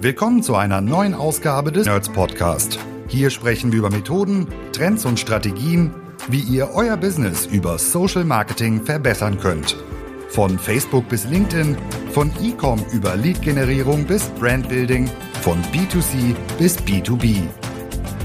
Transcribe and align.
Willkommen 0.00 0.42
zu 0.42 0.54
einer 0.54 0.80
neuen 0.80 1.14
Ausgabe 1.14 1.72
des 1.72 1.86
Nerds 1.86 2.10
Podcast. 2.10 2.78
Hier 3.08 3.30
sprechen 3.30 3.72
wir 3.72 3.78
über 3.78 3.90
Methoden, 3.90 4.48
Trends 4.72 5.06
und 5.06 5.18
Strategien, 5.18 5.94
wie 6.28 6.40
ihr 6.40 6.70
euer 6.74 6.96
Business 6.96 7.46
über 7.46 7.78
Social 7.78 8.24
Marketing 8.24 8.84
verbessern 8.84 9.38
könnt. 9.38 9.76
Von 10.28 10.58
Facebook 10.58 11.08
bis 11.08 11.24
LinkedIn, 11.24 11.76
von 12.10 12.30
E-Com 12.42 12.84
über 12.92 13.16
Lead-Generierung 13.16 14.04
bis 14.04 14.28
Brandbuilding, 14.30 15.08
von 15.40 15.62
B2C 15.72 16.34
bis 16.58 16.78
B2B. 16.78 17.42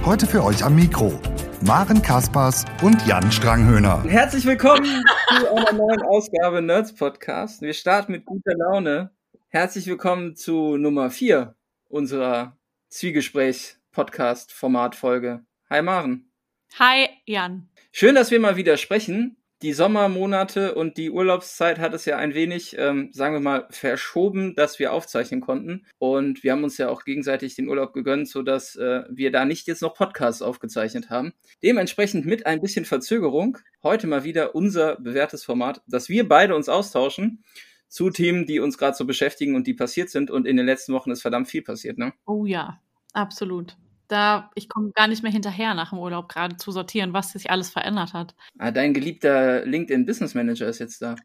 Heute 0.03 0.25
für 0.25 0.43
euch 0.43 0.63
am 0.65 0.75
Mikro 0.75 1.19
Maren 1.61 2.01
Kaspers 2.01 2.65
und 2.81 3.05
Jan 3.05 3.31
Stranghöhner. 3.31 4.03
Herzlich 4.05 4.45
willkommen 4.45 5.03
zu 5.39 5.55
einer 5.55 5.73
neuen 5.73 6.01
Ausgabe 6.01 6.61
Nerds 6.61 6.93
Podcast. 6.93 7.61
Wir 7.61 7.73
starten 7.73 8.13
mit 8.13 8.25
guter 8.25 8.55
Laune. 8.55 9.11
Herzlich 9.49 9.87
willkommen 9.87 10.35
zu 10.35 10.77
Nummer 10.77 11.09
4 11.09 11.55
unserer 11.89 12.57
Zwiegespräch-Podcast-Format-Folge. 12.89 15.43
Hi 15.69 15.81
Maren. 15.81 16.31
Hi 16.77 17.09
Jan. 17.25 17.67
Schön, 17.91 18.15
dass 18.15 18.31
wir 18.31 18.39
mal 18.39 18.55
wieder 18.55 18.77
sprechen. 18.77 19.35
Die 19.61 19.73
Sommermonate 19.73 20.73
und 20.75 20.95
die 20.95 21.09
Urlaubszeit 21.09 21.79
hat 21.79 21.93
es 21.93 22.05
ja 22.05 22.17
ein 22.17 22.33
wenig, 22.33 22.77
ähm, 22.79 23.09
sagen 23.11 23.35
wir 23.35 23.41
mal, 23.41 23.67
verschoben, 23.71 24.55
dass 24.55 24.79
wir 24.79 24.93
aufzeichnen 24.93 25.41
konnten. 25.41 25.85
Und 25.97 26.43
wir 26.43 26.53
haben 26.53 26.63
uns 26.63 26.77
ja 26.77 26.87
auch 26.87 27.03
gegenseitig 27.03 27.55
den 27.55 27.67
Urlaub 27.67 27.91
gegönnt, 27.91 28.29
sodass 28.29 28.77
äh, 28.77 29.03
wir 29.09 29.33
da 29.33 29.43
nicht 29.43 29.67
jetzt 29.67 29.81
noch 29.81 29.95
Podcasts 29.95 30.41
aufgezeichnet 30.41 31.09
haben. 31.09 31.33
Dementsprechend 31.61 32.25
mit 32.25 32.45
ein 32.45 32.61
bisschen 32.61 32.85
Verzögerung 32.85 33.57
heute 33.83 34.07
mal 34.07 34.23
wieder 34.23 34.55
unser 34.55 34.95
bewährtes 34.95 35.43
Format, 35.43 35.81
dass 35.87 36.07
wir 36.07 36.29
beide 36.29 36.55
uns 36.55 36.69
austauschen 36.69 37.43
zu 37.89 38.09
Themen, 38.11 38.45
die 38.45 38.59
uns 38.59 38.77
gerade 38.77 38.95
so 38.95 39.05
beschäftigen 39.05 39.55
und 39.55 39.67
die 39.67 39.73
passiert 39.73 40.09
sind. 40.09 40.31
Und 40.31 40.47
in 40.47 40.55
den 40.55 40.65
letzten 40.65 40.93
Wochen 40.93 41.11
ist 41.11 41.21
verdammt 41.21 41.49
viel 41.49 41.63
passiert, 41.63 41.97
ne? 41.97 42.13
Oh 42.25 42.45
ja, 42.45 42.79
absolut. 43.13 43.75
Da, 44.07 44.49
ich 44.55 44.69
komme 44.69 44.91
gar 44.91 45.07
nicht 45.07 45.21
mehr 45.21 45.31
hinterher 45.31 45.73
nach 45.73 45.89
dem 45.89 45.99
Urlaub 45.99 46.29
gerade 46.29 46.57
zu 46.57 46.71
sortieren, 46.71 47.13
was 47.13 47.33
sich 47.33 47.51
alles 47.51 47.69
verändert 47.69 48.13
hat. 48.13 48.35
Ah, 48.57 48.71
dein 48.71 48.93
geliebter 48.93 49.65
LinkedIn 49.65 50.05
Business 50.05 50.33
Manager 50.33 50.67
ist 50.67 50.79
jetzt 50.79 51.01
da. 51.01 51.15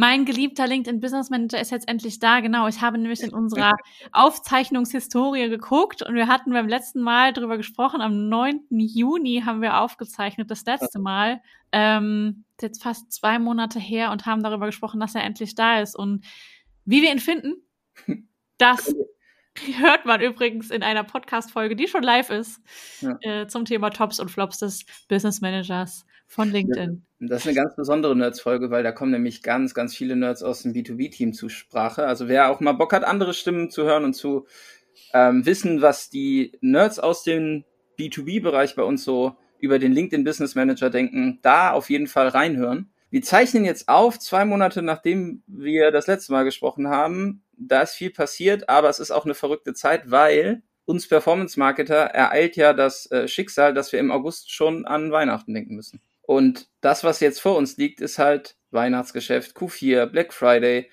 Mein 0.00 0.24
geliebter 0.24 0.68
LinkedIn 0.68 1.00
Business 1.00 1.28
Manager 1.28 1.60
ist 1.60 1.72
jetzt 1.72 1.88
endlich 1.88 2.20
da. 2.20 2.38
Genau, 2.38 2.68
ich 2.68 2.80
habe 2.82 2.98
nämlich 2.98 3.20
in 3.20 3.30
unserer 3.34 3.74
Aufzeichnungshistorie 4.12 5.48
geguckt 5.48 6.02
und 6.02 6.14
wir 6.14 6.28
hatten 6.28 6.52
beim 6.52 6.68
letzten 6.68 7.00
Mal 7.00 7.32
drüber 7.32 7.56
gesprochen. 7.56 8.00
Am 8.00 8.28
9. 8.28 8.60
Juni 8.70 9.42
haben 9.44 9.60
wir 9.60 9.80
aufgezeichnet, 9.80 10.52
das 10.52 10.64
letzte 10.66 11.00
Mal. 11.00 11.40
Ähm, 11.72 12.44
jetzt 12.60 12.80
fast 12.80 13.10
zwei 13.10 13.40
Monate 13.40 13.80
her 13.80 14.12
und 14.12 14.24
haben 14.24 14.44
darüber 14.44 14.66
gesprochen, 14.66 15.00
dass 15.00 15.16
er 15.16 15.24
endlich 15.24 15.56
da 15.56 15.80
ist. 15.80 15.96
Und 15.96 16.24
wie 16.84 17.02
wir 17.02 17.10
ihn 17.10 17.18
finden, 17.18 17.56
das 18.58 18.94
hört 19.80 20.06
man 20.06 20.20
übrigens 20.20 20.70
in 20.70 20.84
einer 20.84 21.02
Podcast-Folge, 21.02 21.74
die 21.74 21.88
schon 21.88 22.04
live 22.04 22.30
ist, 22.30 22.60
ja. 23.00 23.18
äh, 23.22 23.48
zum 23.48 23.64
Thema 23.64 23.90
Tops 23.90 24.20
und 24.20 24.30
Flops 24.30 24.58
des 24.60 24.86
Business 25.08 25.40
Managers 25.40 26.06
von 26.28 26.52
LinkedIn. 26.52 27.04
Das 27.20 27.40
ist 27.40 27.48
eine 27.48 27.56
ganz 27.56 27.74
besondere 27.74 28.14
Nerds-Folge, 28.14 28.70
weil 28.70 28.84
da 28.84 28.92
kommen 28.92 29.10
nämlich 29.10 29.42
ganz, 29.42 29.74
ganz 29.74 29.96
viele 29.96 30.14
Nerds 30.14 30.44
aus 30.44 30.62
dem 30.62 30.72
B2B-Team 30.72 31.32
zu 31.32 31.48
Sprache. 31.48 32.06
Also 32.06 32.28
wer 32.28 32.50
auch 32.50 32.60
mal 32.60 32.72
Bock 32.72 32.92
hat, 32.92 33.02
andere 33.02 33.34
Stimmen 33.34 33.70
zu 33.70 33.84
hören 33.84 34.04
und 34.04 34.14
zu 34.14 34.46
ähm, 35.12 35.44
wissen, 35.46 35.82
was 35.82 36.10
die 36.10 36.52
Nerds 36.60 36.98
aus 36.98 37.24
dem 37.24 37.64
B2B-Bereich 37.98 38.76
bei 38.76 38.84
uns 38.84 39.02
so 39.02 39.36
über 39.58 39.80
den 39.80 39.92
LinkedIn 39.92 40.22
Business 40.22 40.54
Manager 40.54 40.90
denken, 40.90 41.40
da 41.42 41.72
auf 41.72 41.90
jeden 41.90 42.06
Fall 42.06 42.28
reinhören. 42.28 42.92
Wir 43.10 43.22
zeichnen 43.22 43.64
jetzt 43.64 43.88
auf, 43.88 44.18
zwei 44.18 44.44
Monate 44.44 44.82
nachdem 44.82 45.42
wir 45.46 45.90
das 45.90 46.06
letzte 46.06 46.32
Mal 46.32 46.44
gesprochen 46.44 46.88
haben. 46.88 47.42
Da 47.56 47.80
ist 47.80 47.94
viel 47.94 48.10
passiert, 48.10 48.68
aber 48.68 48.90
es 48.90 49.00
ist 49.00 49.10
auch 49.10 49.24
eine 49.24 49.34
verrückte 49.34 49.72
Zeit, 49.74 50.10
weil 50.10 50.62
uns 50.84 51.08
Performance-Marketer 51.08 51.96
ereilt 51.96 52.56
ja 52.56 52.74
das 52.74 53.10
äh, 53.10 53.26
Schicksal, 53.26 53.74
dass 53.74 53.92
wir 53.92 53.98
im 53.98 54.10
August 54.10 54.52
schon 54.52 54.86
an 54.86 55.10
Weihnachten 55.10 55.52
denken 55.52 55.74
müssen. 55.74 56.00
Und 56.28 56.68
das, 56.82 57.04
was 57.04 57.20
jetzt 57.20 57.40
vor 57.40 57.56
uns 57.56 57.78
liegt, 57.78 58.02
ist 58.02 58.18
halt 58.18 58.54
Weihnachtsgeschäft, 58.70 59.56
Q4, 59.56 60.04
Black 60.04 60.34
Friday. 60.34 60.90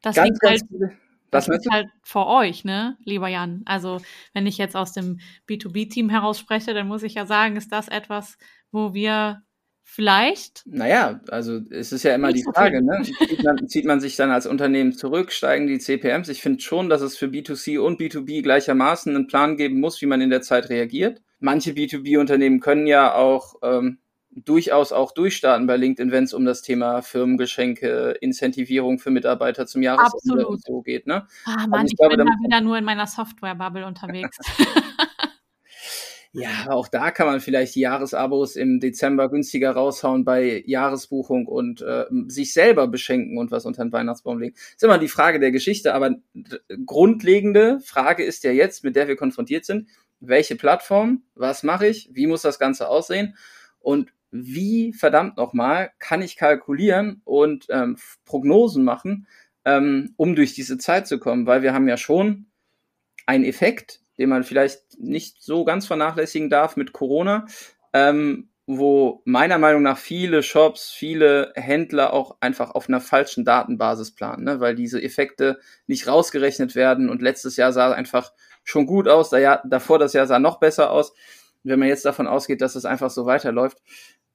Das 0.00 0.16
ganz, 0.16 0.28
liegt 0.30 0.40
ganz 0.40 0.50
halt, 0.50 0.70
viele, 0.70 0.92
das 1.30 1.46
liegt 1.46 1.70
halt 1.70 1.88
vor 2.02 2.26
euch, 2.26 2.64
ne, 2.64 2.96
lieber 3.04 3.28
Jan. 3.28 3.60
Also, 3.66 4.00
wenn 4.32 4.46
ich 4.46 4.56
jetzt 4.56 4.76
aus 4.76 4.94
dem 4.94 5.20
B2B-Team 5.46 6.08
heraus 6.08 6.38
spreche, 6.38 6.72
dann 6.72 6.88
muss 6.88 7.02
ich 7.02 7.12
ja 7.12 7.26
sagen, 7.26 7.56
ist 7.56 7.70
das 7.70 7.88
etwas, 7.88 8.38
wo 8.72 8.94
wir 8.94 9.42
vielleicht. 9.82 10.62
Naja, 10.64 11.20
also 11.28 11.60
es 11.68 11.92
ist 11.92 12.04
ja 12.04 12.14
immer 12.14 12.32
die 12.32 12.44
Frage, 12.54 12.82
ne? 12.82 13.02
Zieht 13.02 13.44
man, 13.44 13.68
zieht 13.68 13.84
man, 13.84 14.00
sich 14.00 14.16
dann 14.16 14.30
als 14.30 14.46
Unternehmen 14.46 14.94
zurück, 14.94 15.32
steigen 15.32 15.66
die 15.66 15.80
CPMs? 15.80 16.30
Ich 16.30 16.40
finde 16.40 16.62
schon, 16.62 16.88
dass 16.88 17.02
es 17.02 17.18
für 17.18 17.26
B2C 17.26 17.78
und 17.78 18.00
B2B 18.00 18.42
gleichermaßen 18.42 19.14
einen 19.14 19.26
Plan 19.26 19.58
geben 19.58 19.80
muss, 19.80 20.00
wie 20.00 20.06
man 20.06 20.22
in 20.22 20.30
der 20.30 20.40
Zeit 20.40 20.70
reagiert. 20.70 21.20
Manche 21.40 21.72
B2B-Unternehmen 21.72 22.60
können 22.60 22.86
ja 22.86 23.14
auch 23.14 23.56
ähm, 23.62 23.98
durchaus 24.30 24.92
auch 24.92 25.12
durchstarten 25.12 25.66
bei 25.66 25.76
LinkedIn, 25.76 26.12
wenn 26.12 26.24
es 26.24 26.34
um 26.34 26.44
das 26.44 26.62
Thema 26.62 27.02
Firmengeschenke, 27.02 28.16
Incentivierung 28.20 28.98
für 28.98 29.10
Mitarbeiter 29.10 29.66
zum 29.66 29.82
Jahresende 29.82 30.46
und 30.46 30.62
so 30.64 30.82
geht. 30.82 31.06
Ne? 31.06 31.26
Ah, 31.44 31.66
Mann, 31.66 31.80
also 31.80 31.86
ich, 31.86 31.92
ich 31.92 31.98
glaube, 31.98 32.16
bin 32.16 32.26
da 32.26 32.32
wieder 32.32 32.60
nur 32.60 32.78
in 32.78 32.84
meiner 32.84 33.06
Software-Bubble 33.06 33.86
unterwegs. 33.86 34.38
ja, 36.32 36.70
auch 36.70 36.88
da 36.88 37.10
kann 37.10 37.26
man 37.26 37.40
vielleicht 37.40 37.74
die 37.74 37.80
Jahresabos 37.80 38.56
im 38.56 38.80
Dezember 38.80 39.30
günstiger 39.30 39.72
raushauen 39.72 40.24
bei 40.24 40.62
Jahresbuchung 40.66 41.46
und 41.46 41.80
äh, 41.80 42.04
sich 42.26 42.52
selber 42.52 42.86
beschenken 42.86 43.38
und 43.38 43.50
was 43.50 43.64
unter 43.64 43.82
den 43.82 43.92
Weihnachtsbaum 43.92 44.38
legen. 44.38 44.54
ist 44.54 44.84
immer 44.84 44.98
die 44.98 45.08
Frage 45.08 45.40
der 45.40 45.52
Geschichte, 45.52 45.94
aber 45.94 46.16
grundlegende 46.84 47.80
Frage 47.80 48.24
ist 48.24 48.44
ja 48.44 48.52
jetzt, 48.52 48.84
mit 48.84 48.94
der 48.94 49.08
wir 49.08 49.16
konfrontiert 49.16 49.64
sind, 49.64 49.88
welche 50.20 50.56
Plattform, 50.56 51.22
was 51.34 51.62
mache 51.62 51.86
ich, 51.86 52.10
wie 52.12 52.26
muss 52.26 52.42
das 52.42 52.58
Ganze 52.58 52.88
aussehen? 52.88 53.36
Und 53.78 54.12
wie 54.30 54.92
verdammt 54.92 55.36
nochmal 55.36 55.90
kann 55.98 56.22
ich 56.22 56.36
kalkulieren 56.36 57.22
und 57.24 57.66
ähm, 57.70 57.96
Prognosen 58.24 58.84
machen, 58.84 59.26
ähm, 59.64 60.14
um 60.16 60.34
durch 60.34 60.54
diese 60.54 60.78
Zeit 60.78 61.06
zu 61.06 61.18
kommen, 61.18 61.46
weil 61.46 61.62
wir 61.62 61.72
haben 61.72 61.88
ja 61.88 61.96
schon 61.96 62.46
einen 63.26 63.44
Effekt, 63.44 64.00
den 64.18 64.28
man 64.28 64.44
vielleicht 64.44 64.98
nicht 64.98 65.42
so 65.42 65.64
ganz 65.64 65.86
vernachlässigen 65.86 66.50
darf 66.50 66.76
mit 66.76 66.92
Corona, 66.92 67.46
ähm, 67.92 68.50
wo 68.66 69.22
meiner 69.24 69.56
Meinung 69.56 69.82
nach 69.82 69.96
viele 69.96 70.42
Shops, 70.42 70.90
viele 70.90 71.52
Händler 71.54 72.12
auch 72.12 72.36
einfach 72.40 72.72
auf 72.72 72.88
einer 72.88 73.00
falschen 73.00 73.46
Datenbasis 73.46 74.14
planen, 74.14 74.44
ne? 74.44 74.60
weil 74.60 74.74
diese 74.74 75.02
Effekte 75.02 75.58
nicht 75.86 76.06
rausgerechnet 76.06 76.74
werden 76.74 77.08
und 77.08 77.22
letztes 77.22 77.56
Jahr 77.56 77.72
sah 77.72 77.92
einfach 77.92 78.32
schon 78.64 78.86
gut 78.86 79.08
aus, 79.08 79.30
da 79.30 79.38
Jahr, 79.38 79.62
davor 79.64 79.98
das 79.98 80.12
Jahr 80.12 80.26
sah 80.26 80.38
noch 80.38 80.60
besser 80.60 80.90
aus. 80.90 81.14
Wenn 81.62 81.78
man 81.78 81.88
jetzt 81.88 82.04
davon 82.04 82.26
ausgeht, 82.26 82.60
dass 82.60 82.76
es 82.76 82.84
einfach 82.84 83.10
so 83.10 83.24
weiterläuft, 83.24 83.78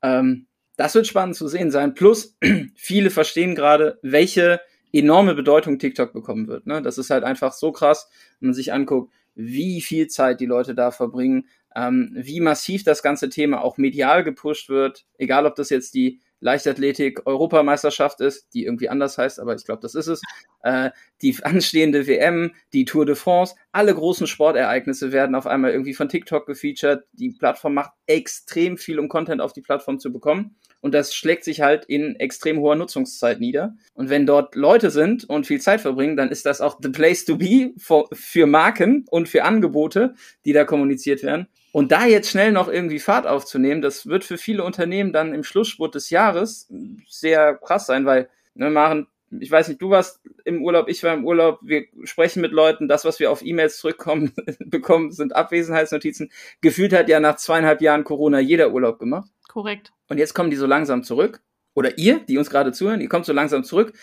ähm, 0.04 0.48
das 0.76 0.96
wird 0.96 1.08
spannend 1.08 1.36
zu 1.36 1.48
sehen 1.48 1.72
sein. 1.72 1.94
Plus, 1.94 2.38
viele 2.76 3.10
verstehen 3.10 3.56
gerade, 3.56 4.00
welche 4.04 4.62
enorme 4.92 5.34
Bedeutung 5.34 5.80
TikTok 5.80 6.14
bekommen 6.14 6.48
wird. 6.48 6.68
Ne? 6.68 6.82
Das 6.82 6.98
ist 6.98 7.10
halt 7.10 7.24
einfach 7.24 7.54
so 7.54 7.72
krass, 7.72 8.10
wenn 8.40 8.50
man 8.50 8.54
sich 8.54 8.72
anguckt, 8.74 9.12
wie 9.36 9.82
viel 9.82 10.08
Zeit 10.08 10.40
die 10.40 10.46
Leute 10.46 10.76
da 10.76 10.92
verbringen, 10.92 11.48
ähm, 11.76 12.12
wie 12.16 12.40
massiv 12.40 12.84
das 12.84 13.02
ganze 13.02 13.30
Thema 13.30 13.64
auch 13.64 13.78
medial 13.78 14.24
gepusht 14.24 14.70
wird, 14.70 15.06
egal 15.18 15.48
ob 15.48 15.56
das 15.56 15.72
jetzt 15.72 15.96
die 15.96 16.20
Leichtathletik-Europameisterschaft 16.44 18.22
ist, 18.22 18.54
die 18.54 18.66
irgendwie 18.66 18.90
anders 18.90 19.18
heißt, 19.18 19.40
aber 19.40 19.56
ich 19.56 19.66
glaube, 19.66 19.82
das 19.82 19.96
ist 19.96 20.08
es. 20.08 20.22
Äh, 20.62 20.92
die 21.22 21.36
anstehende 21.44 22.06
WM, 22.06 22.54
die 22.74 22.86
Tour 22.86 23.06
de 23.06 23.16
France, 23.16 23.56
alle 23.72 23.96
großen 23.96 24.28
Sportereignisse 24.28 25.12
werden 25.12 25.36
auf 25.36 25.48
einmal 25.48 25.72
irgendwie 25.72 25.94
von 25.94 26.10
TikTok 26.10 26.46
gefeatured. 26.46 27.04
Die 27.14 27.32
Plattform 27.32 27.74
macht 27.74 27.92
extrem 28.06 28.78
viel, 28.78 29.00
um 29.00 29.08
Content 29.08 29.42
auf 29.42 29.54
die 29.54 29.62
Plattform 29.62 30.00
zu 30.00 30.12
bekommen. 30.12 30.56
Und 30.82 30.94
das 30.94 31.16
schlägt 31.16 31.46
sich 31.46 31.62
halt 31.62 31.86
in 31.86 32.18
extrem 32.18 32.60
hoher 32.60 32.76
Nutzungszeit 32.76 33.40
nieder. 33.40 33.76
Und 33.94 34.10
wenn 34.10 34.26
dort 34.26 34.56
Leute 34.56 34.90
sind 34.90 35.24
und 35.24 35.48
viel 35.48 35.62
Zeit 35.62 35.80
verbringen, 35.80 36.18
dann 36.18 36.30
ist 36.30 36.46
das 36.46 36.60
auch 36.60 36.78
the 36.82 36.90
place 36.90 37.24
to 37.24 37.38
be 37.38 37.72
for, 37.78 38.10
für 38.12 38.48
Marken 38.48 39.06
und 39.10 39.30
für 39.30 39.46
Angebote, 39.46 40.14
die 40.44 40.52
da 40.52 40.66
kommuniziert 40.66 41.24
werden. 41.24 41.48
Und 41.74 41.92
da 41.92 42.06
jetzt 42.06 42.30
schnell 42.30 42.52
noch 42.52 42.68
irgendwie 42.68 43.00
Fahrt 43.00 43.26
aufzunehmen, 43.26 43.82
das 43.82 44.06
wird 44.06 44.24
für 44.24 44.38
viele 44.38 44.64
Unternehmen 44.64 45.12
dann 45.12 45.34
im 45.34 45.44
Schlussspurt 45.44 45.96
des 45.96 46.12
Jahres 46.12 46.72
sehr 47.10 47.56
krass 47.56 47.88
sein, 47.88 48.06
weil, 48.06 48.30
ne, 48.54 48.70
Maren, 48.70 49.08
ich 49.40 49.50
weiß 49.50 49.70
nicht, 49.70 49.82
du 49.82 49.90
warst 49.90 50.22
im 50.46 50.62
Urlaub, 50.62 50.88
ich 50.88 51.04
war 51.04 51.16
im 51.16 51.26
Urlaub, 51.26 51.58
wir 51.64 51.86
sprechen 52.04 52.42
mit 52.42 52.52
Leuten, 52.52 52.88
das, 52.88 53.06
was 53.06 53.20
wir 53.20 53.32
auf 53.32 53.44
E-Mails 53.44 53.78
zurückkommen, 53.78 54.34
bekommen, 54.60 55.12
sind 55.12 55.36
Abwesenheitsnotizen. 55.36 56.32
Gefühlt 56.62 56.94
hat 56.94 57.10
ja 57.10 57.20
nach 57.20 57.38
zweieinhalb 57.38 57.82
Jahren 57.82 58.04
Corona 58.04 58.40
jeder 58.40 58.72
Urlaub 58.72 59.00
gemacht. 59.00 59.32
Korrekt. 59.48 59.94
Und 60.10 60.20
jetzt 60.20 60.36
kommen 60.36 60.52
die 60.52 60.58
so 60.58 60.68
langsam 60.68 61.04
zurück. 61.04 61.42
Oder 61.74 61.98
ihr, 61.98 62.20
die 62.20 62.38
uns 62.38 62.52
gerade 62.52 62.72
zuhören, 62.72 63.02
ihr 63.02 63.10
kommt 63.10 63.26
so 63.26 63.34
langsam 63.34 63.64
zurück 63.64 63.94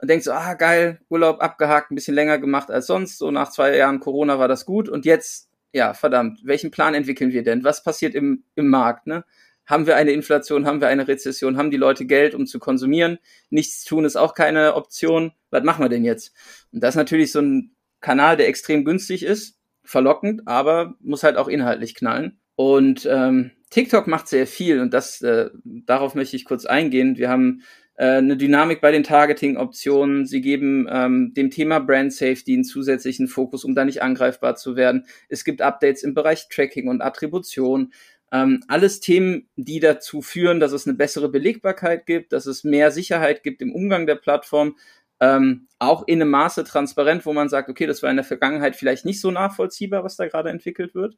und 0.00 0.10
denkt 0.10 0.24
so, 0.24 0.32
ah, 0.32 0.54
geil, 0.54 1.00
Urlaub 1.08 1.40
abgehakt, 1.40 1.92
ein 1.92 1.94
bisschen 1.94 2.16
länger 2.16 2.40
gemacht 2.40 2.68
als 2.68 2.88
sonst. 2.88 3.18
So 3.18 3.30
nach 3.30 3.50
zwei 3.50 3.76
Jahren 3.76 4.00
Corona 4.00 4.40
war 4.40 4.48
das 4.48 4.66
gut. 4.66 4.88
Und 4.88 5.04
jetzt 5.04 5.51
ja, 5.72 5.94
verdammt, 5.94 6.40
welchen 6.44 6.70
Plan 6.70 6.94
entwickeln 6.94 7.32
wir 7.32 7.42
denn? 7.42 7.64
Was 7.64 7.82
passiert 7.82 8.14
im, 8.14 8.44
im 8.54 8.68
Markt? 8.68 9.06
Ne? 9.06 9.24
Haben 9.64 9.86
wir 9.86 9.96
eine 9.96 10.12
Inflation? 10.12 10.66
Haben 10.66 10.80
wir 10.80 10.88
eine 10.88 11.08
Rezession? 11.08 11.56
Haben 11.56 11.70
die 11.70 11.76
Leute 11.76 12.04
Geld, 12.04 12.34
um 12.34 12.46
zu 12.46 12.58
konsumieren? 12.58 13.18
Nichts 13.50 13.84
tun 13.84 14.04
ist 14.04 14.16
auch 14.16 14.34
keine 14.34 14.74
Option. 14.74 15.32
Was 15.50 15.64
machen 15.64 15.84
wir 15.84 15.88
denn 15.88 16.04
jetzt? 16.04 16.34
Und 16.72 16.82
das 16.82 16.90
ist 16.90 16.98
natürlich 16.98 17.32
so 17.32 17.40
ein 17.40 17.74
Kanal, 18.00 18.36
der 18.36 18.48
extrem 18.48 18.84
günstig 18.84 19.22
ist, 19.22 19.58
verlockend, 19.84 20.42
aber 20.46 20.94
muss 21.00 21.22
halt 21.22 21.36
auch 21.36 21.48
inhaltlich 21.48 21.94
knallen. 21.94 22.40
Und 22.56 23.08
ähm, 23.10 23.52
TikTok 23.70 24.06
macht 24.06 24.28
sehr 24.28 24.46
viel 24.46 24.80
und 24.80 24.92
das 24.92 25.22
äh, 25.22 25.50
darauf 25.64 26.14
möchte 26.14 26.36
ich 26.36 26.44
kurz 26.44 26.66
eingehen. 26.66 27.16
Wir 27.16 27.30
haben 27.30 27.62
eine 27.96 28.36
Dynamik 28.36 28.80
bei 28.80 28.90
den 28.90 29.02
Targeting-Optionen. 29.02 30.26
Sie 30.26 30.40
geben 30.40 30.86
ähm, 30.90 31.34
dem 31.34 31.50
Thema 31.50 31.78
Brand 31.78 32.12
Safety 32.12 32.54
einen 32.54 32.64
zusätzlichen 32.64 33.28
Fokus, 33.28 33.64
um 33.64 33.74
da 33.74 33.84
nicht 33.84 34.02
angreifbar 34.02 34.56
zu 34.56 34.76
werden. 34.76 35.06
Es 35.28 35.44
gibt 35.44 35.60
Updates 35.60 36.02
im 36.02 36.14
Bereich 36.14 36.48
Tracking 36.48 36.88
und 36.88 37.02
Attribution. 37.02 37.92
Ähm, 38.32 38.64
alles 38.66 39.00
Themen, 39.00 39.48
die 39.56 39.78
dazu 39.78 40.22
führen, 40.22 40.58
dass 40.58 40.72
es 40.72 40.86
eine 40.86 40.96
bessere 40.96 41.28
Belegbarkeit 41.28 42.06
gibt, 42.06 42.32
dass 42.32 42.46
es 42.46 42.64
mehr 42.64 42.90
Sicherheit 42.90 43.42
gibt 43.42 43.60
im 43.60 43.74
Umgang 43.74 44.06
der 44.06 44.14
Plattform, 44.14 44.76
ähm, 45.20 45.68
auch 45.78 46.08
in 46.08 46.20
einem 46.20 46.30
Maße 46.30 46.64
transparent, 46.64 47.26
wo 47.26 47.34
man 47.34 47.50
sagt, 47.50 47.68
okay, 47.68 47.86
das 47.86 48.02
war 48.02 48.10
in 48.10 48.16
der 48.16 48.24
Vergangenheit 48.24 48.74
vielleicht 48.74 49.04
nicht 49.04 49.20
so 49.20 49.30
nachvollziehbar, 49.30 50.02
was 50.02 50.16
da 50.16 50.26
gerade 50.26 50.48
entwickelt 50.48 50.94
wird. 50.94 51.16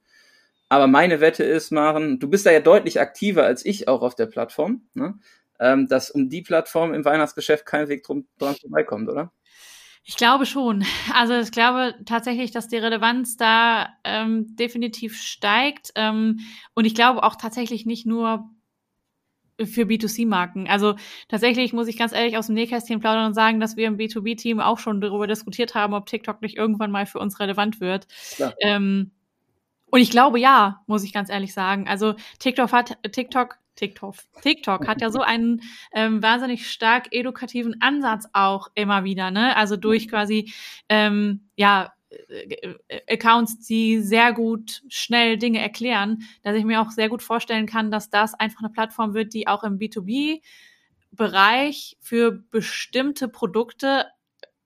Aber 0.69 0.89
meine 0.89 1.21
Wette 1.21 1.45
ist, 1.45 1.71
Maren, 1.71 2.19
du 2.19 2.29
bist 2.29 2.47
da 2.47 2.51
ja 2.51 2.61
deutlich 2.61 3.01
aktiver 3.01 3.45
als 3.45 3.65
ich 3.65 3.87
auch 3.87 4.03
auf 4.03 4.17
der 4.17 4.27
Plattform, 4.27 4.83
ne? 4.95 5.15
Ähm, 5.61 5.87
dass 5.87 6.11
um 6.11 6.29
die 6.29 6.43
Plattform 6.43 6.95
im 6.95 7.05
Weihnachtsgeschäft 7.05 7.67
kein 7.67 7.89
Weg 7.89 8.05
drum, 8.05 8.27
dran 8.39 8.57
vorbeikommt, 8.57 9.09
oder? 9.09 9.33
Ich 10.07 10.17
glaube 10.17 10.45
schon. 10.45 10.85
Also 11.15 11.35
ich 11.35 11.51
glaube 11.51 11.95
tatsächlich, 12.05 12.51
dass 12.51 12.69
die 12.69 12.77
Relevanz 12.77 13.37
da 13.37 13.89
ähm, 14.05 14.55
definitiv 14.57 15.21
steigt. 15.21 15.93
Ähm, 15.95 16.41
und 16.75 16.85
ich 16.85 16.95
glaube 16.95 17.23
auch 17.23 17.37
tatsächlich 17.37 17.87
nicht 17.87 18.05
nur 18.05 18.51
für 19.63 19.83
B2C-Marken. 19.83 20.69
Also 20.69 20.97
tatsächlich 21.29 21.73
muss 21.73 21.89
ich 21.89 21.97
ganz 21.97 22.13
ehrlich 22.13 22.37
aus 22.37 22.47
dem 22.47 22.55
Nähkästchen 22.55 23.01
plaudern 23.01 23.27
und 23.27 23.35
sagen, 23.35 23.61
dass 23.61 23.77
wir 23.77 23.87
im 23.87 23.97
B2B-Team 23.97 24.61
auch 24.61 24.79
schon 24.79 25.01
darüber 25.01 25.27
diskutiert 25.27 25.75
haben, 25.75 25.95
ob 25.95 26.07
TikTok 26.07 26.43
nicht 26.43 26.57
irgendwann 26.57 26.91
mal 26.91 27.07
für 27.07 27.21
uns 27.21 27.41
relevant 27.41 27.81
wird. 27.81 28.07
Ähm, 28.61 29.13
und 29.87 30.01
ich 30.01 30.11
glaube 30.11 30.41
ja, 30.41 30.83
muss 30.87 31.05
ich 31.05 31.13
ganz 31.13 31.31
ehrlich 31.31 31.55
sagen. 31.55 31.89
Also 31.89 32.15
TikTok 32.41 32.73
hat 32.73 32.99
TikTok 33.13 33.59
TikTok. 33.77 34.15
TikTok 34.43 34.87
hat 34.87 35.01
ja 35.01 35.11
so 35.11 35.21
einen 35.21 35.63
ähm, 35.93 36.23
wahnsinnig 36.23 36.71
stark 36.71 37.09
edukativen 37.11 37.81
Ansatz 37.81 38.27
auch 38.33 38.69
immer 38.75 39.05
wieder, 39.05 39.31
ne? 39.31 39.57
Also 39.57 39.77
durch 39.77 40.09
quasi 40.09 40.53
ähm, 40.89 41.49
ja 41.57 41.93
äh, 42.29 42.75
Accounts, 43.09 43.61
die 43.61 44.01
sehr 44.01 44.33
gut 44.33 44.83
schnell 44.89 45.39
Dinge 45.39 45.61
erklären, 45.61 46.23
dass 46.43 46.57
ich 46.57 46.65
mir 46.65 46.81
auch 46.81 46.91
sehr 46.91 47.09
gut 47.09 47.23
vorstellen 47.23 47.67
kann, 47.67 47.91
dass 47.91 48.11
das 48.11 48.35
einfach 48.35 48.61
eine 48.61 48.71
Plattform 48.71 49.15
wird, 49.15 49.35
die 49.35 49.49
auch 49.49 49.65
im 49.65 49.79
B2B 49.79 50.41
Bereich 51.11 51.97
für 52.01 52.33
bestimmte 52.33 53.29
Produkte 53.29 54.07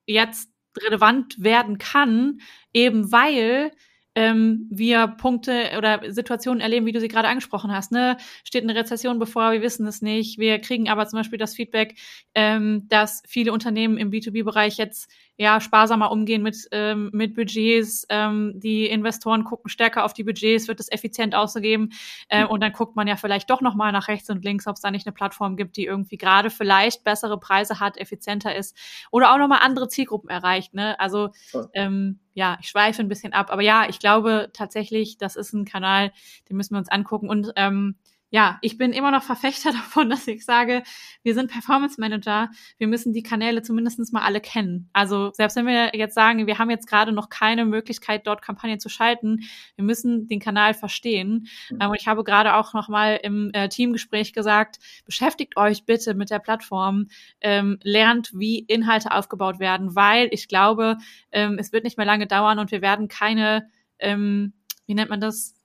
jetzt 0.05 0.49
relevant 0.77 1.41
werden 1.41 1.77
kann, 1.77 2.39
eben 2.73 3.11
weil 3.11 3.71
ähm, 4.15 4.67
wir 4.69 5.07
Punkte 5.07 5.71
oder 5.77 6.01
Situationen 6.11 6.61
erleben, 6.61 6.85
wie 6.85 6.91
du 6.91 6.99
sie 6.99 7.07
gerade 7.07 7.27
angesprochen 7.27 7.71
hast. 7.71 7.91
Ne? 7.91 8.17
Steht 8.43 8.63
eine 8.63 8.75
Rezession 8.75 9.19
bevor, 9.19 9.51
wir 9.51 9.61
wissen 9.61 9.85
es 9.87 10.01
nicht. 10.01 10.39
Wir 10.39 10.59
kriegen 10.59 10.89
aber 10.89 11.07
zum 11.07 11.19
Beispiel 11.19 11.39
das 11.39 11.55
Feedback, 11.55 11.95
ähm, 12.35 12.87
dass 12.89 13.23
viele 13.27 13.53
Unternehmen 13.53 13.97
im 13.97 14.11
B2B-Bereich 14.11 14.77
jetzt 14.77 15.09
ja 15.39 15.61
sparsamer 15.61 16.11
umgehen 16.11 16.43
mit, 16.43 16.67
ähm, 16.71 17.09
mit 17.13 17.33
Budgets. 17.33 18.05
Ähm, 18.09 18.53
die 18.55 18.87
Investoren 18.87 19.45
gucken 19.45 19.69
stärker 19.69 20.03
auf 20.03 20.13
die 20.13 20.25
Budgets, 20.25 20.67
wird 20.67 20.81
es 20.81 20.91
effizient 20.91 21.33
ausgegeben. 21.33 21.91
Äh, 22.27 22.45
und 22.45 22.61
dann 22.61 22.73
guckt 22.73 22.97
man 22.97 23.07
ja 23.07 23.15
vielleicht 23.15 23.49
doch 23.49 23.61
nochmal 23.61 23.93
nach 23.93 24.09
rechts 24.09 24.29
und 24.29 24.43
links, 24.43 24.67
ob 24.67 24.75
es 24.75 24.81
da 24.81 24.91
nicht 24.91 25.07
eine 25.07 25.13
Plattform 25.13 25.55
gibt, 25.55 25.77
die 25.77 25.85
irgendwie 25.85 26.17
gerade 26.17 26.49
vielleicht 26.49 27.05
bessere 27.05 27.39
Preise 27.39 27.79
hat, 27.79 27.97
effizienter 27.97 28.53
ist 28.53 28.77
oder 29.11 29.33
auch 29.33 29.37
nochmal 29.37 29.59
andere 29.61 29.87
Zielgruppen 29.87 30.29
erreicht. 30.29 30.73
Ne? 30.73 30.99
Also 30.99 31.29
ähm, 31.73 32.19
ja, 32.33 32.57
ich 32.59 32.67
schweife 32.67 33.01
ein 33.01 33.07
bisschen 33.07 33.31
ab. 33.31 33.49
Aber 33.49 33.61
ja, 33.61 33.87
ich 33.87 33.99
glaube 33.99 34.49
tatsächlich, 34.51 35.17
das 35.17 35.37
ist 35.37 35.53
ein 35.53 35.63
Kanal, 35.63 36.11
den 36.49 36.57
müssen 36.57 36.73
wir 36.73 36.79
uns 36.79 36.89
angucken. 36.89 37.29
Und 37.29 37.53
ähm, 37.55 37.95
ja, 38.31 38.59
ich 38.61 38.77
bin 38.77 38.93
immer 38.93 39.11
noch 39.11 39.23
Verfechter 39.23 39.71
davon, 39.71 40.09
dass 40.09 40.27
ich 40.27 40.45
sage, 40.45 40.83
wir 41.23 41.33
sind 41.33 41.51
Performance 41.51 41.99
Manager, 41.99 42.49
wir 42.77 42.87
müssen 42.87 43.13
die 43.13 43.23
Kanäle 43.23 43.61
zumindest 43.61 44.13
mal 44.13 44.21
alle 44.21 44.41
kennen. 44.41 44.89
Also 44.93 45.31
selbst 45.33 45.55
wenn 45.55 45.65
wir 45.65 45.95
jetzt 45.95 46.15
sagen, 46.15 46.47
wir 46.47 46.59
haben 46.59 46.69
jetzt 46.69 46.87
gerade 46.87 47.11
noch 47.11 47.29
keine 47.29 47.65
Möglichkeit, 47.65 48.27
dort 48.27 48.41
Kampagnen 48.41 48.79
zu 48.79 48.89
schalten, 48.89 49.41
wir 49.75 49.83
müssen 49.83 50.27
den 50.27 50.39
Kanal 50.39 50.73
verstehen. 50.73 51.47
Mhm. 51.69 51.81
Und 51.81 51.95
ich 51.95 52.07
habe 52.07 52.23
gerade 52.23 52.55
auch 52.55 52.73
noch 52.73 52.87
mal 52.87 53.19
im 53.21 53.51
äh, 53.53 53.67
Teamgespräch 53.67 54.33
gesagt, 54.33 54.79
beschäftigt 55.05 55.57
euch 55.57 55.85
bitte 55.85 56.13
mit 56.13 56.29
der 56.29 56.39
Plattform, 56.39 57.07
ähm, 57.41 57.79
lernt, 57.83 58.31
wie 58.33 58.59
Inhalte 58.59 59.11
aufgebaut 59.11 59.59
werden, 59.59 59.95
weil 59.95 60.29
ich 60.31 60.47
glaube, 60.47 60.97
ähm, 61.31 61.57
es 61.59 61.73
wird 61.73 61.83
nicht 61.83 61.97
mehr 61.97 62.05
lange 62.05 62.27
dauern 62.27 62.59
und 62.59 62.71
wir 62.71 62.81
werden 62.81 63.07
keine, 63.07 63.69
ähm, 63.97 64.53
wie 64.85 64.93
nennt 64.93 65.09
man 65.09 65.21
das, 65.21 65.58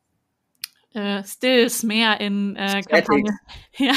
äh, 0.95 1.25
Stills 1.25 1.83
mehr 1.83 2.21
in 2.21 2.57
äh, 2.57 2.83
Kampagne. 2.83 3.37
Ja. 3.77 3.93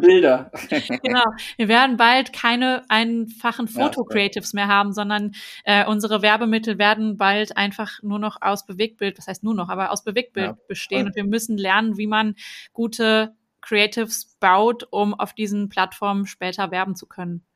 Bilder. 0.00 0.50
genau. 0.68 1.22
Wir 1.56 1.68
werden 1.68 1.96
bald 1.96 2.32
keine 2.32 2.82
einfachen 2.88 3.68
Foto-Creatives 3.68 4.52
mehr 4.52 4.66
haben, 4.66 4.92
sondern 4.92 5.30
äh, 5.64 5.86
unsere 5.86 6.22
Werbemittel 6.22 6.76
werden 6.76 7.18
bald 7.18 7.56
einfach 7.56 8.02
nur 8.02 8.18
noch 8.18 8.38
aus 8.40 8.66
Bewegtbild, 8.66 9.18
was 9.18 9.28
heißt 9.28 9.44
nur 9.44 9.54
noch, 9.54 9.68
aber 9.68 9.92
aus 9.92 10.02
Bewegtbild 10.02 10.46
ja. 10.46 10.58
bestehen. 10.66 11.06
Und 11.06 11.14
wir 11.14 11.22
müssen 11.22 11.56
lernen, 11.56 11.98
wie 11.98 12.08
man 12.08 12.34
gute 12.72 13.36
Creatives 13.60 14.36
baut, 14.40 14.88
um 14.90 15.14
auf 15.14 15.34
diesen 15.34 15.68
Plattformen 15.68 16.26
später 16.26 16.72
werben 16.72 16.96
zu 16.96 17.06
können. 17.06 17.46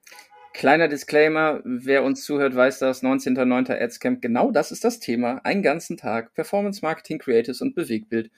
Kleiner 0.56 0.88
Disclaimer, 0.88 1.60
wer 1.64 2.02
uns 2.02 2.24
zuhört, 2.24 2.56
weiß 2.56 2.78
das, 2.78 3.02
19.09. 3.02 3.78
Adscamp, 3.78 4.22
genau 4.22 4.50
das 4.50 4.72
ist 4.72 4.84
das 4.84 5.00
Thema. 5.00 5.40
Einen 5.44 5.62
ganzen 5.62 5.98
Tag 5.98 6.32
Performance 6.32 6.80
Marketing, 6.80 7.18
Creatives 7.18 7.60
und 7.60 7.74
Bewegtbild 7.74 8.30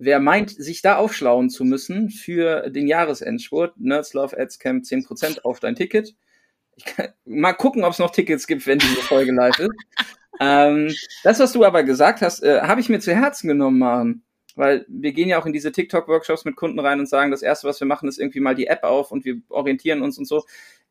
wer 0.00 0.18
meint, 0.18 0.50
sich 0.50 0.80
da 0.80 0.96
aufschlauen 0.96 1.50
zu 1.50 1.64
müssen 1.64 2.08
für 2.08 2.70
den 2.70 2.86
Jahresendspurt, 2.86 3.78
Nerds 3.78 4.14
Love 4.14 4.36
Ads 4.36 4.58
Camp 4.58 4.84
10% 4.84 5.42
auf 5.42 5.60
dein 5.60 5.76
Ticket. 5.76 6.14
Ich 6.74 6.86
kann 6.86 7.08
mal 7.26 7.52
gucken, 7.52 7.84
ob 7.84 7.92
es 7.92 7.98
noch 7.98 8.10
Tickets 8.10 8.46
gibt, 8.46 8.66
wenn 8.66 8.78
diese 8.78 9.02
Folge 9.02 9.32
live 9.32 9.58
ist. 9.58 9.70
ähm, 10.40 10.92
das, 11.22 11.38
was 11.38 11.52
du 11.52 11.64
aber 11.64 11.84
gesagt 11.84 12.22
hast, 12.22 12.42
äh, 12.42 12.62
habe 12.62 12.80
ich 12.80 12.88
mir 12.88 13.00
zu 13.00 13.14
Herzen 13.14 13.48
genommen, 13.48 13.78
Maren. 13.78 14.22
Weil 14.56 14.86
wir 14.88 15.12
gehen 15.12 15.28
ja 15.28 15.38
auch 15.40 15.46
in 15.46 15.52
diese 15.52 15.70
TikTok-Workshops 15.70 16.44
mit 16.44 16.56
Kunden 16.56 16.80
rein 16.80 16.98
und 16.98 17.08
sagen, 17.08 17.30
das 17.30 17.42
erste, 17.42 17.68
was 17.68 17.78
wir 17.78 17.86
machen, 17.86 18.08
ist 18.08 18.18
irgendwie 18.18 18.40
mal 18.40 18.54
die 18.54 18.66
App 18.66 18.82
auf 18.82 19.12
und 19.12 19.24
wir 19.26 19.40
orientieren 19.50 20.02
uns 20.02 20.18
und 20.18 20.24
so. 20.24 20.44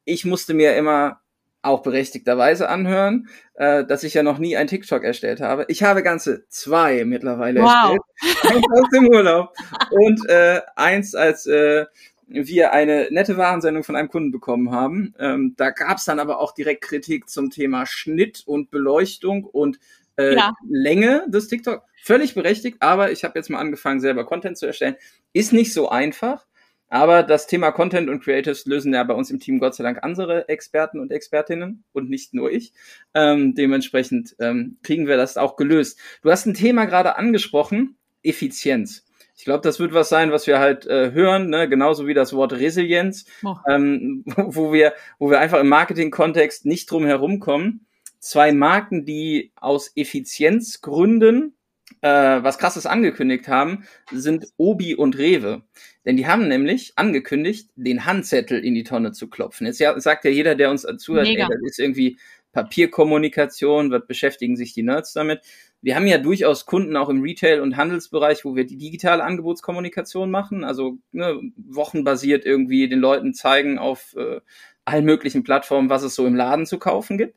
Ich 0.05 0.23
musste 0.23 0.53
mir 0.53 0.75
immer 0.75 1.19
auch 1.61 1.81
berechtigterweise 1.81 2.69
anhören, 2.69 3.27
äh, 3.55 3.85
dass 3.85 4.03
ich 4.03 4.13
ja 4.13 4.23
noch 4.23 4.37
nie 4.37 4.55
ein 4.55 4.67
TikTok 4.67 5.03
erstellt 5.03 5.41
habe. 5.41 5.65
Ich 5.67 5.83
habe 5.83 6.03
ganze 6.03 6.47
zwei 6.47 7.03
mittlerweile 7.05 7.61
wow. 7.61 7.67
erstellt. 7.67 8.01
Eins 8.43 8.65
aus 8.71 8.89
dem 8.93 9.07
Urlaub 9.07 9.53
und 9.91 10.29
äh, 10.29 10.61
eins 10.75 11.15
als 11.15 11.45
äh, 11.47 11.85
wir 12.27 12.73
eine 12.73 13.07
nette 13.09 13.37
Warensendung 13.37 13.83
von 13.83 13.95
einem 13.95 14.09
Kunden 14.09 14.31
bekommen 14.31 14.71
haben. 14.71 15.13
Ähm, 15.19 15.55
da 15.57 15.71
gab 15.71 15.97
es 15.97 16.05
dann 16.05 16.19
aber 16.19 16.39
auch 16.39 16.53
direkt 16.53 16.83
Kritik 16.83 17.27
zum 17.27 17.49
Thema 17.49 17.85
Schnitt 17.85 18.43
und 18.45 18.69
Beleuchtung 18.69 19.43
und 19.43 19.79
äh, 20.17 20.35
ja. 20.35 20.53
Länge 20.69 21.25
des 21.27 21.47
TikTok. 21.47 21.83
Völlig 22.01 22.35
berechtigt, 22.35 22.77
aber 22.79 23.11
ich 23.11 23.23
habe 23.23 23.37
jetzt 23.37 23.49
mal 23.49 23.59
angefangen, 23.59 23.99
selber 23.99 24.25
Content 24.25 24.57
zu 24.57 24.67
erstellen. 24.67 24.95
Ist 25.33 25.53
nicht 25.53 25.73
so 25.73 25.89
einfach. 25.89 26.45
Aber 26.89 27.21
das 27.21 27.45
Thema 27.45 27.71
Content 27.71 28.09
und 28.09 28.23
Creatives 28.23 28.65
lösen 28.65 28.93
ja 28.93 29.03
bei 29.03 29.13
uns 29.13 29.29
im 29.29 29.39
Team 29.39 29.59
Gott 29.59 29.75
sei 29.75 29.83
Dank 29.83 30.03
andere 30.03 30.49
Experten 30.49 30.99
und 30.99 31.11
Expertinnen 31.11 31.83
und 31.93 32.09
nicht 32.09 32.33
nur 32.33 32.51
ich. 32.51 32.73
Ähm, 33.13 33.53
dementsprechend 33.53 34.35
ähm, 34.39 34.77
kriegen 34.81 35.07
wir 35.07 35.15
das 35.15 35.37
auch 35.37 35.55
gelöst. 35.55 35.99
Du 36.23 36.31
hast 36.31 36.47
ein 36.47 36.55
Thema 36.55 36.85
gerade 36.85 37.15
angesprochen, 37.15 37.95
Effizienz. 38.23 39.05
Ich 39.35 39.45
glaube, 39.45 39.61
das 39.61 39.79
wird 39.79 39.93
was 39.93 40.09
sein, 40.09 40.31
was 40.31 40.47
wir 40.47 40.59
halt 40.59 40.85
äh, 40.87 41.11
hören, 41.13 41.49
ne? 41.49 41.69
genauso 41.69 42.07
wie 42.07 42.13
das 42.13 42.33
Wort 42.33 42.53
Resilienz, 42.53 43.23
oh. 43.43 43.55
ähm, 43.69 44.23
wo 44.25 44.73
wir, 44.73 44.93
wo 45.17 45.29
wir 45.29 45.39
einfach 45.39 45.59
im 45.59 45.69
Marketing-Kontext 45.69 46.65
nicht 46.65 46.91
drum 46.91 47.05
herum 47.05 47.39
kommen. 47.39 47.85
Zwei 48.19 48.51
Marken, 48.51 49.05
die 49.05 49.53
aus 49.55 49.91
Effizienzgründen 49.95 51.55
äh, 52.01 52.09
was 52.43 52.57
krasses 52.57 52.85
angekündigt 52.85 53.47
haben, 53.47 53.85
sind 54.11 54.47
Obi 54.57 54.95
und 54.95 55.17
Rewe. 55.17 55.63
Denn 56.05 56.17
die 56.17 56.27
haben 56.27 56.47
nämlich 56.47 56.93
angekündigt, 56.95 57.69
den 57.75 58.05
Handzettel 58.05 58.63
in 58.63 58.75
die 58.75 58.83
Tonne 58.83 59.11
zu 59.11 59.29
klopfen. 59.29 59.67
Jetzt 59.67 59.79
ja, 59.79 59.99
sagt 59.99 60.25
ja 60.25 60.31
jeder, 60.31 60.55
der 60.55 60.71
uns 60.71 60.87
zuhört, 60.97 61.27
ey, 61.27 61.37
das 61.37 61.49
ist 61.63 61.79
irgendwie 61.79 62.17
Papierkommunikation, 62.51 63.91
was 63.91 64.07
beschäftigen 64.07 64.55
sich 64.55 64.73
die 64.73 64.83
Nerds 64.83 65.13
damit? 65.13 65.41
Wir 65.81 65.95
haben 65.95 66.07
ja 66.07 66.17
durchaus 66.17 66.65
Kunden 66.65 66.97
auch 66.97 67.09
im 67.09 67.21
Retail- 67.21 67.61
und 67.61 67.77
Handelsbereich, 67.77 68.43
wo 68.43 68.55
wir 68.55 68.65
die 68.65 68.77
digitale 68.77 69.23
Angebotskommunikation 69.23 70.31
machen, 70.31 70.63
also 70.63 70.97
ne, 71.11 71.39
wochenbasiert 71.55 72.45
irgendwie 72.45 72.89
den 72.89 72.99
Leuten 72.99 73.33
zeigen 73.33 73.77
auf 73.77 74.15
äh, 74.17 74.41
allen 74.83 75.05
möglichen 75.05 75.43
Plattformen, 75.43 75.89
was 75.89 76.03
es 76.03 76.15
so 76.15 76.25
im 76.25 76.35
Laden 76.35 76.65
zu 76.65 76.79
kaufen 76.79 77.17
gibt. 77.17 77.35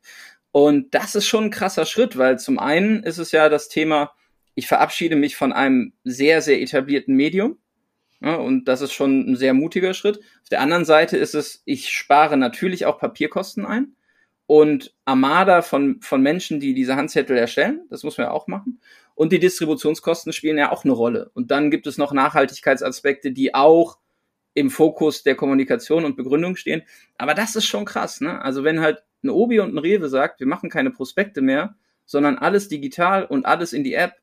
Und 0.51 0.95
das 0.95 1.15
ist 1.15 1.27
schon 1.27 1.45
ein 1.45 1.51
krasser 1.51 1.87
Schritt, 1.87 2.19
weil 2.19 2.39
zum 2.39 2.59
einen 2.59 3.03
ist 3.03 3.19
es 3.19 3.33
ja 3.33 3.49
das 3.49 3.69
Thema, 3.69 4.13
ich 4.55 4.67
verabschiede 4.67 5.17
mich 5.17 5.37
von 5.37 5.53
einem 5.53 5.93
sehr, 6.05 6.43
sehr 6.43 6.61
etablierten 6.61 7.15
Medium. 7.15 7.59
Ja, 8.21 8.37
und 8.37 8.67
das 8.67 8.83
ist 8.83 8.93
schon 8.93 9.33
ein 9.33 9.37
sehr 9.37 9.53
mutiger 9.53 9.95
Schritt. 9.95 10.19
Auf 10.43 10.49
der 10.49 10.61
anderen 10.61 10.85
Seite 10.85 11.17
ist 11.17 11.35
es, 11.35 11.63
ich 11.65 11.91
spare 11.91 12.37
natürlich 12.37 12.87
auch 12.87 12.99
Papierkosten 12.99 13.67
ein 13.67 13.97
und 14.47 14.95
Armada 15.05 15.63
von, 15.63 16.01
von 16.01 16.23
Menschen, 16.23 16.61
die 16.61 16.75
diese 16.75 16.95
Handzettel 16.95 17.37
erstellen. 17.37 17.83
Das 17.91 18.05
muss 18.05 18.19
man 18.19 18.29
ja 18.29 18.31
auch 18.33 18.47
machen. 18.47 18.81
Und 19.15 19.33
die 19.33 19.41
Distributionskosten 19.41 20.33
spielen 20.33 20.59
ja 20.59 20.71
auch 20.71 20.85
eine 20.85 20.93
Rolle. 20.93 21.31
Und 21.35 21.51
dann 21.51 21.71
gibt 21.71 21.87
es 21.87 21.99
noch 21.99 22.13
Nachhaltigkeitsaspekte, 22.13 23.33
die 23.33 23.55
auch 23.55 23.99
im 24.55 24.71
Fokus 24.71 25.23
der 25.23 25.35
Kommunikation 25.35 26.05
und 26.05 26.17
Begründung 26.17 26.57
stehen. 26.57 26.83
Aber 27.19 27.35
das 27.35 27.57
ist 27.57 27.67
schon 27.67 27.85
krass, 27.85 28.21
ne? 28.21 28.43
Also 28.43 28.65
wenn 28.65 28.81
halt 28.81 29.03
ein 29.25 29.31
Obi 29.31 29.61
und 29.61 29.75
ein 29.75 29.79
Rewe 29.79 30.09
sagt, 30.09 30.41
wir 30.41 30.47
machen 30.47 30.71
keine 30.71 30.91
Prospekte 30.91 31.41
mehr, 31.41 31.75
sondern 32.05 32.39
alles 32.39 32.69
digital 32.69 33.25
und 33.25 33.47
alles 33.47 33.73
in 33.73 33.85
die 33.85 33.95
App, 33.95 34.15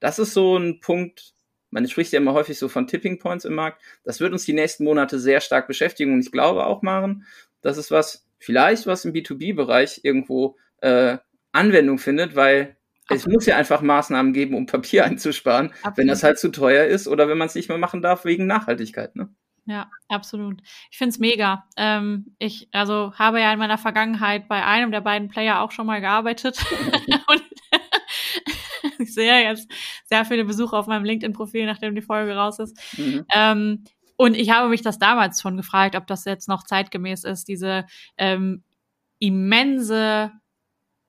das 0.00 0.18
ist 0.18 0.34
so 0.34 0.56
ein 0.56 0.80
Punkt, 0.80 1.34
man 1.70 1.86
spricht 1.88 2.12
ja 2.12 2.20
immer 2.20 2.32
häufig 2.32 2.58
so 2.58 2.68
von 2.68 2.86
Tipping 2.86 3.18
Points 3.18 3.44
im 3.44 3.54
Markt. 3.54 3.82
Das 4.04 4.20
wird 4.20 4.32
uns 4.32 4.44
die 4.44 4.52
nächsten 4.52 4.84
Monate 4.84 5.18
sehr 5.18 5.40
stark 5.40 5.66
beschäftigen 5.66 6.12
und 6.12 6.20
ich 6.20 6.32
glaube 6.32 6.66
auch, 6.66 6.82
Maren, 6.82 7.24
das 7.60 7.78
ist 7.78 7.90
was, 7.90 8.26
vielleicht 8.38 8.86
was 8.86 9.04
im 9.04 9.12
B2B-Bereich 9.12 10.00
irgendwo 10.02 10.56
äh, 10.80 11.18
Anwendung 11.52 11.98
findet, 11.98 12.36
weil 12.36 12.76
Absolut. 13.08 13.20
es 13.20 13.26
muss 13.26 13.46
ja 13.46 13.56
einfach 13.56 13.82
Maßnahmen 13.82 14.32
geben, 14.32 14.54
um 14.54 14.66
Papier 14.66 15.04
einzusparen, 15.06 15.70
Absolut. 15.70 15.96
wenn 15.98 16.08
das 16.08 16.22
halt 16.22 16.38
zu 16.38 16.50
teuer 16.50 16.86
ist 16.86 17.08
oder 17.08 17.28
wenn 17.28 17.38
man 17.38 17.48
es 17.48 17.54
nicht 17.54 17.68
mehr 17.68 17.78
machen 17.78 18.02
darf 18.02 18.24
wegen 18.24 18.46
Nachhaltigkeit. 18.46 19.16
Ne? 19.16 19.28
Ja, 19.68 19.90
absolut. 20.08 20.62
Ich 20.92 20.98
finde 20.98 21.10
es 21.10 21.18
mega. 21.18 21.64
Ähm, 21.76 22.36
ich 22.38 22.68
also 22.72 23.12
habe 23.14 23.40
ja 23.40 23.52
in 23.52 23.58
meiner 23.58 23.78
Vergangenheit 23.78 24.46
bei 24.46 24.64
einem 24.64 24.92
der 24.92 25.00
beiden 25.00 25.28
Player 25.28 25.60
auch 25.60 25.72
schon 25.72 25.86
mal 25.86 26.00
gearbeitet. 26.00 26.64
und 27.28 27.42
ich 28.98 29.14
sehe 29.14 29.42
jetzt 29.42 29.70
sehr 30.04 30.24
viele 30.24 30.44
Besucher 30.44 30.78
auf 30.78 30.86
meinem 30.86 31.04
LinkedIn-Profil, 31.04 31.66
nachdem 31.66 31.94
die 31.94 32.02
Folge 32.02 32.34
raus 32.34 32.58
ist. 32.58 32.78
Mhm. 32.98 33.24
Ähm, 33.34 33.84
und 34.16 34.34
ich 34.34 34.50
habe 34.50 34.68
mich 34.68 34.82
das 34.82 34.98
damals 34.98 35.42
schon 35.42 35.56
gefragt, 35.56 35.94
ob 35.94 36.06
das 36.06 36.24
jetzt 36.24 36.48
noch 36.48 36.62
zeitgemäß 36.64 37.24
ist, 37.24 37.48
diese 37.48 37.84
ähm, 38.16 38.64
immense 39.18 40.32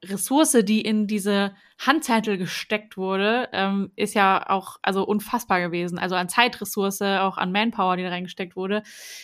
Ressource, 0.04 0.58
die 0.64 0.82
in 0.82 1.08
diese 1.08 1.56
Handzettel 1.80 2.38
gesteckt 2.38 2.98
wurde, 2.98 3.50
ähm, 3.52 3.92
ist 3.96 4.14
ja 4.14 4.50
auch 4.50 4.78
also 4.82 5.04
unfassbar 5.04 5.60
gewesen. 5.60 5.98
Also 5.98 6.16
an 6.16 6.30
Zeitressource, 6.30 7.02
auch 7.02 7.38
an 7.38 7.52
Manpower, 7.52 7.98
die 7.98 8.04
da 8.04 8.10
reingesteckt 8.10 8.56
wurde. 8.56 8.84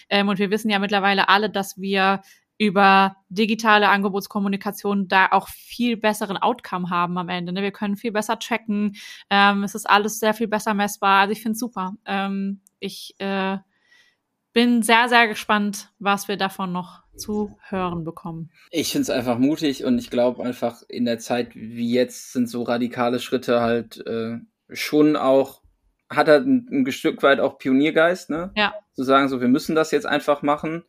Ähm, 0.09 0.29
und 0.29 0.39
wir 0.39 0.49
wissen 0.49 0.69
ja 0.69 0.79
mittlerweile 0.79 1.29
alle, 1.29 1.49
dass 1.49 1.79
wir 1.79 2.21
über 2.57 3.15
digitale 3.29 3.89
Angebotskommunikation 3.89 5.07
da 5.07 5.27
auch 5.31 5.47
viel 5.47 5.97
besseren 5.97 6.37
Outcome 6.37 6.89
haben 6.89 7.17
am 7.17 7.29
Ende. 7.29 7.51
Ne? 7.51 7.61
Wir 7.61 7.71
können 7.71 7.97
viel 7.97 8.11
besser 8.11 8.39
tracken. 8.39 8.95
Ähm, 9.29 9.63
es 9.63 9.75
ist 9.75 9.89
alles 9.89 10.19
sehr 10.19 10.33
viel 10.33 10.47
besser 10.47 10.73
messbar. 10.73 11.21
Also 11.21 11.31
ich 11.31 11.41
finde 11.41 11.53
es 11.53 11.59
super. 11.59 11.95
Ähm, 12.05 12.61
ich 12.79 13.15
äh, 13.19 13.57
bin 14.53 14.83
sehr, 14.83 15.09
sehr 15.09 15.27
gespannt, 15.27 15.89
was 15.99 16.27
wir 16.27 16.37
davon 16.37 16.71
noch 16.71 17.01
zu 17.15 17.57
hören 17.69 18.03
bekommen. 18.03 18.51
Ich 18.71 18.91
finde 18.91 19.03
es 19.03 19.09
einfach 19.09 19.37
mutig 19.37 19.83
und 19.83 19.97
ich 19.99 20.09
glaube 20.09 20.43
einfach 20.43 20.81
in 20.87 21.05
der 21.05 21.19
Zeit 21.19 21.55
wie 21.55 21.91
jetzt 21.91 22.33
sind 22.33 22.49
so 22.49 22.63
radikale 22.63 23.19
Schritte 23.19 23.61
halt 23.61 24.05
äh, 24.07 24.37
schon 24.69 25.15
auch, 25.15 25.61
hat 26.09 26.27
er 26.27 26.35
halt 26.35 26.47
ein, 26.47 26.67
ein 26.71 26.91
Stück 26.91 27.21
weit 27.23 27.39
auch 27.39 27.57
Pioniergeist, 27.57 28.29
ne? 28.29 28.51
Ja. 28.55 28.73
Zu 28.93 29.03
sagen, 29.03 29.27
so 29.29 29.41
wir 29.41 29.47
müssen 29.47 29.75
das 29.75 29.91
jetzt 29.91 30.05
einfach 30.05 30.41
machen 30.41 30.83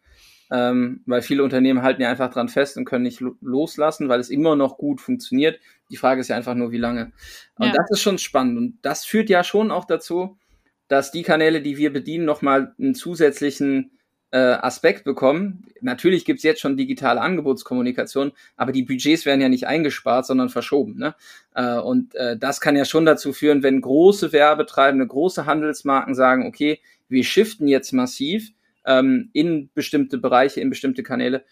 ähm, 0.55 1.01
weil 1.05 1.21
viele 1.21 1.43
Unternehmen 1.43 1.83
halten 1.83 2.01
ja 2.01 2.11
einfach 2.11 2.33
dran 2.33 2.49
fest 2.49 2.77
und 2.77 2.85
können 2.85 3.03
nicht 3.03 3.21
loslassen, 3.41 4.09
weil 4.09 4.21
es 4.21 4.31
immer 4.31 4.55
noch 4.55 4.79
gut 4.79 5.01
funktioniert. 5.01 5.59
Die 5.91 5.97
Frage 5.97 6.21
ist 6.21 6.29
ja 6.29 6.37
einfach 6.37 6.55
nur, 6.55 6.71
wie 6.71 6.79
lange. 6.79 7.11
Und 7.59 7.67
ja. 7.67 7.73
das 7.73 7.91
ist 7.91 8.03
schon 8.03 8.19
spannend. 8.19 8.59
Und 8.59 8.79
das 8.83 9.05
führt 9.05 9.29
ja 9.29 9.43
schon 9.43 9.73
auch 9.73 9.85
dazu, 9.85 10.39
dass 10.87 11.11
die 11.11 11.25
Kanäle, 11.25 11.61
die 11.61 11.77
wir 11.77 11.93
bedienen, 11.93 12.25
nochmal 12.25 12.73
einen 12.79 12.95
zusätzlichen 12.95 13.99
äh, 14.31 14.37
Aspekt 14.37 15.03
bekommen. 15.03 15.65
Natürlich 15.81 16.25
gibt's 16.25 16.45
jetzt 16.45 16.61
schon 16.61 16.77
digitale 16.77 17.21
Angebotskommunikation, 17.21 18.31
aber 18.57 18.71
die 18.71 18.85
Budgets 18.85 19.27
werden 19.27 19.41
ja 19.41 19.49
nicht 19.49 19.67
eingespart, 19.67 20.25
sondern 20.25 20.51
verschoben. 20.51 20.97
Ne? 20.97 21.17
Äh, 21.57 21.79
und 21.79 22.15
äh, 22.15 22.39
das 22.39 22.61
kann 22.61 22.77
ja 22.77 22.85
schon 22.85 23.07
dazu 23.07 23.33
führen, 23.33 23.65
wenn 23.65 23.81
große 23.81 24.33
Werbetreibende, 24.33 25.09
große 25.09 25.47
Handelsmarken 25.47 26.15
sagen, 26.15 26.47
okay, 26.47 26.81
wir 27.09 27.25
shiften 27.25 27.67
jetzt 27.67 27.93
massiv, 27.93 28.53
ähm, 28.87 29.31
in 29.33 29.71
bestimmte 29.75 30.19
Bereiche, 30.19 30.61
in 30.61 30.71
bestimmte 30.71 31.03
Kanäle, 31.03 31.45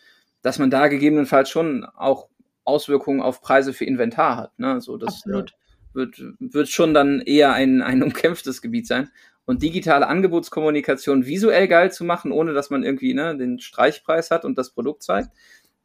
dass 0.43 0.59
man 0.59 0.71
da 0.71 0.89
gegebenenfalls 0.89 1.51
schon 1.51 1.85
auch 1.85 2.29
Auswirkungen 2.65 3.21
auf 3.21 3.41
Preise 3.41 3.73
für 3.73 3.85
Inventar 3.85 4.37
hat. 4.37 4.59
Ne? 4.59 4.81
So, 4.81 4.97
das 4.97 5.15
Absolut. 5.15 5.55
Wird, 5.95 6.23
wird 6.39 6.69
schon 6.69 6.95
dann 6.95 7.21
eher 7.21 7.53
ein, 7.53 7.83
ein 7.83 8.03
umkämpftes 8.03 8.62
Gebiet 8.62 8.87
sein. 8.87 9.11
Und 9.45 9.62
digitale 9.62 10.07
Angebotskommunikation 10.07 11.27
visuell 11.27 11.67
geil 11.67 11.91
zu 11.91 12.05
machen, 12.05 12.31
ohne 12.31 12.53
dass 12.53 12.71
man 12.71 12.85
irgendwie 12.85 13.12
ne, 13.12 13.37
den 13.37 13.59
Streichpreis 13.59 14.31
hat 14.31 14.45
und 14.45 14.57
das 14.57 14.71
Produkt 14.71 15.03
zeigt, 15.03 15.31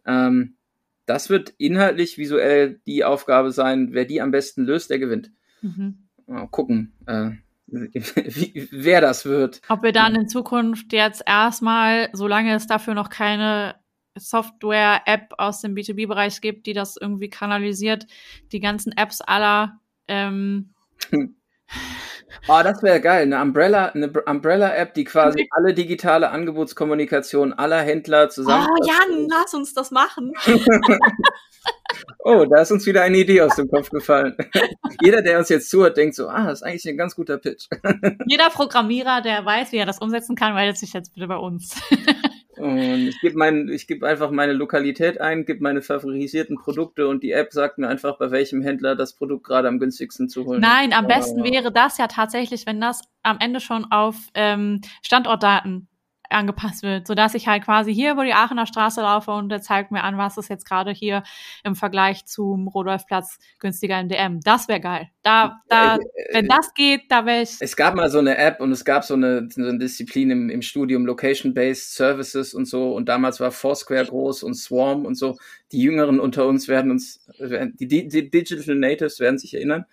ähm, 0.05 0.55
das 1.07 1.29
wird 1.29 1.53
inhaltlich 1.57 2.17
visuell 2.17 2.79
die 2.85 3.03
Aufgabe 3.03 3.51
sein. 3.51 3.89
Wer 3.93 4.05
die 4.05 4.21
am 4.21 4.31
besten 4.31 4.63
löst, 4.63 4.89
der 4.89 4.99
gewinnt. 4.99 5.31
Mhm. 5.61 6.07
Mal 6.27 6.47
gucken. 6.47 6.93
Äh, 7.07 7.31
wie, 7.67 8.67
wer 8.71 9.01
das 9.01 9.25
wird. 9.25 9.61
Ob 9.69 9.83
wir 9.83 9.91
dann 9.91 10.15
in 10.15 10.27
Zukunft 10.27 10.93
jetzt 10.93 11.23
erstmal, 11.25 12.09
solange 12.13 12.55
es 12.55 12.67
dafür 12.67 12.93
noch 12.93 13.09
keine 13.09 13.75
Software-App 14.15 15.33
aus 15.37 15.61
dem 15.61 15.75
B2B-Bereich 15.75 16.41
gibt, 16.41 16.65
die 16.65 16.73
das 16.73 16.97
irgendwie 16.97 17.29
kanalisiert, 17.29 18.07
die 18.51 18.59
ganzen 18.59 18.91
Apps 18.93 19.21
aller. 19.21 19.79
Ähm 20.07 20.73
Oh, 22.47 22.61
das 22.63 22.81
wäre 22.81 23.01
geil. 23.01 23.23
Eine 23.23 23.41
Umbrella, 23.41 23.87
eine 23.87 24.09
Umbrella-App, 24.09 24.93
die 24.93 25.03
quasi 25.03 25.47
alle 25.51 25.73
digitale 25.73 26.29
Angebotskommunikation 26.29 27.53
aller 27.53 27.81
Händler 27.81 28.29
zusammen. 28.29 28.67
Oh, 28.69 28.87
Jan, 28.87 29.27
lass 29.29 29.53
uns 29.53 29.73
das 29.73 29.91
machen. 29.91 30.33
Oh, 32.29 32.43
da 32.43 32.59
ist 32.59 32.73
uns 32.73 32.85
wieder 32.85 33.03
eine 33.03 33.19
Idee 33.19 33.39
aus 33.39 33.55
dem 33.55 33.69
Kopf 33.69 33.89
gefallen. 33.89 34.35
Jeder, 35.01 35.21
der 35.21 35.39
uns 35.39 35.47
jetzt 35.47 35.69
zuhört, 35.69 35.95
denkt 35.95 36.13
so, 36.13 36.27
ah, 36.27 36.47
das 36.47 36.59
ist 36.59 36.63
eigentlich 36.63 36.85
ein 36.85 36.97
ganz 36.97 37.15
guter 37.15 37.37
Pitch. 37.37 37.67
Jeder 38.27 38.49
Programmierer, 38.49 39.21
der 39.21 39.45
weiß, 39.45 39.71
wie 39.71 39.77
er 39.77 39.85
das 39.85 39.99
umsetzen 39.99 40.35
kann, 40.35 40.53
meldet 40.53 40.77
sich 40.77 40.91
jetzt 40.91 41.13
bitte 41.13 41.27
bei 41.27 41.37
uns. 41.37 41.81
Und 42.57 43.07
ich 43.07 43.21
gebe 43.21 43.37
mein, 43.37 43.69
ich 43.69 43.87
gebe 43.87 44.05
einfach 44.05 44.29
meine 44.31 44.51
Lokalität 44.51 45.21
ein, 45.21 45.45
gebe 45.45 45.63
meine 45.63 45.81
favorisierten 45.81 46.57
Produkte 46.57 47.07
und 47.07 47.21
die 47.21 47.31
App 47.31 47.53
sagt 47.53 47.77
mir 47.77 47.87
einfach, 47.87 48.17
bei 48.17 48.31
welchem 48.31 48.63
Händler 48.63 48.95
das 48.95 49.13
Produkt 49.13 49.45
gerade 49.45 49.67
am 49.67 49.77
günstigsten 49.77 50.27
zu 50.27 50.43
holen 50.43 50.59
Nein, 50.59 50.91
am 50.91 51.05
besten 51.05 51.43
wäre 51.43 51.71
das 51.71 51.99
ja 51.99 52.07
tatsächlich, 52.07 52.65
wenn 52.65 52.81
das 52.81 53.03
am 53.21 53.37
Ende 53.39 53.59
schon 53.59 53.85
auf 53.91 54.15
ähm, 54.33 54.81
Standortdaten 55.03 55.87
angepasst 56.29 56.83
wird, 56.83 57.07
sodass 57.07 57.33
ich 57.33 57.47
halt 57.47 57.63
quasi 57.63 57.93
hier 57.93 58.11
über 58.11 58.25
die 58.25 58.33
Aachener 58.33 58.65
Straße 58.65 59.01
laufe 59.01 59.31
und 59.31 59.49
der 59.49 59.61
zeigt 59.61 59.91
mir 59.91 60.03
an, 60.03 60.17
was 60.17 60.37
ist 60.37 60.49
jetzt 60.49 60.67
gerade 60.67 60.91
hier 60.91 61.23
im 61.63 61.75
Vergleich 61.75 62.25
zum 62.25 62.67
Rodolfplatz 62.67 63.39
günstiger 63.59 63.99
im 63.99 64.09
DM. 64.09 64.39
Das 64.41 64.67
wäre 64.67 64.79
geil. 64.79 65.09
Da, 65.23 65.61
da, 65.69 65.95
äh, 65.95 65.99
wenn 66.33 66.47
das 66.47 66.73
geht, 66.73 67.03
da 67.09 67.25
wäre 67.25 67.43
ich. 67.43 67.57
Es 67.59 67.75
gab 67.75 67.95
mal 67.95 68.09
so 68.09 68.19
eine 68.19 68.37
App 68.37 68.59
und 68.59 68.71
es 68.71 68.85
gab 68.85 69.03
so 69.03 69.13
eine, 69.13 69.47
so 69.49 69.61
eine 69.61 69.77
Disziplin 69.77 70.29
im, 70.31 70.49
im 70.49 70.61
Studium, 70.61 71.05
Location-Based 71.05 71.95
Services 71.95 72.53
und 72.53 72.65
so. 72.65 72.93
Und 72.93 73.09
damals 73.09 73.39
war 73.39 73.51
Foursquare 73.51 74.05
groß 74.05 74.43
und 74.43 74.55
Swarm 74.55 75.05
und 75.05 75.15
so. 75.15 75.37
Die 75.71 75.81
Jüngeren 75.81 76.19
unter 76.19 76.47
uns 76.47 76.67
werden 76.67 76.91
uns, 76.91 77.25
die, 77.39 77.87
die 77.87 78.29
Digital 78.29 78.75
Natives 78.75 79.19
werden 79.19 79.37
sich 79.37 79.53
erinnern 79.53 79.85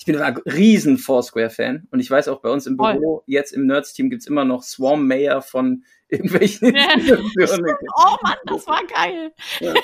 ich 0.00 0.06
bin 0.06 0.16
ein 0.16 0.34
riesen 0.46 0.96
Foursquare-Fan 0.96 1.86
und 1.90 2.00
ich 2.00 2.10
weiß 2.10 2.28
auch 2.28 2.40
bei 2.40 2.48
uns 2.48 2.66
im 2.66 2.78
Büro, 2.78 3.16
Voll. 3.16 3.22
jetzt 3.26 3.52
im 3.52 3.66
Nerds-Team 3.66 4.08
gibt's 4.08 4.26
immer 4.26 4.46
noch 4.46 4.62
Swarm 4.62 5.06
Mayor 5.06 5.42
von 5.42 5.84
irgendwelchen 6.08 6.74
ja. 6.74 6.88
Oh 6.96 8.16
Mann, 8.22 8.38
das 8.46 8.66
war 8.66 8.80
geil. 8.86 9.30
Ja. 9.60 9.74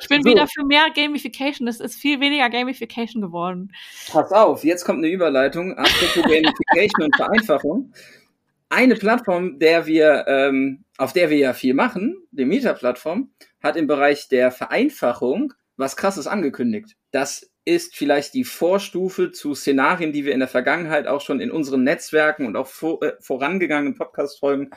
Ich 0.00 0.08
bin 0.08 0.22
so. 0.22 0.30
wieder 0.30 0.46
für 0.46 0.64
mehr 0.64 0.86
Gamification. 0.96 1.66
Das 1.66 1.78
ist 1.78 1.96
viel 1.96 2.20
weniger 2.20 2.48
Gamification 2.48 3.20
geworden. 3.20 3.72
Pass 4.10 4.32
auf, 4.32 4.64
jetzt 4.64 4.86
kommt 4.86 5.04
eine 5.04 5.12
Überleitung. 5.12 5.76
Apropos 5.76 6.22
Gamification 6.22 7.04
und 7.04 7.14
Vereinfachung. 7.14 7.92
Eine 8.70 8.96
Plattform, 8.96 9.58
der 9.58 9.84
wir, 9.84 10.24
ähm, 10.26 10.84
auf 10.96 11.12
der 11.12 11.28
wir 11.28 11.36
ja 11.36 11.52
viel 11.52 11.74
machen, 11.74 12.16
die 12.30 12.46
Meta-Plattform, 12.46 13.30
hat 13.62 13.76
im 13.76 13.86
Bereich 13.86 14.28
der 14.28 14.50
Vereinfachung 14.50 15.52
was 15.76 15.96
krasses 15.96 16.26
angekündigt. 16.26 16.96
Das 17.10 17.51
ist 17.64 17.96
vielleicht 17.96 18.34
die 18.34 18.44
Vorstufe 18.44 19.30
zu 19.30 19.54
Szenarien, 19.54 20.12
die 20.12 20.24
wir 20.24 20.32
in 20.32 20.40
der 20.40 20.48
Vergangenheit 20.48 21.06
auch 21.06 21.20
schon 21.20 21.40
in 21.40 21.50
unseren 21.50 21.84
Netzwerken 21.84 22.46
und 22.46 22.56
auch 22.56 22.66
vor, 22.66 23.02
äh, 23.02 23.12
vorangegangenen 23.20 23.94
Podcast-Folgen 23.94 24.70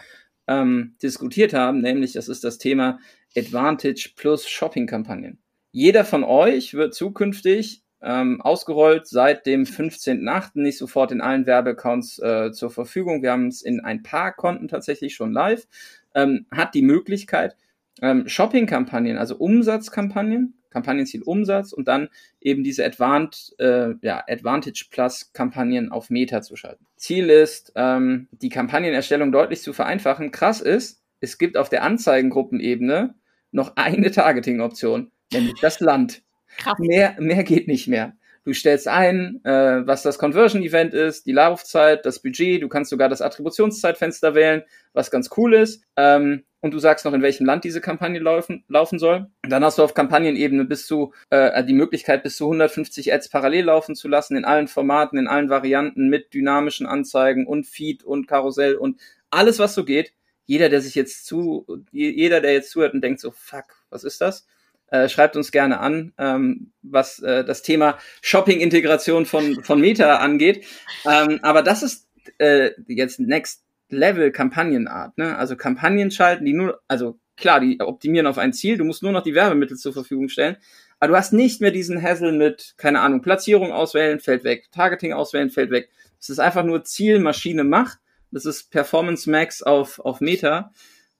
ähm, 0.47 0.95
diskutiert 1.01 1.53
haben, 1.53 1.81
nämlich 1.81 2.13
das 2.13 2.27
ist 2.27 2.43
das 2.43 2.57
Thema 2.57 2.99
Advantage 3.35 4.11
plus 4.15 4.47
Shopping-Kampagnen. 4.47 5.39
Jeder 5.71 6.05
von 6.05 6.23
euch 6.23 6.73
wird 6.73 6.93
zukünftig 6.93 7.83
ähm, 8.01 8.39
ausgerollt 8.41 9.07
seit 9.07 9.45
dem 9.45 9.63
15.8. 9.63 10.51
nicht 10.53 10.77
sofort 10.77 11.11
in 11.11 11.21
allen 11.21 11.47
Werbeaccounts 11.47 12.19
äh, 12.19 12.51
zur 12.51 12.69
Verfügung. 12.69 13.23
Wir 13.23 13.31
haben 13.31 13.47
es 13.47 13.61
in 13.61 13.79
ein 13.79 14.03
paar 14.03 14.33
Konten 14.33 14.67
tatsächlich 14.67 15.15
schon 15.15 15.33
live. 15.33 15.67
Ähm, 16.13 16.45
hat 16.51 16.75
die 16.75 16.83
Möglichkeit, 16.83 17.57
ähm, 18.01 18.27
Shopping-Kampagnen, 18.27 19.17
also 19.17 19.35
Umsatzkampagnen, 19.37 20.53
Kampagnenziel 20.75 21.23
Umsatz 21.23 21.71
und 21.71 21.87
dann 21.87 22.09
eben 22.41 22.63
diese 22.63 22.85
Advant, 22.85 23.55
äh, 23.59 23.93
ja, 24.01 24.21
Advantage 24.27 24.87
Plus 24.91 25.31
Kampagnen 25.31 25.89
auf 25.89 26.09
Meta 26.09 26.41
zu 26.41 26.57
schalten. 26.57 26.85
Ziel 26.97 27.29
ist, 27.29 27.71
ähm, 27.75 28.27
die 28.31 28.49
Kampagnenerstellung 28.49 29.31
deutlich 29.31 29.61
zu 29.61 29.71
vereinfachen. 29.71 30.31
Krass 30.31 30.59
ist, 30.59 31.01
es 31.21 31.37
gibt 31.37 31.55
auf 31.55 31.69
der 31.69 31.83
Anzeigengruppenebene 31.83 33.15
noch 33.51 33.77
eine 33.77 34.11
Targeting-Option. 34.11 35.11
nämlich 35.31 35.55
das 35.61 35.79
Land. 35.79 36.21
Krass. 36.57 36.77
Mehr, 36.77 37.15
mehr 37.19 37.43
geht 37.43 37.67
nicht 37.67 37.87
mehr. 37.87 38.13
Du 38.43 38.53
stellst 38.53 38.87
ein, 38.87 39.41
äh, 39.43 39.87
was 39.87 40.03
das 40.03 40.19
Conversion-Event 40.19 40.93
ist, 40.93 41.25
die 41.25 41.31
Laufzeit, 41.31 42.05
das 42.05 42.21
Budget, 42.21 42.61
du 42.61 42.67
kannst 42.67 42.91
sogar 42.91 43.09
das 43.09 43.21
Attributionszeitfenster 43.21 44.35
wählen, 44.35 44.63
was 44.93 45.09
ganz 45.09 45.31
cool 45.35 45.55
ist. 45.55 45.83
Ähm, 45.95 46.43
und 46.65 46.73
du 46.73 46.79
sagst 46.79 47.05
noch, 47.05 47.13
in 47.13 47.21
welchem 47.21 47.45
Land 47.45 47.63
diese 47.63 47.79
Kampagne 47.79 48.19
laufen, 48.19 48.63
laufen 48.67 48.97
soll. 48.97 49.27
Dann 49.43 49.63
hast 49.63 49.77
du 49.77 49.83
auf 49.83 49.93
Kampagnenebene 49.93 50.65
bis 50.65 50.87
zu 50.87 51.13
äh, 51.29 51.63
die 51.63 51.73
Möglichkeit, 51.73 52.23
bis 52.23 52.37
zu 52.37 52.45
150 52.45 53.13
Ads 53.13 53.29
parallel 53.29 53.65
laufen 53.65 53.93
zu 53.93 54.07
lassen, 54.07 54.35
in 54.35 54.45
allen 54.45 54.67
Formaten, 54.67 55.19
in 55.19 55.27
allen 55.27 55.51
Varianten, 55.51 56.09
mit 56.09 56.33
dynamischen 56.33 56.87
Anzeigen 56.87 57.45
und 57.45 57.67
Feed 57.67 58.03
und 58.03 58.27
Karussell 58.27 58.75
und 58.75 58.99
alles, 59.29 59.59
was 59.59 59.75
so 59.75 59.85
geht. 59.85 60.13
Jeder, 60.47 60.69
der 60.69 60.81
sich 60.81 60.95
jetzt 60.95 61.27
zu, 61.27 61.67
jeder, 61.91 62.41
der 62.41 62.53
jetzt 62.53 62.71
zuhört 62.71 62.95
und 62.95 63.01
denkt 63.01 63.19
so, 63.19 63.29
fuck, 63.29 63.65
was 63.91 64.03
ist 64.03 64.19
das? 64.21 64.47
Äh, 64.87 65.07
schreibt 65.07 65.35
uns 65.35 65.51
gerne 65.51 65.79
an, 65.79 66.13
ähm, 66.17 66.71
was 66.81 67.19
äh, 67.19 67.45
das 67.45 67.61
Thema 67.61 67.99
Shopping-Integration 68.21 69.27
von, 69.27 69.63
von 69.63 69.79
Meta 69.79 70.15
angeht. 70.17 70.65
Ähm, 71.07 71.39
aber 71.43 71.61
das 71.61 71.83
ist 71.83 72.07
äh, 72.39 72.71
jetzt 72.87 73.19
Next 73.19 73.64
Level 73.89 74.31
Kampagnenart. 74.31 75.17
Ne? 75.17 75.37
Also 75.37 75.55
Kampagnen 75.55 76.11
schalten, 76.11 76.45
die 76.45 76.53
nur, 76.53 76.81
also 76.87 77.19
klar, 77.37 77.59
die 77.59 77.79
optimieren 77.79 78.27
auf 78.27 78.37
ein 78.37 78.53
Ziel, 78.53 78.77
du 78.77 78.83
musst 78.83 79.03
nur 79.03 79.11
noch 79.11 79.23
die 79.23 79.35
Werbemittel 79.35 79.77
zur 79.77 79.93
Verfügung 79.93 80.29
stellen. 80.29 80.57
Aber 80.99 81.09
du 81.09 81.17
hast 81.17 81.33
nicht 81.33 81.61
mehr 81.61 81.71
diesen 81.71 82.01
Hassel 82.01 82.31
mit, 82.31 82.75
keine 82.77 83.01
Ahnung, 83.01 83.21
Platzierung 83.21 83.71
auswählen, 83.71 84.19
fällt 84.19 84.43
weg, 84.43 84.69
Targeting 84.71 85.13
auswählen, 85.13 85.49
fällt 85.49 85.69
weg. 85.71 85.89
Es 86.19 86.29
ist 86.29 86.39
einfach 86.39 86.63
nur 86.63 86.83
Ziel, 86.83 87.19
Maschine, 87.19 87.63
Macht. 87.63 87.99
Das 88.31 88.45
ist 88.45 88.71
Performance 88.71 89.29
Max 89.29 89.61
auf, 89.61 89.99
auf 89.99 90.21
Meta. 90.21 90.71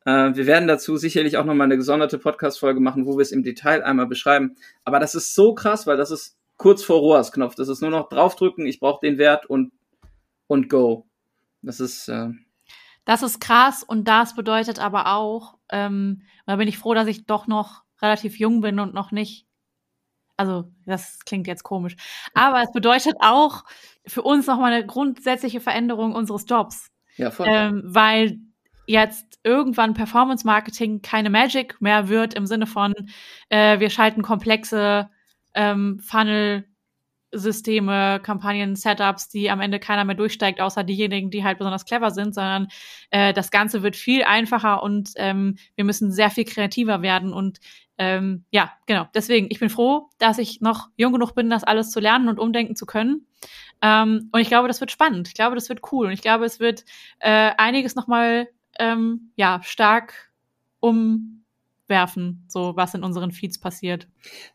Äh, 0.06 0.36
wir 0.36 0.48
werden 0.48 0.68
dazu 0.68 0.98
sicherlich 0.98 1.38
auch 1.38 1.46
nochmal 1.46 1.66
eine 1.66 1.78
gesonderte 1.78 2.18
Podcast-Folge 2.18 2.80
machen, 2.80 3.06
wo 3.06 3.18
wir 3.18 3.22
es 3.22 3.32
im 3.32 3.44
Detail 3.44 3.84
einmal 3.84 4.08
beschreiben. 4.08 4.56
Aber 4.84 5.00
das 5.00 5.14
ist 5.14 5.36
so 5.36 5.54
krass, 5.54 5.86
weil 5.88 5.98
das 5.98 6.12
ist 6.12 6.38
kurz 6.58 6.84
vor 6.84 7.00
ROAS-Knopf. 7.00 7.56
Das 7.56 7.68
ist 7.68 7.82
nur 7.82 7.92
noch 7.92 8.10
draufdrücken, 8.10 8.66
ich 8.66 8.80
brauche 8.80 9.06
den 9.06 9.18
Wert 9.18 9.46
und, 9.46 9.72
und 10.48 10.70
go. 10.70 11.06
Das 11.62 11.80
ist. 11.80 12.08
Äh 12.08 12.30
das 13.06 13.24
ist 13.24 13.40
krass 13.40 13.84
und 13.84 14.08
das 14.08 14.36
bedeutet 14.36 14.80
aber 14.80 15.14
auch, 15.14 15.58
ähm, 15.70 16.24
da 16.46 16.56
bin 16.58 16.68
ich 16.68 16.78
froh, 16.78 16.94
dass 16.94 17.08
ich 17.08 17.26
doch 17.26 17.48
noch 17.48 17.84
relativ 18.02 18.38
jung 18.40 18.62
bin 18.62 18.80
und 18.80 18.94
noch 18.94 19.12
nicht. 19.12 19.46
Also, 20.38 20.72
das 20.86 21.20
klingt 21.20 21.48
jetzt 21.48 21.64
komisch. 21.64 21.96
Aber 22.34 22.62
es 22.62 22.72
bedeutet 22.72 23.16
auch 23.20 23.64
für 24.06 24.22
uns 24.22 24.48
nochmal 24.48 24.74
eine 24.74 24.86
grundsätzliche 24.86 25.62
Veränderung 25.62 26.14
unseres 26.14 26.46
Jobs. 26.48 26.92
Ja, 27.16 27.32
voll. 27.32 27.48
Ähm, 27.50 27.84
weil 27.86 28.40
jetzt 28.86 29.40
irgendwann 29.44 29.94
Performance 29.94 30.46
Marketing 30.46 31.02
keine 31.02 31.30
Magic 31.30 31.80
mehr 31.80 32.10
wird 32.10 32.34
im 32.34 32.46
Sinne 32.46 32.68
von, 32.68 32.94
äh, 33.50 33.80
wir 33.80 33.90
schalten 33.90 34.22
komplexe 34.22 35.10
ähm, 35.54 36.00
Funnel 36.00 36.68
Systeme, 37.38 38.20
Kampagnen, 38.22 38.76
Setups, 38.76 39.30
die 39.30 39.50
am 39.50 39.62
Ende 39.62 39.80
keiner 39.80 40.06
mehr 40.06 40.16
durchsteigt, 40.16 40.62
außer 40.62 40.84
diejenigen, 40.84 41.30
die 41.30 41.44
halt 41.44 41.58
besonders 41.58 41.86
clever 41.86 42.12
sind, 42.12 42.34
sondern 42.34 42.68
äh, 43.12 43.34
das 43.34 43.52
Ganze 43.52 43.84
wird 43.84 43.96
viel 43.96 44.24
einfacher 44.24 44.82
und 44.84 45.12
ähm, 45.18 45.58
wir 45.76 45.86
müssen 45.86 46.12
sehr 46.12 46.30
viel 46.30 46.46
kreativer 46.46 47.02
werden. 47.02 47.34
Und 47.34 47.60
ähm, 47.98 48.46
ja, 48.52 48.74
genau. 48.86 49.08
Deswegen, 49.14 49.48
ich 49.50 49.60
bin 49.60 49.70
froh, 49.70 50.10
dass 50.18 50.38
ich 50.38 50.62
noch 50.62 50.90
jung 50.98 51.14
genug 51.14 51.34
bin, 51.34 51.50
das 51.50 51.64
alles 51.64 51.92
zu 51.92 52.00
lernen 52.00 52.28
und 52.28 52.40
umdenken 52.40 52.76
zu 52.76 52.86
können. 52.86 53.28
Ähm, 53.82 54.30
und 54.32 54.40
ich 54.40 54.48
glaube, 54.48 54.68
das 54.68 54.80
wird 54.80 54.92
spannend. 54.92 55.28
Ich 55.28 55.34
glaube, 55.34 55.56
das 55.56 55.70
wird 55.70 55.82
cool. 55.92 56.08
Und 56.08 56.14
ich 56.14 56.22
glaube, 56.22 56.46
es 56.46 56.60
wird 56.60 56.86
äh, 57.20 57.52
einiges 57.58 57.96
nochmal 57.96 58.48
ähm, 58.80 59.32
ja, 59.36 59.62
stark 59.64 60.32
umwerfen, 61.88 62.44
so 62.48 62.76
was 62.76 62.94
in 62.94 63.04
unseren 63.04 63.32
Feeds 63.32 63.60
passiert. 63.60 64.08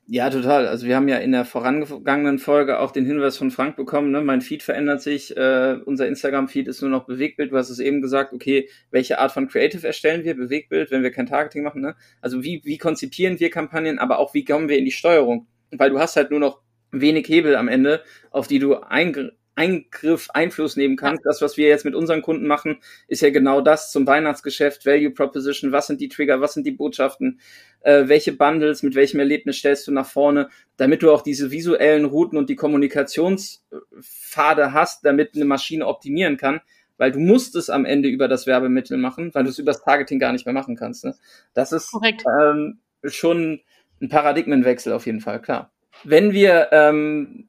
Ja, 0.06 0.30
total. 0.30 0.66
Also 0.66 0.86
wir 0.86 0.96
haben 0.96 1.08
ja 1.08 1.18
in 1.18 1.32
der 1.32 1.44
vorangegangenen 1.44 2.38
Folge 2.38 2.78
auch 2.78 2.90
den 2.90 3.06
Hinweis 3.06 3.36
von 3.36 3.50
Frank 3.50 3.76
bekommen, 3.76 4.10
ne? 4.10 4.20
mein 4.20 4.40
Feed 4.40 4.62
verändert 4.62 5.02
sich, 5.02 5.36
äh, 5.36 5.78
unser 5.84 6.08
Instagram-Feed 6.08 6.68
ist 6.68 6.82
nur 6.82 6.90
noch 6.90 7.06
Bewegtbild. 7.06 7.52
Du 7.52 7.56
hast 7.56 7.70
es 7.70 7.78
eben 7.78 8.02
gesagt, 8.02 8.32
okay, 8.32 8.68
welche 8.90 9.18
Art 9.18 9.32
von 9.32 9.48
Creative 9.48 9.86
erstellen 9.86 10.24
wir? 10.24 10.36
Bewegtbild, 10.36 10.90
wenn 10.90 11.02
wir 11.02 11.10
kein 11.10 11.26
Targeting 11.26 11.62
machen. 11.62 11.82
Ne? 11.82 11.94
Also 12.20 12.42
wie, 12.42 12.62
wie 12.64 12.78
konzipieren 12.78 13.38
wir 13.40 13.50
Kampagnen, 13.50 13.98
aber 13.98 14.18
auch 14.18 14.34
wie 14.34 14.44
kommen 14.44 14.68
wir 14.68 14.78
in 14.78 14.84
die 14.84 14.90
Steuerung? 14.90 15.46
Weil 15.70 15.90
du 15.90 15.98
hast 15.98 16.16
halt 16.16 16.30
nur 16.30 16.40
noch 16.40 16.60
wenig 16.90 17.28
Hebel 17.28 17.54
am 17.54 17.68
Ende, 17.68 18.02
auf 18.30 18.48
die 18.48 18.58
du 18.58 18.74
eingreifen 18.76 19.36
Eingriff 19.60 20.30
Einfluss 20.30 20.76
nehmen 20.76 20.96
kannst. 20.96 21.26
Das, 21.26 21.42
was 21.42 21.58
wir 21.58 21.68
jetzt 21.68 21.84
mit 21.84 21.94
unseren 21.94 22.22
Kunden 22.22 22.46
machen, 22.46 22.78
ist 23.08 23.20
ja 23.20 23.28
genau 23.28 23.60
das 23.60 23.92
zum 23.92 24.06
Weihnachtsgeschäft, 24.06 24.86
Value 24.86 25.10
Proposition, 25.10 25.70
was 25.70 25.86
sind 25.86 26.00
die 26.00 26.08
Trigger, 26.08 26.40
was 26.40 26.54
sind 26.54 26.66
die 26.66 26.70
Botschaften, 26.70 27.40
äh, 27.80 28.04
welche 28.06 28.32
Bundles, 28.32 28.82
mit 28.82 28.94
welchem 28.94 29.20
Erlebnis 29.20 29.58
stellst 29.58 29.86
du 29.86 29.92
nach 29.92 30.06
vorne, 30.06 30.48
damit 30.78 31.02
du 31.02 31.12
auch 31.12 31.20
diese 31.20 31.50
visuellen 31.50 32.06
Routen 32.06 32.38
und 32.38 32.48
die 32.48 32.56
Kommunikationspfade 32.56 34.72
hast, 34.72 35.04
damit 35.04 35.34
eine 35.34 35.44
Maschine 35.44 35.86
optimieren 35.86 36.38
kann, 36.38 36.62
weil 36.96 37.12
du 37.12 37.18
musst 37.18 37.54
es 37.54 37.68
am 37.68 37.84
Ende 37.84 38.08
über 38.08 38.28
das 38.28 38.46
Werbemittel 38.46 38.96
machen, 38.96 39.34
weil 39.34 39.44
du 39.44 39.50
es 39.50 39.58
über 39.58 39.72
das 39.72 39.84
Targeting 39.84 40.18
gar 40.18 40.32
nicht 40.32 40.46
mehr 40.46 40.54
machen 40.54 40.74
kannst. 40.74 41.04
Ne? 41.04 41.14
Das 41.52 41.72
ist 41.72 41.94
ähm, 42.42 42.78
schon 43.04 43.60
ein 44.00 44.08
Paradigmenwechsel 44.08 44.94
auf 44.94 45.04
jeden 45.04 45.20
Fall, 45.20 45.42
klar. 45.42 45.70
Wenn 46.04 46.32
wir 46.32 46.68
ähm, 46.72 47.46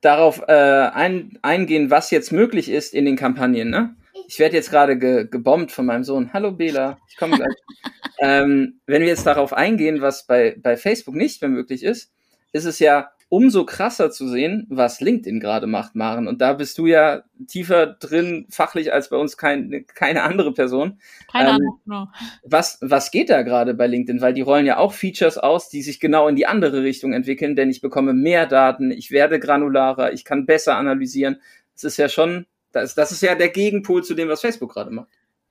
darauf 0.00 0.42
äh, 0.48 0.52
ein, 0.52 1.38
eingehen, 1.42 1.90
was 1.90 2.10
jetzt 2.10 2.32
möglich 2.32 2.68
ist 2.68 2.94
in 2.94 3.04
den 3.04 3.16
Kampagnen. 3.16 3.70
Ne? 3.70 3.94
Ich 4.28 4.38
werde 4.38 4.56
jetzt 4.56 4.70
gerade 4.70 4.98
ge 4.98 5.26
gebombt 5.30 5.72
von 5.72 5.86
meinem 5.86 6.04
Sohn. 6.04 6.32
Hallo 6.32 6.52
Bela, 6.52 6.98
ich 7.08 7.16
komme 7.16 7.36
gleich. 7.36 7.54
ähm, 8.20 8.80
wenn 8.86 9.02
wir 9.02 9.08
jetzt 9.08 9.26
darauf 9.26 9.52
eingehen, 9.52 10.00
was 10.00 10.26
bei, 10.26 10.56
bei 10.60 10.76
Facebook 10.76 11.14
nicht 11.14 11.40
mehr 11.42 11.50
möglich 11.50 11.82
ist, 11.82 12.12
ist 12.52 12.64
es 12.64 12.78
ja 12.78 13.10
umso 13.30 13.64
krasser 13.64 14.10
zu 14.10 14.28
sehen, 14.28 14.66
was 14.68 15.00
LinkedIn 15.00 15.38
gerade 15.38 15.68
macht, 15.68 15.94
Maren. 15.94 16.26
Und 16.26 16.40
da 16.40 16.52
bist 16.52 16.76
du 16.78 16.86
ja 16.86 17.22
tiefer 17.46 17.86
drin, 17.86 18.46
fachlich 18.50 18.92
als 18.92 19.08
bei 19.08 19.16
uns 19.16 19.36
kein, 19.36 19.86
keine 19.94 20.24
andere 20.24 20.52
Person. 20.52 20.98
Keine 21.30 21.50
ähm, 21.50 21.54
Ahnung. 21.54 21.80
No. 21.84 22.08
Was, 22.42 22.78
was 22.82 23.12
geht 23.12 23.30
da 23.30 23.42
gerade 23.42 23.72
bei 23.74 23.86
LinkedIn? 23.86 24.20
Weil 24.20 24.34
die 24.34 24.40
rollen 24.40 24.66
ja 24.66 24.78
auch 24.78 24.92
Features 24.92 25.38
aus, 25.38 25.68
die 25.68 25.80
sich 25.80 26.00
genau 26.00 26.26
in 26.26 26.34
die 26.34 26.46
andere 26.46 26.82
Richtung 26.82 27.12
entwickeln, 27.12 27.54
denn 27.54 27.70
ich 27.70 27.80
bekomme 27.80 28.14
mehr 28.14 28.46
Daten, 28.46 28.90
ich 28.90 29.12
werde 29.12 29.38
granularer, 29.38 30.12
ich 30.12 30.24
kann 30.24 30.44
besser 30.44 30.76
analysieren. 30.76 31.40
Das 31.74 31.84
ist 31.84 31.98
ja 31.98 32.08
schon, 32.08 32.46
das, 32.72 32.96
das 32.96 33.12
ist 33.12 33.22
ja 33.22 33.36
der 33.36 33.50
Gegenpol 33.50 34.02
zu 34.02 34.14
dem, 34.14 34.28
was 34.28 34.40
Facebook 34.40 34.74
gerade 34.74 34.90
macht. 34.90 35.08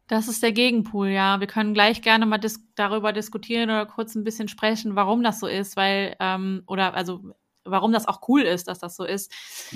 Das 0.07 0.27
ist 0.27 0.43
der 0.43 0.51
Gegenpool, 0.51 1.09
ja. 1.09 1.39
Wir 1.39 1.47
können 1.47 1.73
gleich 1.73 2.01
gerne 2.01 2.25
mal 2.25 2.39
dis 2.39 2.59
darüber 2.75 3.13
diskutieren 3.13 3.69
oder 3.69 3.85
kurz 3.85 4.15
ein 4.15 4.23
bisschen 4.25 4.49
sprechen, 4.49 4.95
warum 4.95 5.23
das 5.23 5.39
so 5.39 5.47
ist, 5.47 5.77
weil, 5.77 6.15
ähm, 6.19 6.63
oder 6.65 6.95
also 6.95 7.35
warum 7.71 7.91
das 7.91 8.07
auch 8.07 8.27
cool 8.27 8.41
ist, 8.41 8.67
dass 8.67 8.79
das 8.79 8.95
so 8.95 9.03
ist. 9.03 9.31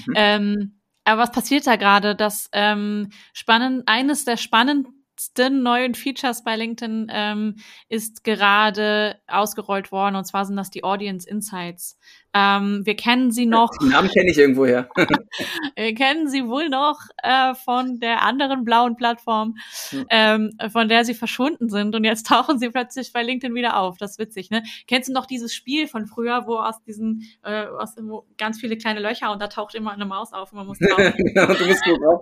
Mhm. 0.06 0.14
Ähm, 0.16 0.80
aber 1.06 1.22
was 1.22 1.32
passiert 1.32 1.68
da 1.68 1.76
gerade? 1.76 2.16
Das 2.16 2.50
ähm, 2.54 3.10
spannend, 3.34 3.84
eines 3.88 4.26
der 4.26 4.38
spannendsten 4.38 5.03
neuen 5.38 5.95
Features 5.95 6.43
bei 6.43 6.56
LinkedIn 6.56 7.08
ähm, 7.12 7.56
ist 7.89 8.23
gerade 8.23 9.19
ausgerollt 9.28 9.91
worden 9.91 10.15
und 10.15 10.26
zwar 10.26 10.45
sind 10.45 10.56
das 10.56 10.69
die 10.69 10.84
Audience 10.84 11.30
Insights. 11.30 11.97
Ähm, 12.36 12.82
wir 12.84 12.95
kennen 12.95 13.32
sie 13.32 13.45
noch. 13.45 13.69
Den 13.80 13.89
Namen 13.89 14.10
kenne 14.10 14.32
ich 14.32 14.39
irgendwoher. 14.39 14.89
wir 15.76 15.93
kennen 15.93 16.28
sie 16.28 16.47
wohl 16.47 16.67
noch 16.67 16.99
äh, 17.21 17.54
von 17.54 17.99
der 17.99 18.23
anderen 18.23 18.65
blauen 18.65 18.95
Plattform, 18.95 19.56
hm. 19.89 20.06
ähm, 20.10 20.52
von 20.71 20.89
der 20.89 21.06
sie 21.06 21.13
verschwunden 21.13 21.69
sind 21.69 21.95
und 21.95 22.04
jetzt 22.04 22.26
tauchen 22.28 22.58
sie 22.58 22.69
plötzlich 22.69 23.13
bei 23.13 23.21
LinkedIn 23.21 23.54
wieder 23.54 23.78
auf. 23.78 23.97
Das 23.97 24.12
ist 24.12 24.19
witzig, 24.19 24.49
ne? 24.49 24.63
Kennst 24.88 25.10
du 25.10 25.13
noch 25.13 25.28
dieses 25.28 25.54
Spiel 25.54 25.88
von 25.88 26.08
früher, 26.08 26.47
wo 26.47 26.58
aus 26.58 26.82
diesen 26.84 27.23
äh, 27.43 27.65
aus 27.67 27.95
wo 27.97 28.26
ganz 28.38 28.60
viele 28.60 28.78
kleine 28.78 28.99
Löcher 28.99 29.32
und 29.32 29.39
da 29.39 29.47
taucht 29.47 29.76
immer 29.76 29.91
eine 29.91 30.06
Maus 30.06 30.34
auf 30.34 30.52
und 30.52 30.58
man 30.58 30.67
muss 30.67 30.80
drauf. 30.80 31.13
genau, 31.15 31.45
du 31.54 31.67
bist 31.67 31.84
gut 31.84 31.99
drauf. 32.02 32.19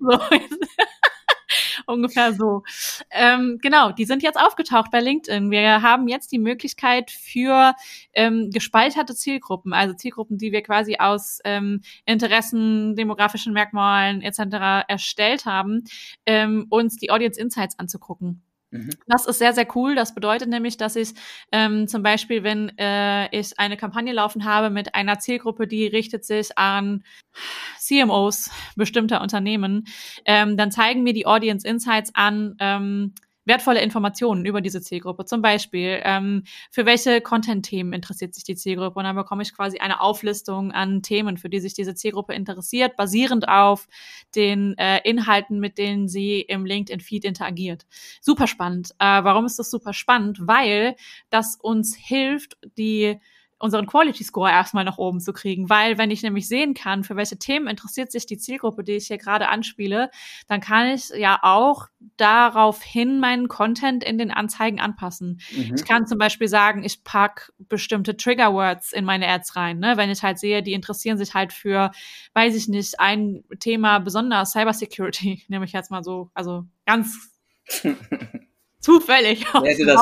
so, 0.00 0.18
Ungefähr 1.90 2.32
so. 2.32 2.62
Ähm, 3.10 3.58
genau, 3.60 3.92
die 3.92 4.04
sind 4.04 4.22
jetzt 4.22 4.38
aufgetaucht 4.38 4.90
bei 4.90 5.00
LinkedIn. 5.00 5.50
Wir 5.50 5.82
haben 5.82 6.08
jetzt 6.08 6.32
die 6.32 6.38
Möglichkeit 6.38 7.10
für 7.10 7.74
ähm, 8.12 8.50
gespalterte 8.50 9.14
Zielgruppen, 9.14 9.72
also 9.72 9.94
Zielgruppen, 9.94 10.38
die 10.38 10.52
wir 10.52 10.62
quasi 10.62 10.96
aus 10.98 11.40
ähm, 11.44 11.80
Interessen, 12.06 12.96
demografischen 12.96 13.52
Merkmalen 13.52 14.22
etc. 14.22 14.86
erstellt 14.88 15.46
haben, 15.46 15.84
ähm, 16.26 16.66
uns 16.70 16.96
die 16.96 17.10
Audience 17.10 17.40
Insights 17.40 17.78
anzugucken. 17.78 18.42
Mhm. 18.70 18.90
Das 19.06 19.26
ist 19.26 19.38
sehr, 19.38 19.52
sehr 19.52 19.66
cool. 19.74 19.94
Das 19.94 20.14
bedeutet 20.14 20.48
nämlich, 20.48 20.76
dass 20.76 20.96
ich 20.96 21.14
ähm, 21.50 21.88
zum 21.88 22.02
Beispiel, 22.02 22.44
wenn 22.44 22.70
äh, 22.78 23.28
ich 23.36 23.58
eine 23.58 23.76
Kampagne 23.76 24.12
laufen 24.12 24.44
habe 24.44 24.70
mit 24.70 24.94
einer 24.94 25.18
Zielgruppe, 25.18 25.66
die 25.66 25.86
richtet 25.86 26.24
sich 26.24 26.56
an 26.56 27.02
CMOs 27.78 28.50
bestimmter 28.76 29.20
Unternehmen, 29.22 29.86
ähm, 30.24 30.56
dann 30.56 30.70
zeigen 30.70 31.02
mir 31.02 31.12
die 31.12 31.26
Audience 31.26 31.66
Insights 31.66 32.12
an, 32.14 32.56
ähm, 32.60 33.14
wertvolle 33.44 33.80
Informationen 33.80 34.44
über 34.44 34.60
diese 34.60 34.80
Zielgruppe. 34.80 35.24
Zum 35.24 35.42
Beispiel, 35.42 36.00
ähm, 36.04 36.44
für 36.70 36.86
welche 36.86 37.20
Content-Themen 37.20 37.92
interessiert 37.92 38.34
sich 38.34 38.44
die 38.44 38.56
Zielgruppe? 38.56 38.98
Und 38.98 39.04
dann 39.04 39.16
bekomme 39.16 39.42
ich 39.42 39.54
quasi 39.54 39.78
eine 39.78 40.00
Auflistung 40.00 40.72
an 40.72 41.02
Themen, 41.02 41.36
für 41.36 41.48
die 41.48 41.60
sich 41.60 41.74
diese 41.74 41.94
Zielgruppe 41.94 42.34
interessiert, 42.34 42.96
basierend 42.96 43.48
auf 43.48 43.88
den 44.34 44.76
äh, 44.78 45.00
Inhalten, 45.08 45.58
mit 45.58 45.78
denen 45.78 46.08
sie 46.08 46.40
im 46.40 46.66
LinkedIn-Feed 46.66 47.24
interagiert. 47.24 47.86
Super 48.20 48.46
spannend. 48.46 48.90
Äh, 48.98 49.24
warum 49.24 49.46
ist 49.46 49.58
das 49.58 49.70
super 49.70 49.92
spannend? 49.92 50.38
Weil 50.42 50.96
das 51.30 51.56
uns 51.56 51.96
hilft, 51.96 52.58
die 52.78 53.20
unseren 53.60 53.86
Quality 53.86 54.24
Score 54.24 54.50
erstmal 54.50 54.84
nach 54.84 54.98
oben 54.98 55.20
zu 55.20 55.32
kriegen, 55.32 55.68
weil 55.68 55.98
wenn 55.98 56.10
ich 56.10 56.22
nämlich 56.22 56.48
sehen 56.48 56.72
kann, 56.74 57.04
für 57.04 57.14
welche 57.14 57.38
Themen 57.38 57.68
interessiert 57.68 58.10
sich 58.10 58.24
die 58.24 58.38
Zielgruppe, 58.38 58.82
die 58.82 58.92
ich 58.92 59.06
hier 59.08 59.18
gerade 59.18 59.48
anspiele, 59.48 60.10
dann 60.48 60.60
kann 60.60 60.88
ich 60.88 61.10
ja 61.10 61.38
auch 61.42 61.88
daraufhin 62.16 63.20
meinen 63.20 63.48
Content 63.48 64.02
in 64.02 64.16
den 64.16 64.30
Anzeigen 64.30 64.80
anpassen. 64.80 65.40
Mhm. 65.54 65.74
Ich 65.74 65.84
kann 65.84 66.06
zum 66.06 66.18
Beispiel 66.18 66.48
sagen, 66.48 66.82
ich 66.84 67.04
pack 67.04 67.52
bestimmte 67.58 68.16
Trigger 68.16 68.54
Words 68.54 68.92
in 68.92 69.04
meine 69.04 69.28
Ads 69.28 69.56
rein, 69.56 69.78
ne? 69.78 69.98
wenn 69.98 70.10
ich 70.10 70.22
halt 70.22 70.38
sehe, 70.38 70.62
die 70.62 70.72
interessieren 70.72 71.18
sich 71.18 71.34
halt 71.34 71.52
für, 71.52 71.90
weiß 72.32 72.56
ich 72.56 72.66
nicht, 72.68 72.98
ein 72.98 73.44
Thema 73.60 73.98
besonders 73.98 74.52
Cybersecurity, 74.52 75.44
nehme 75.48 75.66
ich 75.66 75.72
jetzt 75.72 75.90
mal 75.90 76.02
so, 76.02 76.30
also 76.32 76.64
ganz 76.86 77.30
zufällig. 78.80 79.44
Hätte 79.54 79.86
das 79.86 80.00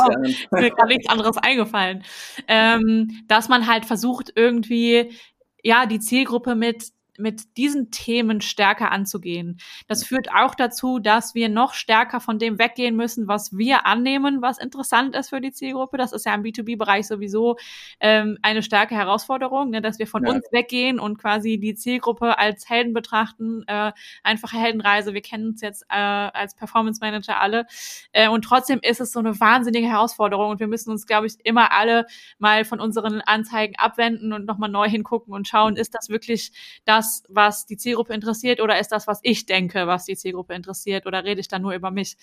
Mir 0.50 0.70
gar 0.70 0.86
nichts 0.86 1.08
anderes 1.08 1.36
eingefallen. 1.36 2.04
Ähm, 2.46 3.24
dass 3.28 3.48
man 3.48 3.66
halt 3.66 3.84
versucht, 3.84 4.32
irgendwie, 4.34 5.12
ja, 5.62 5.86
die 5.86 6.00
Zielgruppe 6.00 6.54
mit 6.54 6.92
mit 7.18 7.56
diesen 7.56 7.90
Themen 7.90 8.40
stärker 8.40 8.92
anzugehen. 8.92 9.58
Das 9.86 10.04
führt 10.04 10.28
auch 10.32 10.54
dazu, 10.54 10.98
dass 10.98 11.34
wir 11.34 11.48
noch 11.48 11.74
stärker 11.74 12.20
von 12.20 12.38
dem 12.38 12.58
weggehen 12.58 12.96
müssen, 12.96 13.28
was 13.28 13.56
wir 13.56 13.86
annehmen, 13.86 14.42
was 14.42 14.58
interessant 14.58 15.16
ist 15.16 15.30
für 15.30 15.40
die 15.40 15.52
Zielgruppe. 15.52 15.96
Das 15.96 16.12
ist 16.12 16.26
ja 16.26 16.34
im 16.34 16.42
B2B-Bereich 16.42 17.06
sowieso 17.06 17.56
ähm, 18.00 18.38
eine 18.42 18.62
starke 18.62 18.94
Herausforderung, 18.94 19.70
ne, 19.70 19.80
dass 19.80 19.98
wir 19.98 20.06
von 20.06 20.24
ja. 20.24 20.32
uns 20.32 20.46
weggehen 20.52 20.98
und 21.00 21.18
quasi 21.18 21.58
die 21.58 21.74
Zielgruppe 21.74 22.38
als 22.38 22.68
Helden 22.68 22.92
betrachten. 22.92 23.64
Äh, 23.66 23.92
einfache 24.22 24.56
Heldenreise, 24.56 25.14
wir 25.14 25.22
kennen 25.22 25.48
uns 25.48 25.60
jetzt 25.60 25.84
äh, 25.88 25.96
als 25.96 26.54
Performance 26.54 27.00
Manager 27.00 27.40
alle. 27.40 27.66
Äh, 28.12 28.28
und 28.28 28.42
trotzdem 28.42 28.78
ist 28.82 29.00
es 29.00 29.12
so 29.12 29.18
eine 29.18 29.38
wahnsinnige 29.40 29.88
Herausforderung 29.88 30.50
und 30.50 30.60
wir 30.60 30.68
müssen 30.68 30.90
uns, 30.90 31.06
glaube 31.06 31.26
ich, 31.26 31.34
immer 31.44 31.72
alle 31.72 32.06
mal 32.38 32.64
von 32.64 32.80
unseren 32.80 33.20
Anzeigen 33.20 33.74
abwenden 33.76 34.32
und 34.32 34.46
nochmal 34.46 34.70
neu 34.70 34.88
hingucken 34.88 35.32
und 35.32 35.48
schauen, 35.48 35.76
ist 35.76 35.94
das 35.94 36.08
wirklich 36.08 36.52
das, 36.84 37.07
das, 37.08 37.22
was 37.28 37.66
die 37.66 37.76
Zielgruppe 37.76 38.14
interessiert 38.14 38.60
oder 38.60 38.78
ist 38.78 38.92
das, 38.92 39.06
was 39.06 39.20
ich 39.22 39.46
denke, 39.46 39.86
was 39.86 40.04
die 40.04 40.16
Zielgruppe 40.16 40.54
interessiert 40.54 41.06
oder 41.06 41.24
rede 41.24 41.40
ich 41.40 41.48
da 41.48 41.58
nur 41.58 41.74
über 41.74 41.90
mich? 41.90 42.16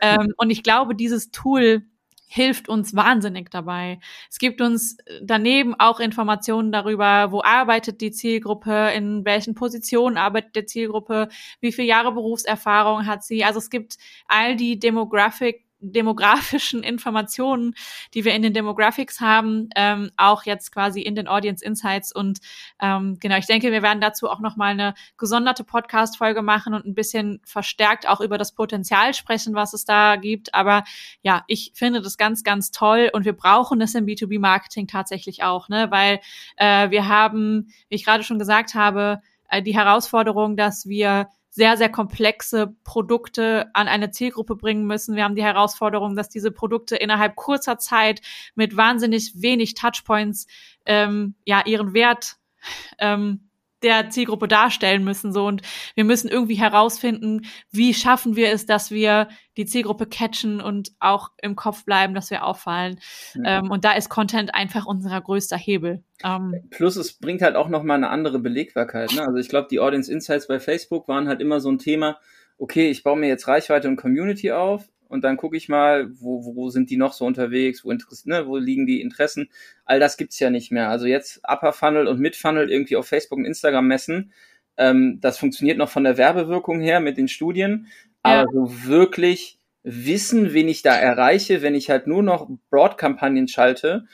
Ähm, 0.00 0.32
und 0.36 0.50
ich 0.50 0.62
glaube, 0.62 0.94
dieses 0.94 1.30
Tool 1.30 1.82
hilft 2.26 2.70
uns 2.70 2.96
wahnsinnig 2.96 3.50
dabei. 3.50 4.00
Es 4.30 4.38
gibt 4.38 4.62
uns 4.62 4.96
daneben 5.20 5.74
auch 5.78 6.00
Informationen 6.00 6.72
darüber, 6.72 7.30
wo 7.30 7.42
arbeitet 7.42 8.00
die 8.00 8.10
Zielgruppe, 8.10 8.90
in 8.94 9.26
welchen 9.26 9.54
Positionen 9.54 10.16
arbeitet 10.16 10.56
die 10.56 10.64
Zielgruppe, 10.64 11.28
wie 11.60 11.72
viele 11.72 11.88
Jahre 11.88 12.12
Berufserfahrung 12.12 13.06
hat 13.06 13.22
sie. 13.22 13.44
Also 13.44 13.58
es 13.58 13.68
gibt 13.68 13.98
all 14.28 14.56
die 14.56 14.78
Demographic 14.78 15.66
demografischen 15.82 16.82
Informationen, 16.82 17.74
die 18.14 18.24
wir 18.24 18.34
in 18.34 18.42
den 18.42 18.54
Demographics 18.54 19.20
haben, 19.20 19.68
ähm, 19.76 20.10
auch 20.16 20.44
jetzt 20.44 20.72
quasi 20.72 21.02
in 21.02 21.14
den 21.14 21.28
Audience 21.28 21.64
Insights. 21.64 22.12
Und 22.12 22.38
ähm, 22.80 23.18
genau, 23.20 23.36
ich 23.36 23.46
denke, 23.46 23.72
wir 23.72 23.82
werden 23.82 24.00
dazu 24.00 24.30
auch 24.30 24.40
nochmal 24.40 24.72
eine 24.72 24.94
gesonderte 25.18 25.64
Podcast-Folge 25.64 26.42
machen 26.42 26.72
und 26.72 26.86
ein 26.86 26.94
bisschen 26.94 27.40
verstärkt 27.44 28.08
auch 28.08 28.20
über 28.20 28.38
das 28.38 28.52
Potenzial 28.52 29.12
sprechen, 29.12 29.54
was 29.54 29.74
es 29.74 29.84
da 29.84 30.16
gibt. 30.16 30.54
Aber 30.54 30.84
ja, 31.22 31.44
ich 31.48 31.72
finde 31.74 32.00
das 32.00 32.16
ganz, 32.16 32.44
ganz 32.44 32.70
toll 32.70 33.10
und 33.12 33.24
wir 33.24 33.34
brauchen 33.34 33.80
es 33.80 33.94
im 33.94 34.06
B2B-Marketing 34.06 34.86
tatsächlich 34.86 35.42
auch, 35.42 35.68
ne? 35.68 35.90
weil 35.90 36.20
äh, 36.56 36.90
wir 36.90 37.08
haben, 37.08 37.72
wie 37.88 37.96
ich 37.96 38.04
gerade 38.04 38.22
schon 38.22 38.38
gesagt 38.38 38.74
habe, 38.74 39.20
äh, 39.48 39.62
die 39.62 39.74
Herausforderung, 39.74 40.56
dass 40.56 40.86
wir 40.86 41.28
sehr, 41.54 41.76
sehr 41.76 41.90
komplexe 41.90 42.74
Produkte 42.82 43.68
an 43.74 43.86
eine 43.86 44.10
Zielgruppe 44.10 44.56
bringen 44.56 44.86
müssen. 44.86 45.16
Wir 45.16 45.24
haben 45.24 45.34
die 45.34 45.44
Herausforderung, 45.44 46.16
dass 46.16 46.30
diese 46.30 46.50
Produkte 46.50 46.96
innerhalb 46.96 47.36
kurzer 47.36 47.78
Zeit 47.78 48.22
mit 48.54 48.74
wahnsinnig 48.78 49.34
wenig 49.36 49.74
Touchpoints 49.74 50.46
ähm, 50.86 51.34
ja 51.44 51.62
ihren 51.66 51.92
Wert 51.92 52.36
ähm, 52.98 53.50
der 53.82 54.10
Zielgruppe 54.10 54.48
darstellen 54.48 55.04
müssen 55.04 55.32
so 55.32 55.46
und 55.46 55.62
wir 55.94 56.04
müssen 56.04 56.28
irgendwie 56.28 56.54
herausfinden, 56.54 57.42
wie 57.70 57.94
schaffen 57.94 58.36
wir 58.36 58.50
es, 58.50 58.66
dass 58.66 58.90
wir 58.90 59.28
die 59.56 59.66
Zielgruppe 59.66 60.06
catchen 60.06 60.60
und 60.60 60.92
auch 60.98 61.30
im 61.40 61.56
Kopf 61.56 61.84
bleiben, 61.84 62.14
dass 62.14 62.30
wir 62.30 62.44
auffallen. 62.44 62.98
Ja. 63.34 63.58
Ähm, 63.58 63.70
und 63.70 63.84
da 63.84 63.92
ist 63.92 64.08
Content 64.08 64.54
einfach 64.54 64.86
unser 64.86 65.20
größter 65.20 65.56
Hebel. 65.56 66.02
Ähm, 66.24 66.68
Plus 66.70 66.96
es 66.96 67.18
bringt 67.18 67.42
halt 67.42 67.56
auch 67.56 67.68
noch 67.68 67.82
mal 67.82 67.94
eine 67.94 68.08
andere 68.08 68.38
Belegbarkeit. 68.38 69.12
Ne? 69.14 69.22
Also 69.22 69.36
ich 69.36 69.48
glaube, 69.48 69.68
die 69.70 69.80
Audience 69.80 70.10
Insights 70.10 70.46
bei 70.46 70.58
Facebook 70.58 71.08
waren 71.08 71.28
halt 71.28 71.40
immer 71.40 71.60
so 71.60 71.70
ein 71.70 71.78
Thema. 71.78 72.18
Okay, 72.58 72.90
ich 72.90 73.02
baue 73.02 73.18
mir 73.18 73.28
jetzt 73.28 73.48
Reichweite 73.48 73.88
und 73.88 73.96
Community 73.96 74.52
auf, 74.52 74.88
und 75.12 75.22
dann 75.22 75.36
gucke 75.36 75.56
ich 75.56 75.68
mal, 75.68 76.10
wo, 76.18 76.56
wo 76.56 76.70
sind 76.70 76.88
die 76.90 76.96
noch 76.96 77.12
so 77.12 77.26
unterwegs, 77.26 77.84
wo, 77.84 77.92
ne, 77.92 78.46
wo 78.46 78.56
liegen 78.56 78.86
die 78.86 79.02
Interessen. 79.02 79.50
All 79.84 80.00
das 80.00 80.16
gibt's 80.16 80.38
ja 80.38 80.48
nicht 80.48 80.72
mehr. 80.72 80.88
Also 80.88 81.06
jetzt 81.06 81.40
Upper 81.44 81.72
Funnel 81.72 82.08
und 82.08 82.18
Mid 82.18 82.34
Funnel 82.34 82.70
irgendwie 82.70 82.96
auf 82.96 83.06
Facebook 83.06 83.38
und 83.38 83.44
Instagram 83.44 83.86
messen, 83.86 84.32
ähm, 84.78 85.18
das 85.20 85.38
funktioniert 85.38 85.76
noch 85.76 85.90
von 85.90 86.04
der 86.04 86.16
Werbewirkung 86.16 86.80
her 86.80 87.00
mit 87.00 87.18
den 87.18 87.28
Studien, 87.28 87.88
aber 88.22 88.50
so 88.52 88.86
wirklich 88.86 89.58
wissen, 89.82 90.54
wen 90.54 90.68
ich 90.68 90.80
da 90.80 90.96
erreiche, 90.96 91.60
wenn 91.60 91.74
ich 91.74 91.90
halt 91.90 92.06
nur 92.06 92.22
noch 92.22 92.48
Broad-Kampagnen 92.70 93.48
schalte, 93.48 94.06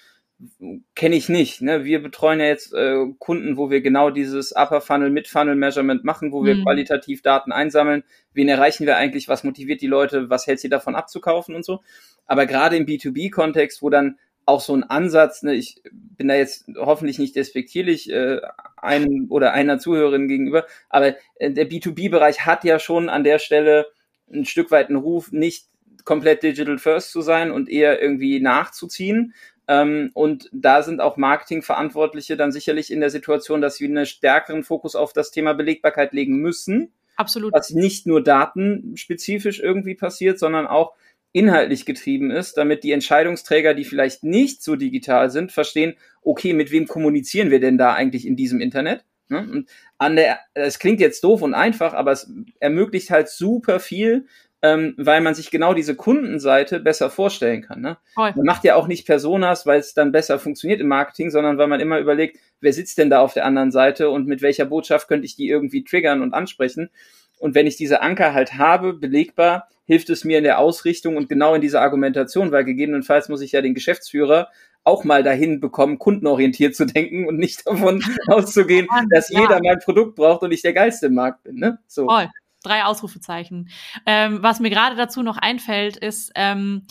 kenne 0.94 1.16
ich 1.16 1.28
nicht. 1.28 1.62
Ne? 1.62 1.84
Wir 1.84 2.00
betreuen 2.00 2.38
ja 2.38 2.46
jetzt 2.46 2.72
äh, 2.72 3.06
Kunden, 3.18 3.56
wo 3.56 3.70
wir 3.70 3.80
genau 3.80 4.10
dieses 4.10 4.52
Upper 4.52 4.80
Funnel, 4.80 5.10
Mid 5.10 5.26
Funnel 5.26 5.56
Measurement 5.56 6.04
machen, 6.04 6.32
wo 6.32 6.44
wir 6.44 6.54
mhm. 6.54 6.62
qualitativ 6.62 7.22
Daten 7.22 7.50
einsammeln. 7.50 8.04
Wen 8.34 8.48
erreichen 8.48 8.86
wir 8.86 8.96
eigentlich? 8.96 9.28
Was 9.28 9.42
motiviert 9.42 9.80
die 9.80 9.88
Leute? 9.88 10.30
Was 10.30 10.46
hält 10.46 10.60
sie 10.60 10.68
davon 10.68 10.94
abzukaufen 10.94 11.54
und 11.54 11.64
so? 11.64 11.82
Aber 12.26 12.46
gerade 12.46 12.76
im 12.76 12.86
B2B-Kontext, 12.86 13.82
wo 13.82 13.90
dann 13.90 14.18
auch 14.46 14.60
so 14.60 14.74
ein 14.74 14.84
Ansatz, 14.84 15.42
ne, 15.42 15.54
ich 15.54 15.82
bin 15.92 16.28
da 16.28 16.34
jetzt 16.34 16.70
hoffentlich 16.76 17.18
nicht 17.18 17.36
despektierlich 17.36 18.10
äh, 18.10 18.40
einem 18.76 19.26
oder 19.28 19.52
einer 19.52 19.78
Zuhörerin 19.78 20.28
gegenüber, 20.28 20.66
aber 20.88 21.16
äh, 21.36 21.50
der 21.50 21.68
B2B-Bereich 21.68 22.46
hat 22.46 22.64
ja 22.64 22.78
schon 22.78 23.08
an 23.08 23.24
der 23.24 23.40
Stelle 23.40 23.88
ein 24.32 24.46
Stück 24.46 24.70
weit 24.70 24.88
einen 24.88 24.96
Ruf, 24.96 25.32
nicht 25.32 25.66
komplett 26.04 26.42
digital 26.42 26.78
first 26.78 27.12
zu 27.12 27.20
sein 27.20 27.50
und 27.50 27.68
eher 27.68 28.00
irgendwie 28.00 28.40
nachzuziehen, 28.40 29.34
ähm, 29.68 30.10
und 30.14 30.48
da 30.50 30.82
sind 30.82 31.00
auch 31.00 31.18
Marketingverantwortliche 31.18 32.38
dann 32.38 32.52
sicherlich 32.52 32.90
in 32.90 33.00
der 33.00 33.10
Situation, 33.10 33.60
dass 33.60 33.76
sie 33.76 33.84
einen 33.84 34.06
stärkeren 34.06 34.64
Fokus 34.64 34.96
auf 34.96 35.12
das 35.12 35.30
Thema 35.30 35.52
Belegbarkeit 35.52 36.14
legen 36.14 36.36
müssen. 36.38 36.92
Absolut. 37.16 37.52
Was 37.52 37.70
nicht 37.70 38.06
nur 38.06 38.22
datenspezifisch 38.22 39.60
irgendwie 39.60 39.94
passiert, 39.94 40.38
sondern 40.38 40.66
auch 40.66 40.94
inhaltlich 41.32 41.84
getrieben 41.84 42.30
ist, 42.30 42.56
damit 42.56 42.82
die 42.82 42.92
Entscheidungsträger, 42.92 43.74
die 43.74 43.84
vielleicht 43.84 44.24
nicht 44.24 44.62
so 44.62 44.76
digital 44.76 45.30
sind, 45.30 45.52
verstehen, 45.52 45.94
okay, 46.22 46.54
mit 46.54 46.70
wem 46.70 46.86
kommunizieren 46.88 47.50
wir 47.50 47.60
denn 47.60 47.76
da 47.76 47.92
eigentlich 47.92 48.26
in 48.26 48.36
diesem 48.36 48.60
Internet? 48.60 49.04
Ne? 49.28 49.40
Und 49.40 49.68
an 49.98 50.16
der, 50.16 50.38
es 50.54 50.78
klingt 50.78 51.00
jetzt 51.00 51.22
doof 51.22 51.42
und 51.42 51.52
einfach, 51.52 51.92
aber 51.92 52.12
es 52.12 52.30
ermöglicht 52.60 53.10
halt 53.10 53.28
super 53.28 53.80
viel, 53.80 54.26
ähm, 54.62 54.94
weil 54.96 55.20
man 55.20 55.34
sich 55.34 55.50
genau 55.50 55.72
diese 55.72 55.94
Kundenseite 55.94 56.80
besser 56.80 57.10
vorstellen 57.10 57.62
kann. 57.62 57.80
Ne? 57.80 57.96
Man 58.16 58.44
macht 58.44 58.64
ja 58.64 58.74
auch 58.74 58.88
nicht 58.88 59.06
Personas, 59.06 59.66
weil 59.66 59.78
es 59.78 59.94
dann 59.94 60.10
besser 60.10 60.38
funktioniert 60.38 60.80
im 60.80 60.88
Marketing, 60.88 61.30
sondern 61.30 61.58
weil 61.58 61.68
man 61.68 61.80
immer 61.80 61.98
überlegt, 61.98 62.38
wer 62.60 62.72
sitzt 62.72 62.98
denn 62.98 63.10
da 63.10 63.20
auf 63.20 63.34
der 63.34 63.44
anderen 63.44 63.70
Seite 63.70 64.10
und 64.10 64.26
mit 64.26 64.42
welcher 64.42 64.64
Botschaft 64.64 65.06
könnte 65.06 65.26
ich 65.26 65.36
die 65.36 65.48
irgendwie 65.48 65.84
triggern 65.84 66.22
und 66.22 66.34
ansprechen. 66.34 66.90
Und 67.38 67.54
wenn 67.54 67.68
ich 67.68 67.76
diese 67.76 68.02
Anker 68.02 68.34
halt 68.34 68.54
habe, 68.54 68.94
belegbar, 68.94 69.68
hilft 69.84 70.10
es 70.10 70.24
mir 70.24 70.38
in 70.38 70.44
der 70.44 70.58
Ausrichtung 70.58 71.16
und 71.16 71.28
genau 71.28 71.54
in 71.54 71.60
dieser 71.60 71.80
Argumentation, 71.80 72.50
weil 72.50 72.64
gegebenenfalls 72.64 73.28
muss 73.28 73.42
ich 73.42 73.52
ja 73.52 73.62
den 73.62 73.74
Geschäftsführer 73.74 74.48
auch 74.82 75.04
mal 75.04 75.22
dahin 75.22 75.60
bekommen, 75.60 75.98
kundenorientiert 75.98 76.74
zu 76.74 76.84
denken 76.84 77.28
und 77.28 77.38
nicht 77.38 77.64
davon 77.64 78.02
auszugehen, 78.26 78.88
dass 79.10 79.28
jeder 79.28 79.60
mein 79.62 79.78
Produkt 79.78 80.16
braucht 80.16 80.42
und 80.42 80.50
ich 80.50 80.62
der 80.62 80.72
Geilste 80.72 81.06
im 81.06 81.14
Markt 81.14 81.44
bin. 81.44 81.56
Ne? 81.56 81.78
So. 81.86 82.06
Voll 82.06 82.28
drei 82.62 82.84
Ausrufezeichen. 82.84 83.68
Ähm, 84.06 84.42
was 84.42 84.60
mir 84.60 84.70
gerade 84.70 84.96
dazu 84.96 85.22
noch 85.22 85.36
einfällt, 85.36 85.96
ist 85.96 86.32
ähm, 86.34 86.86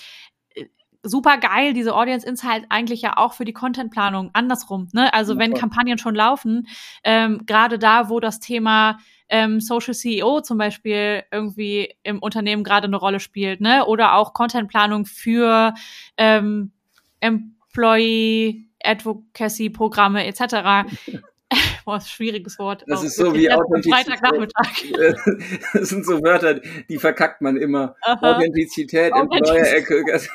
super 1.04 1.38
geil, 1.38 1.74
diese 1.74 1.96
Audience 1.96 2.28
Insight 2.28 2.66
eigentlich 2.70 3.02
ja 3.02 3.18
auch 3.18 3.34
für 3.34 3.46
die 3.46 3.54
Contentplanung 3.54 4.30
andersrum. 4.34 4.90
Ne? 4.94 5.14
Also 5.14 5.34
ja, 5.34 5.40
wenn 5.40 5.54
Kampagnen 5.54 5.98
schon 5.98 6.16
laufen, 6.16 6.68
ähm, 7.04 7.46
gerade 7.46 7.80
da, 7.80 8.10
wo 8.10 8.20
das 8.20 8.40
Thema 8.40 8.98
ähm, 9.30 9.60
Social 9.60 9.94
CEO 9.94 10.42
zum 10.42 10.58
Beispiel 10.58 11.24
irgendwie 11.32 11.94
im 12.04 12.20
Unternehmen 12.20 12.64
gerade 12.64 12.88
eine 12.88 12.98
Rolle 12.98 13.20
spielt, 13.20 13.60
ne? 13.60 13.86
Oder 13.86 14.16
auch 14.16 14.34
Contentplanung 14.34 15.06
für 15.06 15.74
ähm, 16.16 16.72
Employee 17.20 18.68
Advocacy 18.82 19.70
Programme 19.70 20.26
etc. 20.26 20.90
Boah, 21.88 22.02
schwieriges 22.02 22.60
Wort. 22.60 22.84
Das 22.86 23.02
ist 23.02 23.16
so 23.16 23.34
wie 23.34 23.50
Authentizität. 23.50 24.20
Das 25.74 25.88
sind 25.88 26.06
so 26.06 26.22
Wörter, 26.22 26.60
die 26.90 26.98
verkackt 26.98 27.40
man 27.40 27.56
immer. 27.56 27.96
Aha. 28.02 28.36
Authentizität, 28.36 29.14
Authentizität. 29.14 29.90
in 29.90 30.04
Ecke. 30.04 30.28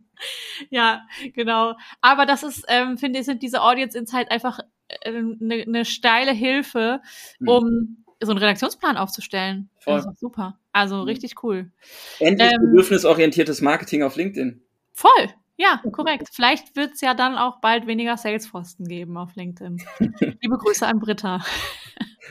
ja, 0.70 1.02
genau. 1.34 1.76
Aber 2.00 2.26
das 2.26 2.42
ist, 2.42 2.64
ähm, 2.66 2.98
finde 2.98 3.20
ich, 3.20 3.26
sind 3.26 3.44
diese 3.44 3.62
Audience 3.62 3.96
Insight 3.96 4.32
einfach 4.32 4.58
eine 5.04 5.18
äh, 5.18 5.36
ne, 5.38 5.64
ne 5.68 5.84
steile 5.84 6.32
Hilfe, 6.32 7.00
hm. 7.38 7.48
um 7.48 7.64
hm. 7.64 8.04
so 8.20 8.32
einen 8.32 8.40
Redaktionsplan 8.40 8.96
aufzustellen. 8.96 9.70
Voll. 9.78 9.98
Das 9.98 10.06
ist 10.06 10.18
super. 10.18 10.58
Also 10.72 10.96
hm. 10.96 11.04
richtig 11.04 11.44
cool. 11.44 11.70
Endlich 12.18 12.50
ähm, 12.52 12.60
bedürfnisorientiertes 12.60 13.60
Marketing 13.60 14.02
auf 14.02 14.16
LinkedIn. 14.16 14.60
Voll. 14.94 15.28
Ja, 15.56 15.82
korrekt. 15.92 16.28
Vielleicht 16.32 16.76
wird 16.76 16.94
es 16.94 17.00
ja 17.00 17.14
dann 17.14 17.36
auch 17.36 17.60
bald 17.60 17.86
weniger 17.86 18.16
Salesforsten 18.16 18.86
geben 18.86 19.16
auf 19.16 19.34
LinkedIn. 19.36 19.82
Liebe 20.40 20.58
Grüße 20.58 20.86
an 20.86 20.98
Britta. 20.98 21.44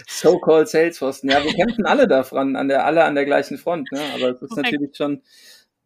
So-called 0.07 0.67
Salesforsten. 0.67 1.29
Ja, 1.29 1.43
wir 1.43 1.53
kämpfen 1.53 1.85
alle 1.85 2.07
davon, 2.07 2.55
an 2.55 2.67
der, 2.67 2.85
alle 2.85 3.03
an 3.03 3.15
der 3.15 3.25
gleichen 3.25 3.57
Front. 3.57 3.91
Ne? 3.91 4.01
Aber 4.15 4.29
es 4.29 4.41
ist 4.41 4.49
korrekt. 4.49 4.71
natürlich 4.71 4.97
schon, 4.97 5.21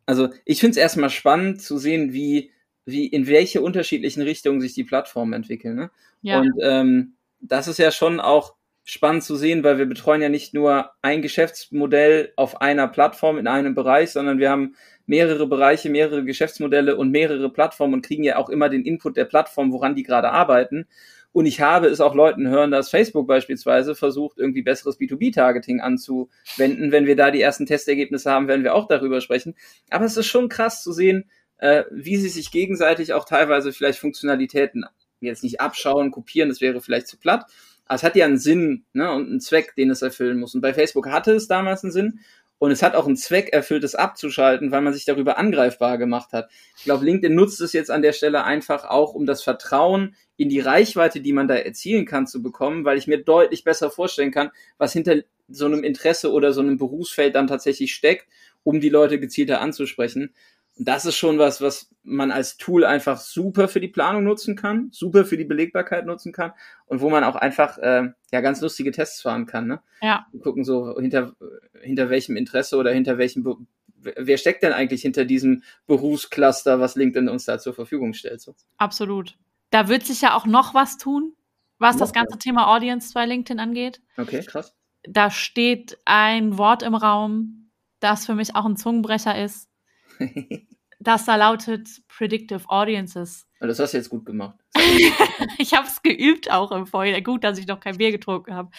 also 0.06 0.30
ich 0.46 0.60
finde 0.60 0.72
es 0.72 0.78
erstmal 0.78 1.10
spannend 1.10 1.62
zu 1.62 1.78
sehen, 1.78 2.14
wie, 2.14 2.52
wie, 2.86 3.08
in 3.08 3.28
welche 3.28 3.62
unterschiedlichen 3.62 4.22
Richtungen 4.22 4.62
sich 4.62 4.74
die 4.74 4.84
Plattformen 4.84 5.34
entwickeln. 5.34 5.76
Ne? 5.76 5.92
Ja. 6.22 6.40
Und 6.40 6.54
ähm, 6.62 7.16
das 7.42 7.68
ist 7.68 7.80
ja 7.80 7.92
schon 7.92 8.20
auch 8.20 8.56
spannend 8.86 9.24
zu 9.24 9.36
sehen, 9.36 9.64
weil 9.64 9.80
wir 9.80 9.88
betreuen 9.88 10.22
ja 10.22 10.30
nicht 10.30 10.54
nur 10.54 10.92
ein 11.02 11.24
Geschäftsmodell 11.24 12.32
auf 12.36 12.62
einer 12.62 12.88
Plattform 12.88 13.38
in 13.40 13.48
einem 13.48 13.74
Bereich, 13.74 14.12
sondern 14.12 14.38
wir 14.38 14.52
haben 14.52 14.76
mehrere 15.06 15.48
Bereiche, 15.48 15.90
mehrere 15.90 16.24
Geschäftsmodelle 16.24 16.96
und 16.96 17.12
mehrere 17.12 17.50
Plattformen 17.50 17.96
und 17.96 18.06
kriegen 18.06 18.24
ja 18.24 18.38
auch 18.38 18.50
immer 18.50 18.70
den 18.70 18.86
Input 18.86 19.18
der 19.18 19.26
Plattform, 19.26 19.72
woran 19.72 19.96
die 19.96 20.04
gerade 20.04 20.32
arbeiten. 20.32 20.88
Und 21.32 21.48
ich 21.48 21.60
habe 21.60 21.88
es 21.88 22.00
auch 22.00 22.16
Leuten 22.16 22.48
hören, 22.48 22.72
dass 22.72 22.90
Facebook 22.90 23.28
beispielsweise 23.28 23.94
versucht, 23.94 24.38
irgendwie 24.38 24.62
besseres 24.62 24.98
B2B-Targeting 24.98 25.82
anzuwenden. 25.82 26.94
Wenn 26.94 27.08
wir 27.08 27.18
da 27.18 27.30
die 27.30 27.42
ersten 27.42 27.66
Testergebnisse 27.66 28.32
haben, 28.32 28.48
werden 28.48 28.64
wir 28.64 28.74
auch 28.74 28.88
darüber 28.88 29.20
sprechen. 29.20 29.54
Aber 29.90 30.06
es 30.06 30.16
ist 30.16 30.28
schon 30.28 30.48
krass 30.48 30.82
zu 30.82 30.94
sehen, 30.94 31.30
äh, 31.58 31.84
wie 31.92 32.16
sie 32.16 32.30
sich 32.30 32.52
gegenseitig 32.52 33.12
auch 33.12 33.26
teilweise 33.26 33.74
vielleicht 33.74 34.00
Funktionalitäten 34.00 34.86
jetzt 35.20 35.44
nicht 35.44 35.60
abschauen, 35.60 36.12
kopieren, 36.12 36.50
das 36.50 36.62
wäre 36.62 36.82
vielleicht 36.82 37.08
zu 37.08 37.18
platt. 37.18 37.46
Aber 37.86 37.96
es 37.96 38.04
hat 38.04 38.16
ja 38.16 38.26
einen 38.26 38.38
Sinn 38.38 38.86
ne, 38.94 39.12
und 39.12 39.28
einen 39.28 39.42
Zweck, 39.42 39.76
den 39.76 39.90
es 39.90 40.02
erfüllen 40.02 40.40
muss. 40.40 40.56
Und 40.56 40.62
bei 40.62 40.74
Facebook 40.74 41.08
hatte 41.08 41.34
es 41.34 41.48
damals 41.48 41.84
einen 41.84 41.92
Sinn. 41.92 42.20
Und 42.58 42.72
es 42.72 42.82
hat 42.82 42.96
auch 42.96 43.06
einen 43.06 43.18
Zweck 43.18 43.50
erfüllt, 43.52 43.84
es 43.84 43.96
abzuschalten, 43.96 44.72
weil 44.72 44.82
man 44.82 44.94
sich 44.94 45.06
darüber 45.06 45.38
angreifbar 45.38 45.98
gemacht 45.98 46.32
hat. 46.32 46.50
Ich 46.78 46.86
glaube, 46.86 47.06
LinkedIn 47.06 47.36
nutzt 47.36 47.60
es 47.62 47.74
jetzt 47.74 47.92
an 47.92 48.02
der 48.02 48.14
Stelle 48.14 48.44
einfach 48.46 48.86
auch, 48.86 49.14
um 49.14 49.26
das 49.26 49.44
Vertrauen 49.44 50.16
in 50.38 50.50
die 50.50 50.62
Reichweite, 50.62 51.20
die 51.22 51.34
man 51.34 51.48
da 51.48 51.56
erzielen 51.56 52.06
kann, 52.06 52.28
zu 52.28 52.42
bekommen, 52.42 52.86
weil 52.86 52.98
ich 52.98 53.08
mir 53.08 53.24
deutlich 53.24 53.64
besser 53.64 53.92
vorstellen 53.92 54.32
kann, 54.32 54.52
was 54.78 54.94
hinter 54.94 55.18
so 55.48 55.66
einem 55.66 55.84
Interesse 55.84 56.32
oder 56.32 56.54
so 56.54 56.62
einem 56.62 56.78
Berufsfeld 56.78 57.36
dann 57.36 57.48
tatsächlich 57.48 57.94
steckt, 57.94 58.28
um 58.64 58.80
die 58.80 58.90
Leute 58.90 59.20
gezielter 59.20 59.62
anzusprechen. 59.62 60.34
Und 60.78 60.88
das 60.88 61.06
ist 61.06 61.16
schon 61.16 61.40
was, 61.40 61.62
was 61.62 61.90
man 62.04 62.32
als 62.32 62.58
Tool 62.58 62.84
einfach 62.84 63.18
super 63.18 63.68
für 63.68 63.80
die 63.80 63.88
Planung 63.88 64.24
nutzen 64.24 64.56
kann, 64.56 64.90
super 64.92 65.26
für 65.26 65.38
die 65.38 65.46
Belegbarkeit 65.46 66.06
nutzen 66.06 66.34
kann 66.34 66.52
und 66.86 67.02
wo 67.02 67.10
man 67.10 67.24
auch 67.24 67.36
einfach 67.36 67.78
äh, 67.78 68.10
ja 68.32 68.42
ganz 68.42 68.62
lustige 68.62 68.92
Tests 68.92 69.22
fahren 69.22 69.46
kann. 69.46 69.68
Ne? 69.68 69.82
Ja. 70.02 70.28
Wir 70.32 70.42
gucken 70.42 70.66
so 70.66 71.00
hinter 71.00 71.34
hinter 71.82 72.10
welchem 72.10 72.36
Interesse 72.36 72.78
oder 72.78 72.92
hinter 72.92 73.18
welchem 73.18 73.44
Be 73.44 73.56
wer 73.98 74.38
steckt 74.38 74.62
denn 74.62 74.74
eigentlich 74.74 75.02
hinter 75.02 75.26
diesem 75.26 75.64
Berufscluster, 75.88 76.80
was 76.80 76.96
LinkedIn 76.96 77.28
uns 77.28 77.46
da 77.46 77.58
zur 77.58 77.74
Verfügung 77.74 78.14
stellt? 78.14 78.40
So. 78.40 78.54
Absolut. 78.78 79.36
Da 79.72 79.88
wird 79.88 80.06
sich 80.06 80.22
ja 80.22 80.36
auch 80.36 80.46
noch 80.46 80.76
was 80.76 80.98
tun, 81.00 81.34
was 81.80 81.96
noch 81.96 82.02
das 82.02 82.14
ganze 82.14 82.36
was. 82.36 82.44
Thema 82.44 82.68
Audience 82.68 83.14
bei 83.16 83.26
LinkedIn 83.26 83.60
angeht. 83.60 84.02
Okay, 84.16 84.44
krass. 84.44 84.76
Da 85.08 85.32
steht 85.32 85.98
ein 86.06 86.60
Wort 86.60 86.84
im 86.84 86.94
Raum, 86.94 87.72
das 88.00 88.28
für 88.28 88.36
mich 88.36 88.56
auch 88.56 88.66
ein 88.66 88.78
Zungenbrecher 88.78 89.44
ist 89.44 89.70
das 91.00 91.26
da 91.26 91.36
lautet 91.36 91.88
Predictive 92.08 92.68
Audiences. 92.70 93.48
Das 93.60 93.80
hast 93.80 93.94
du 93.94 93.98
jetzt 93.98 94.10
gut 94.10 94.26
gemacht. 94.26 94.58
ich 95.58 95.74
habe 95.74 95.88
es 95.88 96.02
geübt 96.02 96.52
auch 96.52 96.72
im 96.72 96.86
Vorhinein. 96.86 97.24
Gut, 97.24 97.44
dass 97.44 97.58
ich 97.58 97.68
noch 97.68 97.80
kein 97.80 97.98
Bier 97.98 98.12
getrunken 98.12 98.54
habe. 98.54 98.70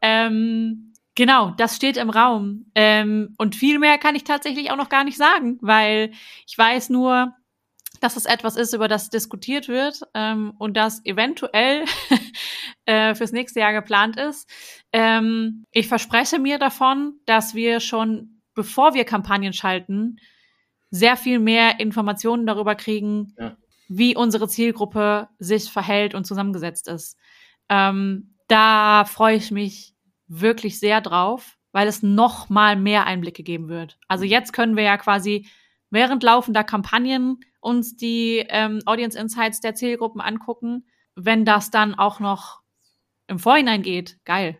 Ähm, 0.00 0.92
genau, 1.14 1.50
das 1.56 1.76
steht 1.76 1.96
im 1.96 2.10
Raum. 2.10 2.70
Ähm, 2.74 3.34
und 3.38 3.56
viel 3.56 3.78
mehr 3.78 3.98
kann 3.98 4.14
ich 4.14 4.24
tatsächlich 4.24 4.70
auch 4.70 4.76
noch 4.76 4.88
gar 4.88 5.04
nicht 5.04 5.16
sagen, 5.16 5.58
weil 5.60 6.12
ich 6.46 6.56
weiß 6.56 6.90
nur, 6.90 7.34
dass 8.00 8.16
es 8.16 8.26
etwas 8.26 8.56
ist, 8.56 8.74
über 8.74 8.88
das 8.88 9.10
diskutiert 9.10 9.68
wird 9.68 10.00
ähm, 10.14 10.52
und 10.58 10.76
das 10.76 11.04
eventuell 11.04 11.84
äh, 12.84 13.14
fürs 13.14 13.32
nächste 13.32 13.60
Jahr 13.60 13.72
geplant 13.72 14.16
ist. 14.16 14.48
Ähm, 14.92 15.64
ich 15.72 15.88
verspreche 15.88 16.38
mir 16.38 16.58
davon, 16.58 17.14
dass 17.26 17.54
wir 17.54 17.80
schon, 17.80 18.42
bevor 18.54 18.94
wir 18.94 19.04
Kampagnen 19.04 19.52
schalten, 19.52 20.18
sehr 20.90 21.16
viel 21.16 21.38
mehr 21.38 21.80
Informationen 21.80 22.46
darüber 22.46 22.74
kriegen, 22.74 23.34
ja. 23.38 23.56
wie 23.88 24.16
unsere 24.16 24.48
Zielgruppe 24.48 25.28
sich 25.38 25.70
verhält 25.70 26.14
und 26.14 26.26
zusammengesetzt 26.26 26.88
ist. 26.88 27.18
Ähm, 27.68 28.34
da 28.48 29.04
freue 29.04 29.36
ich 29.36 29.50
mich 29.50 29.94
wirklich 30.28 30.78
sehr 30.78 31.00
drauf, 31.00 31.56
weil 31.72 31.88
es 31.88 32.02
noch 32.02 32.48
mal 32.48 32.76
mehr 32.76 33.06
Einblicke 33.06 33.42
geben 33.42 33.68
wird. 33.68 33.98
Also 34.08 34.24
mhm. 34.24 34.30
jetzt 34.30 34.52
können 34.52 34.76
wir 34.76 34.84
ja 34.84 34.96
quasi 34.96 35.46
während 35.90 36.22
laufender 36.22 36.64
Kampagnen 36.64 37.40
uns 37.60 37.96
die 37.96 38.44
ähm, 38.48 38.80
Audience 38.86 39.18
Insights 39.18 39.60
der 39.60 39.74
Zielgruppen 39.74 40.20
angucken. 40.20 40.86
Wenn 41.14 41.44
das 41.44 41.70
dann 41.70 41.94
auch 41.94 42.20
noch 42.20 42.60
im 43.26 43.38
Vorhinein 43.38 43.82
geht, 43.82 44.18
geil. 44.24 44.58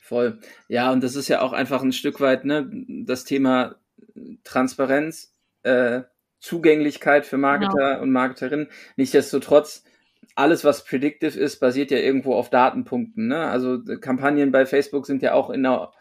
Voll. 0.00 0.40
Ja, 0.68 0.92
und 0.92 1.02
das 1.02 1.16
ist 1.16 1.28
ja 1.28 1.40
auch 1.40 1.52
einfach 1.52 1.82
ein 1.82 1.92
Stück 1.92 2.20
weit 2.20 2.44
ne, 2.44 2.70
das 3.04 3.24
Thema 3.24 3.76
Transparenz 4.44 5.31
äh, 5.62 6.02
Zugänglichkeit 6.40 7.24
für 7.24 7.38
Marketer 7.38 7.92
genau. 7.92 8.02
und 8.02 8.10
Marketerinnen. 8.10 8.68
Nichtsdestotrotz, 8.96 9.84
alles, 10.34 10.64
was 10.64 10.84
predictive 10.84 11.38
ist, 11.38 11.60
basiert 11.60 11.90
ja 11.90 11.98
irgendwo 11.98 12.34
auf 12.34 12.50
Datenpunkten. 12.50 13.28
Ne? 13.28 13.38
Also 13.38 13.80
Kampagnen 14.00 14.50
bei 14.50 14.66
Facebook 14.66 15.06
sind 15.06 15.22
ja 15.22 15.34
auch 15.34 15.50
in 15.50 15.64
einer, 15.64 15.92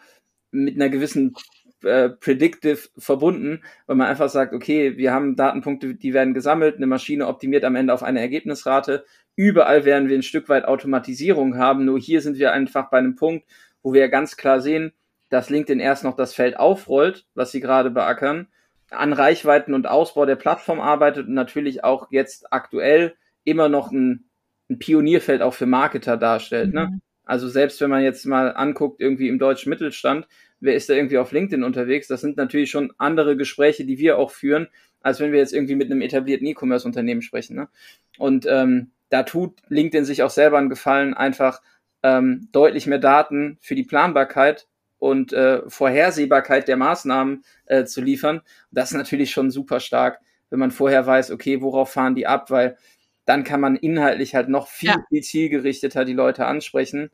mit 0.51 0.75
einer 0.75 0.89
gewissen 0.89 1.35
äh, 1.83 2.09
predictive 2.09 2.89
verbunden, 2.97 3.63
weil 3.87 3.95
man 3.95 4.07
einfach 4.07 4.29
sagt, 4.29 4.53
okay, 4.53 4.97
wir 4.97 5.11
haben 5.11 5.35
Datenpunkte, 5.35 5.95
die 5.95 6.13
werden 6.13 6.33
gesammelt, 6.33 6.77
eine 6.77 6.87
Maschine 6.87 7.27
optimiert 7.27 7.63
am 7.63 7.75
Ende 7.75 7.93
auf 7.93 8.03
eine 8.03 8.19
Ergebnisrate. 8.19 9.05
Überall 9.35 9.85
werden 9.85 10.09
wir 10.09 10.17
ein 10.17 10.23
Stück 10.23 10.49
weit 10.49 10.65
Automatisierung 10.65 11.57
haben, 11.57 11.85
nur 11.85 11.99
hier 11.99 12.21
sind 12.21 12.37
wir 12.37 12.51
einfach 12.51 12.89
bei 12.89 12.97
einem 12.97 13.15
Punkt, 13.15 13.45
wo 13.81 13.93
wir 13.93 14.09
ganz 14.09 14.37
klar 14.37 14.61
sehen, 14.61 14.93
dass 15.29 15.49
LinkedIn 15.49 15.79
erst 15.79 16.03
noch 16.03 16.15
das 16.15 16.33
Feld 16.33 16.57
aufrollt, 16.57 17.25
was 17.33 17.51
sie 17.51 17.61
gerade 17.61 17.89
beackern, 17.89 18.47
an 18.91 19.13
Reichweiten 19.13 19.73
und 19.73 19.87
Ausbau 19.87 20.25
der 20.25 20.35
Plattform 20.35 20.79
arbeitet 20.79 21.27
und 21.27 21.33
natürlich 21.33 21.83
auch 21.83 22.11
jetzt 22.11 22.51
aktuell 22.51 23.15
immer 23.43 23.69
noch 23.69 23.91
ein, 23.91 24.25
ein 24.69 24.79
Pionierfeld 24.79 25.41
auch 25.41 25.53
für 25.53 25.65
Marketer 25.65 26.17
darstellt. 26.17 26.73
Ne? 26.73 26.87
Mhm. 26.87 26.91
Ne? 26.91 27.01
Also 27.23 27.47
selbst 27.47 27.79
wenn 27.81 27.89
man 27.89 28.03
jetzt 28.03 28.25
mal 28.25 28.53
anguckt, 28.55 28.99
irgendwie 28.99 29.29
im 29.29 29.39
deutschen 29.39 29.69
Mittelstand, 29.69 30.27
wer 30.59 30.75
ist 30.75 30.89
da 30.89 30.93
irgendwie 30.93 31.17
auf 31.17 31.31
LinkedIn 31.31 31.63
unterwegs? 31.63 32.07
Das 32.07 32.21
sind 32.21 32.35
natürlich 32.35 32.69
schon 32.69 32.93
andere 32.97 33.37
Gespräche, 33.37 33.85
die 33.85 33.97
wir 33.97 34.17
auch 34.17 34.31
führen, 34.31 34.67
als 35.01 35.19
wenn 35.19 35.31
wir 35.31 35.39
jetzt 35.39 35.53
irgendwie 35.53 35.75
mit 35.75 35.89
einem 35.89 36.01
etablierten 36.01 36.47
E-Commerce-Unternehmen 36.47 37.21
sprechen. 37.21 37.55
Ne? 37.55 37.69
Und 38.17 38.45
ähm, 38.49 38.91
da 39.09 39.23
tut 39.23 39.53
LinkedIn 39.69 40.05
sich 40.05 40.23
auch 40.23 40.29
selber 40.29 40.57
einen 40.57 40.69
Gefallen, 40.69 41.13
einfach 41.13 41.61
ähm, 42.03 42.49
deutlich 42.51 42.87
mehr 42.87 42.99
Daten 42.99 43.57
für 43.61 43.75
die 43.75 43.83
Planbarkeit 43.83 44.67
und 45.01 45.33
äh, 45.33 45.67
Vorhersehbarkeit 45.67 46.67
der 46.67 46.77
Maßnahmen 46.77 47.43
äh, 47.65 47.85
zu 47.85 48.01
liefern. 48.01 48.41
Das 48.69 48.91
ist 48.91 48.97
natürlich 48.97 49.31
schon 49.31 49.49
super 49.49 49.79
stark, 49.79 50.19
wenn 50.51 50.59
man 50.59 50.69
vorher 50.69 51.07
weiß, 51.07 51.31
okay, 51.31 51.59
worauf 51.61 51.91
fahren 51.91 52.13
die 52.13 52.27
ab, 52.27 52.51
weil 52.51 52.77
dann 53.25 53.43
kann 53.43 53.61
man 53.61 53.75
inhaltlich 53.75 54.35
halt 54.35 54.47
noch 54.47 54.67
viel, 54.67 54.89
ja. 54.89 55.03
viel 55.09 55.23
zielgerichteter 55.23 56.05
die 56.05 56.13
Leute 56.13 56.45
ansprechen. 56.45 57.09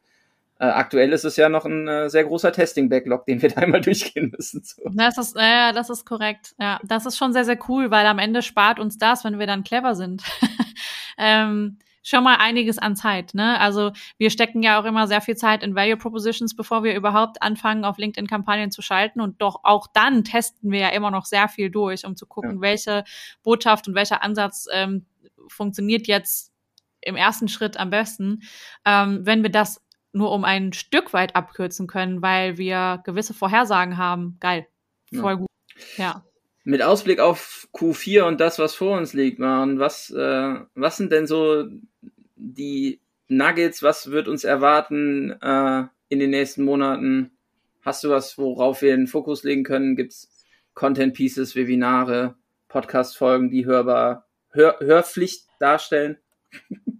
Äh, 0.60 0.66
aktuell 0.66 1.14
ist 1.14 1.24
es 1.24 1.38
ja 1.38 1.48
noch 1.48 1.64
ein 1.64 1.88
äh, 1.88 2.10
sehr 2.10 2.26
großer 2.26 2.52
Testing-Backlog, 2.52 3.26
den 3.26 3.42
wir 3.42 3.50
da 3.50 3.62
einmal 3.62 3.80
durchgehen 3.82 4.34
müssen. 4.36 4.64
So. 4.66 4.82
Das 4.94 5.18
ist, 5.18 5.38
äh, 5.38 5.72
das 5.72 5.90
ist 5.90 6.06
korrekt. 6.06 6.56
Ja, 6.60 6.82
das 6.84 7.06
ist 7.06 7.18
schon 7.18 7.32
sehr, 7.32 7.46
sehr 7.46 7.60
cool, 7.70 7.90
weil 7.90 8.06
am 8.06 8.20
Ende 8.20 8.42
spart 8.42 8.80
uns 8.80 8.98
das, 8.98 9.24
wenn 9.24 9.40
wir 9.40 9.48
dann 9.48 9.64
clever 9.64 9.96
sind. 9.96 10.24
ähm, 11.18 11.78
schon 12.08 12.24
mal 12.24 12.38
einiges 12.38 12.78
an 12.78 12.96
Zeit. 12.96 13.34
Ne? 13.34 13.60
Also 13.60 13.92
wir 14.18 14.30
stecken 14.30 14.64
ja 14.64 14.80
auch 14.80 14.86
immer 14.86 15.08
sehr 15.08 15.20
viel 15.20 15.36
Zeit 15.36 15.62
in 15.62 15.76
Value 15.76 15.98
Propositions, 15.98 16.56
bevor 16.56 16.84
wir 16.84 16.96
überhaupt 16.96 17.42
anfangen, 17.42 17.84
auf 17.84 17.98
LinkedIn-Kampagnen 17.98 18.72
zu 18.72 18.82
schalten. 18.82 19.20
Und 19.20 19.42
doch 19.42 19.60
auch 19.64 19.88
dann 19.94 20.24
testen 20.24 20.72
wir 20.72 20.80
ja 20.80 20.90
immer 20.90 21.12
noch 21.12 21.26
sehr 21.26 21.50
viel 21.50 21.70
durch, 21.70 22.06
um 22.06 22.16
zu 22.16 22.26
gucken, 22.26 22.56
ja. 22.56 22.62
welche 22.62 23.04
Botschaft 23.44 23.90
und 23.90 23.96
welcher 23.96 24.24
Ansatz 24.24 24.68
ähm, 24.72 25.06
funktioniert 25.50 26.08
jetzt 26.08 26.54
im 27.02 27.18
ersten 27.18 27.50
Schritt 27.50 27.78
am 27.78 27.90
besten. 27.90 28.42
Ähm, 28.86 29.26
wenn 29.26 29.44
wir 29.44 29.52
das 29.52 29.84
nur 30.14 30.32
um 30.32 30.46
ein 30.46 30.72
Stück 30.72 31.12
weit 31.12 31.36
abkürzen 31.36 31.88
können, 31.88 32.22
weil 32.22 32.58
wir 32.58 33.02
gewisse 33.04 33.34
Vorhersagen 33.34 33.98
haben, 33.98 34.38
geil. 34.40 34.66
Voll 35.14 35.34
ja. 35.34 35.36
gut. 35.36 35.48
Ja 35.98 36.24
mit 36.68 36.82
Ausblick 36.82 37.22
auf 37.22 37.70
Q4 37.74 38.24
und 38.24 38.42
das, 38.42 38.60
was 38.60 38.76
vor 38.76 38.98
uns 38.98 39.14
liegt, 39.14 39.40
machen, 39.40 39.80
was, 39.80 40.10
äh, 40.10 40.56
was 40.76 40.98
sind 40.98 41.14
denn 41.14 41.26
so 41.26 41.66
die 42.36 43.00
Nuggets, 43.30 43.84
was 43.84 44.12
wird 44.12 44.28
uns 44.28 44.44
erwarten 44.44 45.32
äh, 45.42 45.86
in 46.10 46.20
den 46.20 46.30
nächsten 46.30 46.66
Monaten? 46.66 47.32
Hast 47.84 48.04
du 48.04 48.10
was, 48.10 48.38
worauf 48.38 48.82
wir 48.82 48.94
den 48.94 49.08
Fokus 49.08 49.44
legen 49.44 49.64
können? 49.64 49.96
Gibt 49.96 50.12
es 50.12 50.46
Content 50.74 51.14
Pieces, 51.14 51.56
Webinare, 51.56 52.36
Podcast-Folgen, 52.68 53.50
die 53.50 53.66
hörbar, 53.66 54.28
Hör, 54.50 54.78
Hörpflicht 54.82 55.48
darstellen? 55.60 56.18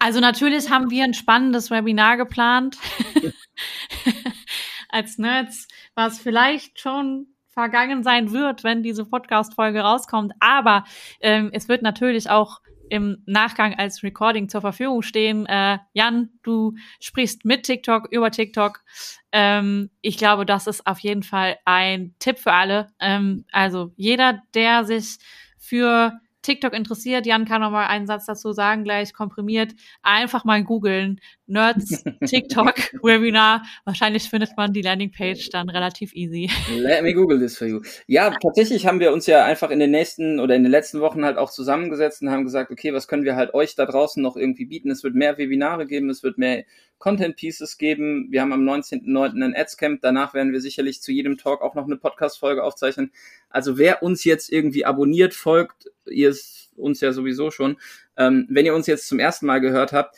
Also 0.00 0.20
natürlich 0.20 0.70
haben 0.70 0.90
wir 0.90 1.02
ein 1.02 1.12
spannendes 1.12 1.72
Webinar 1.72 2.16
geplant. 2.16 2.78
Als 4.90 5.18
Nerds, 5.18 5.66
was 5.96 6.20
vielleicht 6.20 6.78
schon 6.78 7.26
vergangen 7.58 8.04
sein 8.04 8.30
wird, 8.30 8.62
wenn 8.62 8.84
diese 8.84 9.04
Podcast-Folge 9.04 9.80
rauskommt. 9.80 10.32
Aber 10.38 10.84
ähm, 11.20 11.50
es 11.52 11.68
wird 11.68 11.82
natürlich 11.82 12.30
auch 12.30 12.60
im 12.88 13.24
Nachgang 13.26 13.74
als 13.74 14.04
Recording 14.04 14.48
zur 14.48 14.60
Verfügung 14.60 15.02
stehen. 15.02 15.44
Äh, 15.46 15.78
Jan, 15.92 16.28
du 16.44 16.76
sprichst 17.00 17.44
mit 17.44 17.64
TikTok, 17.64 18.12
über 18.12 18.30
TikTok. 18.30 18.84
Ähm, 19.32 19.90
ich 20.02 20.18
glaube, 20.18 20.46
das 20.46 20.68
ist 20.68 20.86
auf 20.86 21.00
jeden 21.00 21.24
Fall 21.24 21.58
ein 21.64 22.14
Tipp 22.20 22.38
für 22.38 22.52
alle. 22.52 22.92
Ähm, 23.00 23.44
also 23.50 23.92
jeder, 23.96 24.40
der 24.54 24.84
sich 24.84 25.18
für 25.58 26.12
TikTok 26.48 26.72
interessiert, 26.72 27.26
Jan 27.26 27.44
kann 27.44 27.60
noch 27.60 27.70
mal 27.70 27.86
einen 27.86 28.06
Satz 28.06 28.24
dazu 28.24 28.52
sagen, 28.52 28.82
gleich 28.82 29.12
komprimiert. 29.12 29.74
Einfach 30.02 30.44
mal 30.44 30.64
googeln. 30.64 31.20
Nerds 31.46 32.04
TikTok 32.24 32.74
Webinar. 33.02 33.64
Wahrscheinlich 33.84 34.30
findet 34.30 34.56
man 34.56 34.72
die 34.72 34.80
Landingpage 34.80 35.50
dann 35.50 35.68
relativ 35.68 36.14
easy. 36.14 36.50
Let 36.74 37.02
me 37.02 37.12
Google 37.12 37.38
this 37.38 37.58
for 37.58 37.66
you. 37.66 37.82
Ja, 38.06 38.30
tatsächlich 38.42 38.86
haben 38.86 38.98
wir 38.98 39.12
uns 39.12 39.26
ja 39.26 39.44
einfach 39.44 39.68
in 39.68 39.78
den 39.78 39.90
nächsten 39.90 40.40
oder 40.40 40.54
in 40.54 40.62
den 40.62 40.72
letzten 40.72 41.00
Wochen 41.00 41.22
halt 41.22 41.36
auch 41.36 41.50
zusammengesetzt 41.50 42.22
und 42.22 42.30
haben 42.30 42.44
gesagt, 42.44 42.70
okay, 42.70 42.94
was 42.94 43.08
können 43.08 43.24
wir 43.24 43.36
halt 43.36 43.52
euch 43.52 43.74
da 43.74 43.84
draußen 43.84 44.22
noch 44.22 44.36
irgendwie 44.36 44.64
bieten? 44.64 44.90
Es 44.90 45.04
wird 45.04 45.14
mehr 45.14 45.36
Webinare 45.36 45.86
geben, 45.86 46.08
es 46.08 46.22
wird 46.22 46.38
mehr 46.38 46.64
Content 46.98 47.36
Pieces 47.36 47.78
geben. 47.78 48.28
Wir 48.30 48.40
haben 48.40 48.52
am 48.52 48.62
19.09. 48.62 49.44
ein 49.44 49.54
Adscamp. 49.56 50.00
Danach 50.02 50.34
werden 50.34 50.52
wir 50.52 50.60
sicherlich 50.60 51.00
zu 51.00 51.12
jedem 51.12 51.38
Talk 51.38 51.62
auch 51.62 51.74
noch 51.74 51.84
eine 51.84 51.96
Podcast-Folge 51.96 52.62
aufzeichnen. 52.62 53.12
Also 53.50 53.78
wer 53.78 54.02
uns 54.02 54.24
jetzt 54.24 54.50
irgendwie 54.52 54.84
abonniert, 54.84 55.34
folgt, 55.34 55.90
ihr 56.06 56.34
uns 56.76 57.00
ja 57.00 57.12
sowieso 57.12 57.50
schon. 57.50 57.76
Ähm, 58.16 58.46
wenn 58.48 58.66
ihr 58.66 58.74
uns 58.74 58.86
jetzt 58.86 59.08
zum 59.08 59.18
ersten 59.18 59.46
Mal 59.46 59.60
gehört 59.60 59.92
habt, 59.92 60.16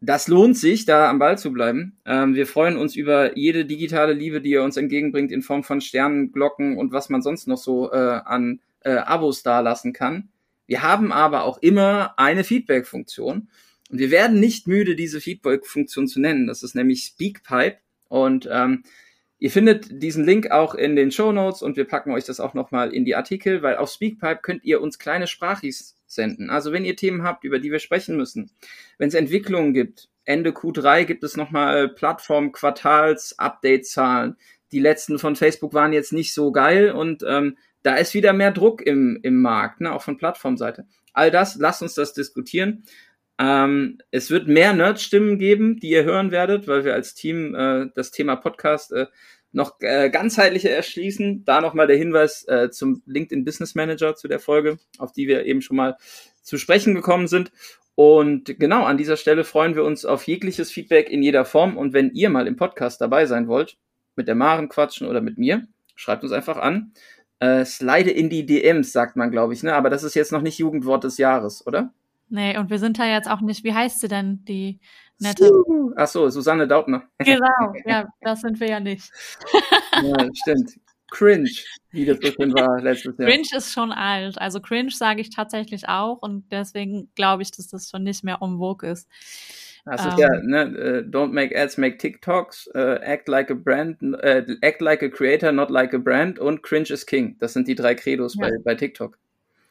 das 0.00 0.26
lohnt 0.26 0.56
sich, 0.56 0.84
da 0.84 1.08
am 1.08 1.20
Ball 1.20 1.38
zu 1.38 1.52
bleiben. 1.52 1.96
Ähm, 2.04 2.34
wir 2.34 2.46
freuen 2.46 2.76
uns 2.76 2.96
über 2.96 3.38
jede 3.38 3.64
digitale 3.64 4.14
Liebe, 4.14 4.40
die 4.40 4.50
ihr 4.50 4.64
uns 4.64 4.76
entgegenbringt 4.76 5.30
in 5.30 5.42
Form 5.42 5.62
von 5.62 5.80
Sternen, 5.80 6.32
Glocken 6.32 6.76
und 6.76 6.92
was 6.92 7.08
man 7.08 7.22
sonst 7.22 7.46
noch 7.46 7.56
so 7.56 7.92
äh, 7.92 8.20
an 8.24 8.60
äh, 8.80 8.94
Abos 8.94 9.44
dalassen 9.44 9.92
kann. 9.92 10.28
Wir 10.66 10.82
haben 10.82 11.12
aber 11.12 11.44
auch 11.44 11.58
immer 11.58 12.14
eine 12.16 12.42
Feedback-Funktion. 12.42 13.48
Und 13.92 13.98
wir 13.98 14.10
werden 14.10 14.40
nicht 14.40 14.66
müde, 14.66 14.96
diese 14.96 15.20
Feedback-Funktion 15.20 16.08
zu 16.08 16.18
nennen. 16.18 16.48
Das 16.48 16.64
ist 16.64 16.74
nämlich 16.74 17.04
Speakpipe. 17.04 17.76
Und 18.08 18.48
ähm, 18.50 18.82
Ihr 19.42 19.50
findet 19.50 20.00
diesen 20.00 20.24
Link 20.24 20.52
auch 20.52 20.76
in 20.76 20.94
den 20.94 21.10
Show 21.10 21.32
Notes 21.32 21.62
und 21.62 21.76
wir 21.76 21.84
packen 21.84 22.12
euch 22.12 22.22
das 22.22 22.38
auch 22.38 22.54
nochmal 22.54 22.94
in 22.94 23.04
die 23.04 23.16
Artikel, 23.16 23.60
weil 23.60 23.74
auf 23.74 23.90
Speakpipe 23.90 24.38
könnt 24.40 24.62
ihr 24.62 24.80
uns 24.80 25.00
kleine 25.00 25.26
Sprachis 25.26 25.96
senden. 26.06 26.48
Also 26.48 26.70
wenn 26.70 26.84
ihr 26.84 26.94
Themen 26.94 27.24
habt, 27.24 27.42
über 27.42 27.58
die 27.58 27.72
wir 27.72 27.80
sprechen 27.80 28.16
müssen, 28.16 28.52
wenn 28.98 29.08
es 29.08 29.14
Entwicklungen 29.14 29.74
gibt, 29.74 30.10
Ende 30.24 30.50
Q3 30.50 31.06
gibt 31.06 31.24
es 31.24 31.36
nochmal 31.36 31.88
Plattform-Quartals-Update-Zahlen. 31.88 34.36
Die 34.70 34.78
letzten 34.78 35.18
von 35.18 35.34
Facebook 35.34 35.74
waren 35.74 35.92
jetzt 35.92 36.12
nicht 36.12 36.34
so 36.34 36.52
geil 36.52 36.92
und 36.92 37.24
ähm, 37.26 37.58
da 37.82 37.96
ist 37.96 38.14
wieder 38.14 38.32
mehr 38.32 38.52
Druck 38.52 38.80
im, 38.80 39.18
im 39.24 39.42
Markt, 39.42 39.80
ne, 39.80 39.92
auch 39.92 40.02
von 40.02 40.18
Plattformseite. 40.18 40.86
All 41.14 41.32
das, 41.32 41.56
lasst 41.56 41.82
uns 41.82 41.94
das 41.94 42.14
diskutieren. 42.14 42.84
Ähm, 43.42 43.98
es 44.12 44.30
wird 44.30 44.46
mehr 44.46 44.72
Nerd-Stimmen 44.72 45.36
geben, 45.36 45.80
die 45.80 45.90
ihr 45.90 46.04
hören 46.04 46.30
werdet, 46.30 46.68
weil 46.68 46.84
wir 46.84 46.94
als 46.94 47.14
Team 47.14 47.56
äh, 47.56 47.88
das 47.92 48.12
Thema 48.12 48.36
Podcast 48.36 48.92
äh, 48.92 49.06
noch 49.50 49.80
äh, 49.80 50.10
ganzheitlicher 50.10 50.70
erschließen. 50.70 51.44
Da 51.44 51.60
nochmal 51.60 51.88
der 51.88 51.96
Hinweis 51.96 52.46
äh, 52.46 52.70
zum 52.70 53.02
LinkedIn 53.04 53.44
Business 53.44 53.74
Manager 53.74 54.14
zu 54.14 54.28
der 54.28 54.38
Folge, 54.38 54.78
auf 54.98 55.10
die 55.10 55.26
wir 55.26 55.44
eben 55.44 55.60
schon 55.60 55.76
mal 55.76 55.96
zu 56.40 56.56
sprechen 56.56 56.94
gekommen 56.94 57.26
sind. 57.26 57.50
Und 57.96 58.60
genau 58.60 58.84
an 58.84 58.96
dieser 58.96 59.16
Stelle 59.16 59.42
freuen 59.42 59.74
wir 59.74 59.82
uns 59.82 60.04
auf 60.04 60.28
jegliches 60.28 60.70
Feedback 60.70 61.10
in 61.10 61.20
jeder 61.20 61.44
Form. 61.44 61.76
Und 61.76 61.92
wenn 61.94 62.12
ihr 62.12 62.30
mal 62.30 62.46
im 62.46 62.54
Podcast 62.54 63.00
dabei 63.00 63.26
sein 63.26 63.48
wollt, 63.48 63.76
mit 64.14 64.28
der 64.28 64.36
Maren 64.36 64.68
quatschen 64.68 65.08
oder 65.08 65.20
mit 65.20 65.36
mir, 65.36 65.66
schreibt 65.96 66.22
uns 66.22 66.30
einfach 66.32 66.58
an. 66.58 66.92
Äh, 67.40 67.64
slide 67.64 68.10
in 68.12 68.30
die 68.30 68.46
DMs, 68.46 68.92
sagt 68.92 69.16
man, 69.16 69.32
glaube 69.32 69.52
ich, 69.52 69.64
ne? 69.64 69.74
Aber 69.74 69.90
das 69.90 70.04
ist 70.04 70.14
jetzt 70.14 70.30
noch 70.30 70.42
nicht 70.42 70.58
Jugendwort 70.58 71.02
des 71.02 71.18
Jahres, 71.18 71.66
oder? 71.66 71.92
Nee, 72.32 72.56
und 72.56 72.70
wir 72.70 72.78
sind 72.78 72.98
da 72.98 73.04
jetzt 73.04 73.28
auch 73.28 73.42
nicht, 73.42 73.62
wie 73.62 73.74
heißt 73.74 74.00
sie 74.00 74.08
denn, 74.08 74.42
die 74.46 74.80
nette? 75.18 75.52
Ach 75.96 76.06
so, 76.06 76.30
Susanne 76.30 76.66
Daubner. 76.66 77.02
Genau, 77.18 77.74
ja, 77.84 78.08
das 78.22 78.40
sind 78.40 78.58
wir 78.58 78.68
ja 78.68 78.80
nicht. 78.80 79.12
ja, 80.02 80.28
stimmt. 80.34 80.80
Cringe, 81.10 81.50
wie 81.90 82.06
das 82.06 82.18
bisschen 82.18 82.54
war 82.54 82.80
letztes 82.80 83.18
Jahr. 83.18 83.28
Cringe 83.28 83.48
ist 83.54 83.70
schon 83.74 83.92
alt. 83.92 84.38
Also 84.38 84.62
Cringe 84.62 84.90
sage 84.92 85.20
ich 85.20 85.28
tatsächlich 85.28 85.90
auch 85.90 86.22
und 86.22 86.50
deswegen 86.50 87.10
glaube 87.14 87.42
ich, 87.42 87.50
dass 87.50 87.68
das 87.68 87.90
schon 87.90 88.02
nicht 88.02 88.24
mehr 88.24 88.40
um 88.40 88.56
vogue 88.56 88.88
ist. 88.88 89.10
Ist 89.92 90.06
um, 90.06 90.18
ja, 90.18 90.32
ähm. 90.32 90.46
ne, 90.46 90.66
uh, 90.70 91.10
don't 91.10 91.32
make 91.32 91.54
ads, 91.54 91.76
make 91.76 91.98
TikToks, 91.98 92.70
uh, 92.74 92.98
act 93.02 93.28
like 93.28 93.50
a 93.50 93.54
brand, 93.54 94.02
uh, 94.02 94.42
act 94.62 94.80
like 94.80 95.02
a 95.02 95.10
creator, 95.10 95.52
not 95.52 95.70
like 95.70 95.92
a 95.92 95.98
brand 95.98 96.38
und 96.38 96.62
cringe 96.62 96.90
is 96.90 97.04
king. 97.04 97.36
Das 97.40 97.52
sind 97.52 97.68
die 97.68 97.74
drei 97.74 97.94
Credos 97.94 98.34
ja. 98.36 98.48
bei, 98.48 98.52
bei 98.64 98.74
TikTok. 98.74 99.18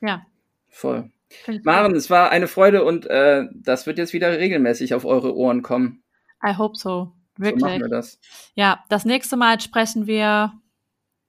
Ja. 0.01 0.23
Voll. 0.69 1.09
Maren, 1.63 1.95
es 1.95 2.09
war 2.09 2.29
eine 2.31 2.47
Freude 2.47 2.83
und 2.83 3.05
äh, 3.07 3.45
das 3.53 3.85
wird 3.87 3.97
jetzt 3.97 4.13
wieder 4.13 4.37
regelmäßig 4.37 4.93
auf 4.93 5.05
eure 5.05 5.35
Ohren 5.35 5.61
kommen. 5.61 6.03
I 6.43 6.55
hope 6.57 6.75
so. 6.77 7.13
Wirklich. 7.37 7.61
So 7.61 7.65
machen 7.65 7.81
wir 7.81 7.89
das. 7.89 8.19
Ja, 8.55 8.83
das 8.89 9.05
nächste 9.05 9.37
Mal 9.37 9.59
sprechen 9.59 10.07
wir 10.07 10.53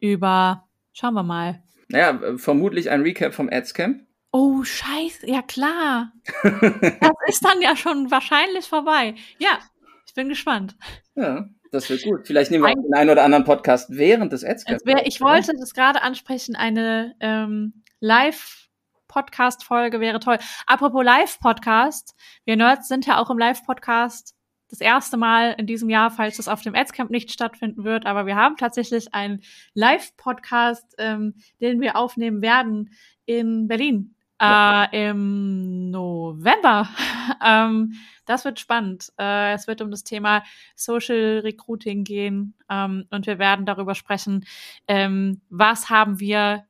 über, 0.01 0.69
schauen 0.93 1.15
wir 1.15 1.23
mal. 1.23 1.63
Naja, 1.89 2.37
vermutlich 2.37 2.91
ein 2.91 3.03
Recap 3.03 3.35
vom 3.35 3.49
Adscamp. 3.51 4.03
Oh, 4.33 4.63
scheiße, 4.65 5.29
ja 5.29 5.43
klar. 5.43 6.13
das 6.43 6.53
ist 7.27 7.45
dann 7.45 7.61
ja 7.61 7.77
schon 7.77 8.11
wahrscheinlich 8.11 8.67
vorbei. 8.67 9.15
Ja, 9.39 9.59
ich 10.07 10.15
bin 10.15 10.29
gespannt. 10.29 10.75
Ja, 11.15 11.49
das 11.71 11.89
wird 11.91 12.03
gut. 12.03 12.27
Vielleicht 12.27 12.51
nehmen 12.51 12.65
wir 12.65 12.71
auch 12.71 12.83
den 12.83 12.95
einen 12.95 13.11
oder 13.11 13.25
anderen 13.25 13.45
Podcast 13.45 13.91
während 13.91 14.33
des 14.33 14.45
Adscamps. 14.45 14.83
Ich 15.05 15.21
wollte 15.21 15.53
das 15.59 15.75
gerade 15.75 16.03
ansprechen, 16.03 16.57
eine 16.57 17.15
ähm, 17.21 17.83
Live- 18.01 18.62
Podcast-Folge 19.13 20.01
wäre 20.01 20.21
toll. 20.21 20.39
Apropos 20.67 21.05
Live-Podcast. 21.05 22.17
Wir 22.45 22.57
Nerds 22.57 22.89
sind 22.89 23.07
ja 23.07 23.19
auch 23.19 23.31
im 23.31 23.39
Live-Podcast 23.39 24.35
das 24.71 24.81
erste 24.81 25.19
Mal 25.19 25.55
in 25.59 25.67
diesem 25.67 25.91
Jahr, 25.91 26.11
falls 26.11 26.39
es 26.39 26.49
auf 26.49 26.63
dem 26.63 26.75
Adscamp 26.75 27.11
nicht 27.11 27.31
stattfinden 27.31 27.85
wird. 27.85 28.07
Aber 28.07 28.25
wir 28.25 28.37
haben 28.37 28.57
tatsächlich 28.57 29.13
einen 29.13 29.43
Live-Podcast, 29.75 30.95
ähm, 30.97 31.35
den 31.61 31.83
wir 31.83 31.97
aufnehmen 31.97 32.41
werden 32.41 32.91
in 33.27 33.69
Berlin 33.69 34.15
ja. 34.41 34.85
äh, 34.85 35.11
im 35.11 35.91
November. 35.91 36.89
ähm, 37.45 37.95
das 38.25 38.45
wird 38.45 38.61
spannend. 38.61 39.13
Äh, 39.19 39.53
es 39.53 39.67
wird 39.67 39.83
um 39.83 39.91
das 39.91 40.05
Thema 40.05 40.43
Social 40.75 41.41
Recruiting 41.45 42.05
gehen 42.05 42.55
ähm, 42.71 43.07
und 43.11 43.27
wir 43.27 43.39
werden 43.39 43.67
darüber 43.67 43.95
sprechen, 43.95 44.47
ähm, 44.89 45.43
was 45.51 45.91
haben 45.91 46.19
wir 46.19 46.65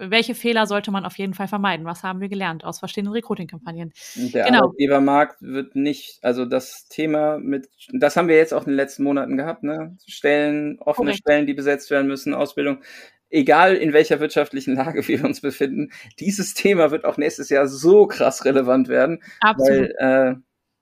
welche 0.00 0.34
Fehler 0.34 0.66
sollte 0.66 0.90
man 0.90 1.04
auf 1.04 1.16
jeden 1.16 1.34
Fall 1.34 1.48
vermeiden? 1.48 1.86
Was 1.86 2.02
haben 2.02 2.20
wir 2.20 2.28
gelernt 2.28 2.64
aus 2.64 2.78
verschiedenen 2.78 3.12
Recruiting-Kampagnen? 3.12 3.92
Der 4.16 4.46
genau. 4.46 4.64
Arbeitgebermarkt 4.64 5.36
wird 5.40 5.76
nicht, 5.76 6.18
also 6.22 6.44
das 6.44 6.88
Thema 6.88 7.38
mit, 7.38 7.68
das 7.92 8.16
haben 8.16 8.28
wir 8.28 8.36
jetzt 8.36 8.52
auch 8.52 8.62
in 8.62 8.72
den 8.72 8.76
letzten 8.76 9.04
Monaten 9.04 9.36
gehabt, 9.36 9.62
ne? 9.62 9.96
Stellen, 10.06 10.78
offene 10.80 11.10
Korrekt. 11.10 11.18
Stellen, 11.18 11.46
die 11.46 11.54
besetzt 11.54 11.90
werden 11.90 12.08
müssen, 12.08 12.34
Ausbildung. 12.34 12.82
Egal 13.30 13.74
in 13.74 13.92
welcher 13.92 14.20
wirtschaftlichen 14.20 14.74
Lage 14.76 15.06
wir 15.08 15.24
uns 15.24 15.40
befinden, 15.40 15.90
dieses 16.18 16.54
Thema 16.54 16.90
wird 16.90 17.04
auch 17.04 17.16
nächstes 17.16 17.48
Jahr 17.48 17.68
so 17.68 18.06
krass 18.06 18.44
relevant 18.44 18.88
werden, 18.88 19.22
Absolut. 19.40 19.90
weil 19.98 20.34
äh, 20.34 20.34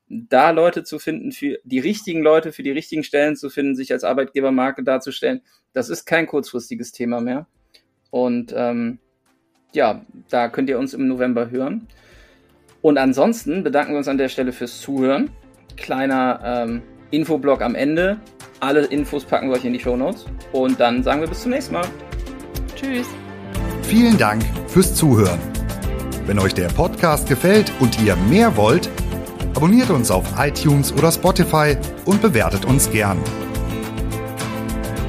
da 0.08 0.50
Leute 0.50 0.84
zu 0.84 0.98
finden, 0.98 1.32
für 1.32 1.58
die 1.64 1.78
richtigen 1.78 2.22
Leute, 2.22 2.52
für 2.52 2.62
die 2.62 2.70
richtigen 2.70 3.04
Stellen 3.04 3.36
zu 3.36 3.50
finden, 3.50 3.74
sich 3.74 3.92
als 3.92 4.04
Arbeitgebermarke 4.04 4.84
darzustellen, 4.84 5.42
das 5.72 5.88
ist 5.88 6.04
kein 6.04 6.26
kurzfristiges 6.26 6.92
Thema 6.92 7.20
mehr. 7.20 7.46
Und 8.14 8.55
ähm, 8.57 8.98
ja, 9.72 10.03
da 10.31 10.46
könnt 10.46 10.68
ihr 10.68 10.79
uns 10.79 10.94
im 10.94 11.09
November 11.09 11.50
hören. 11.50 11.88
Und 12.81 12.96
ansonsten 12.96 13.64
bedanken 13.64 13.90
wir 13.90 13.98
uns 13.98 14.07
an 14.07 14.18
der 14.18 14.29
Stelle 14.29 14.53
fürs 14.53 14.81
Zuhören. 14.81 15.31
Kleiner 15.77 16.38
ähm, 16.44 16.83
Infoblog 17.11 17.61
am 17.61 17.74
Ende. 17.74 18.18
Alle 18.61 18.85
Infos 18.85 19.24
packen 19.24 19.48
wir 19.48 19.57
euch 19.57 19.64
in 19.64 19.72
die 19.72 19.81
Show 19.81 19.96
Notes. 19.96 20.27
Und 20.53 20.79
dann 20.79 21.03
sagen 21.03 21.22
wir 21.22 21.29
bis 21.29 21.42
zum 21.42 21.50
nächsten 21.50 21.74
Mal. 21.74 21.87
Tschüss. 22.77 23.09
Vielen 23.83 24.16
Dank 24.16 24.44
fürs 24.69 24.94
Zuhören. 24.94 25.40
Wenn 26.25 26.38
euch 26.38 26.54
der 26.54 26.69
Podcast 26.69 27.29
gefällt 27.29 27.73
und 27.81 28.00
ihr 28.00 28.15
mehr 28.15 28.56
wollt, 28.56 28.88
abonniert 29.56 29.90
uns 29.90 30.12
auf 30.12 30.25
iTunes 30.38 30.92
oder 30.92 31.10
Spotify 31.10 31.77
und 32.04 32.23
bewertet 32.23 32.65
uns 32.65 32.88
gern. 32.92 33.19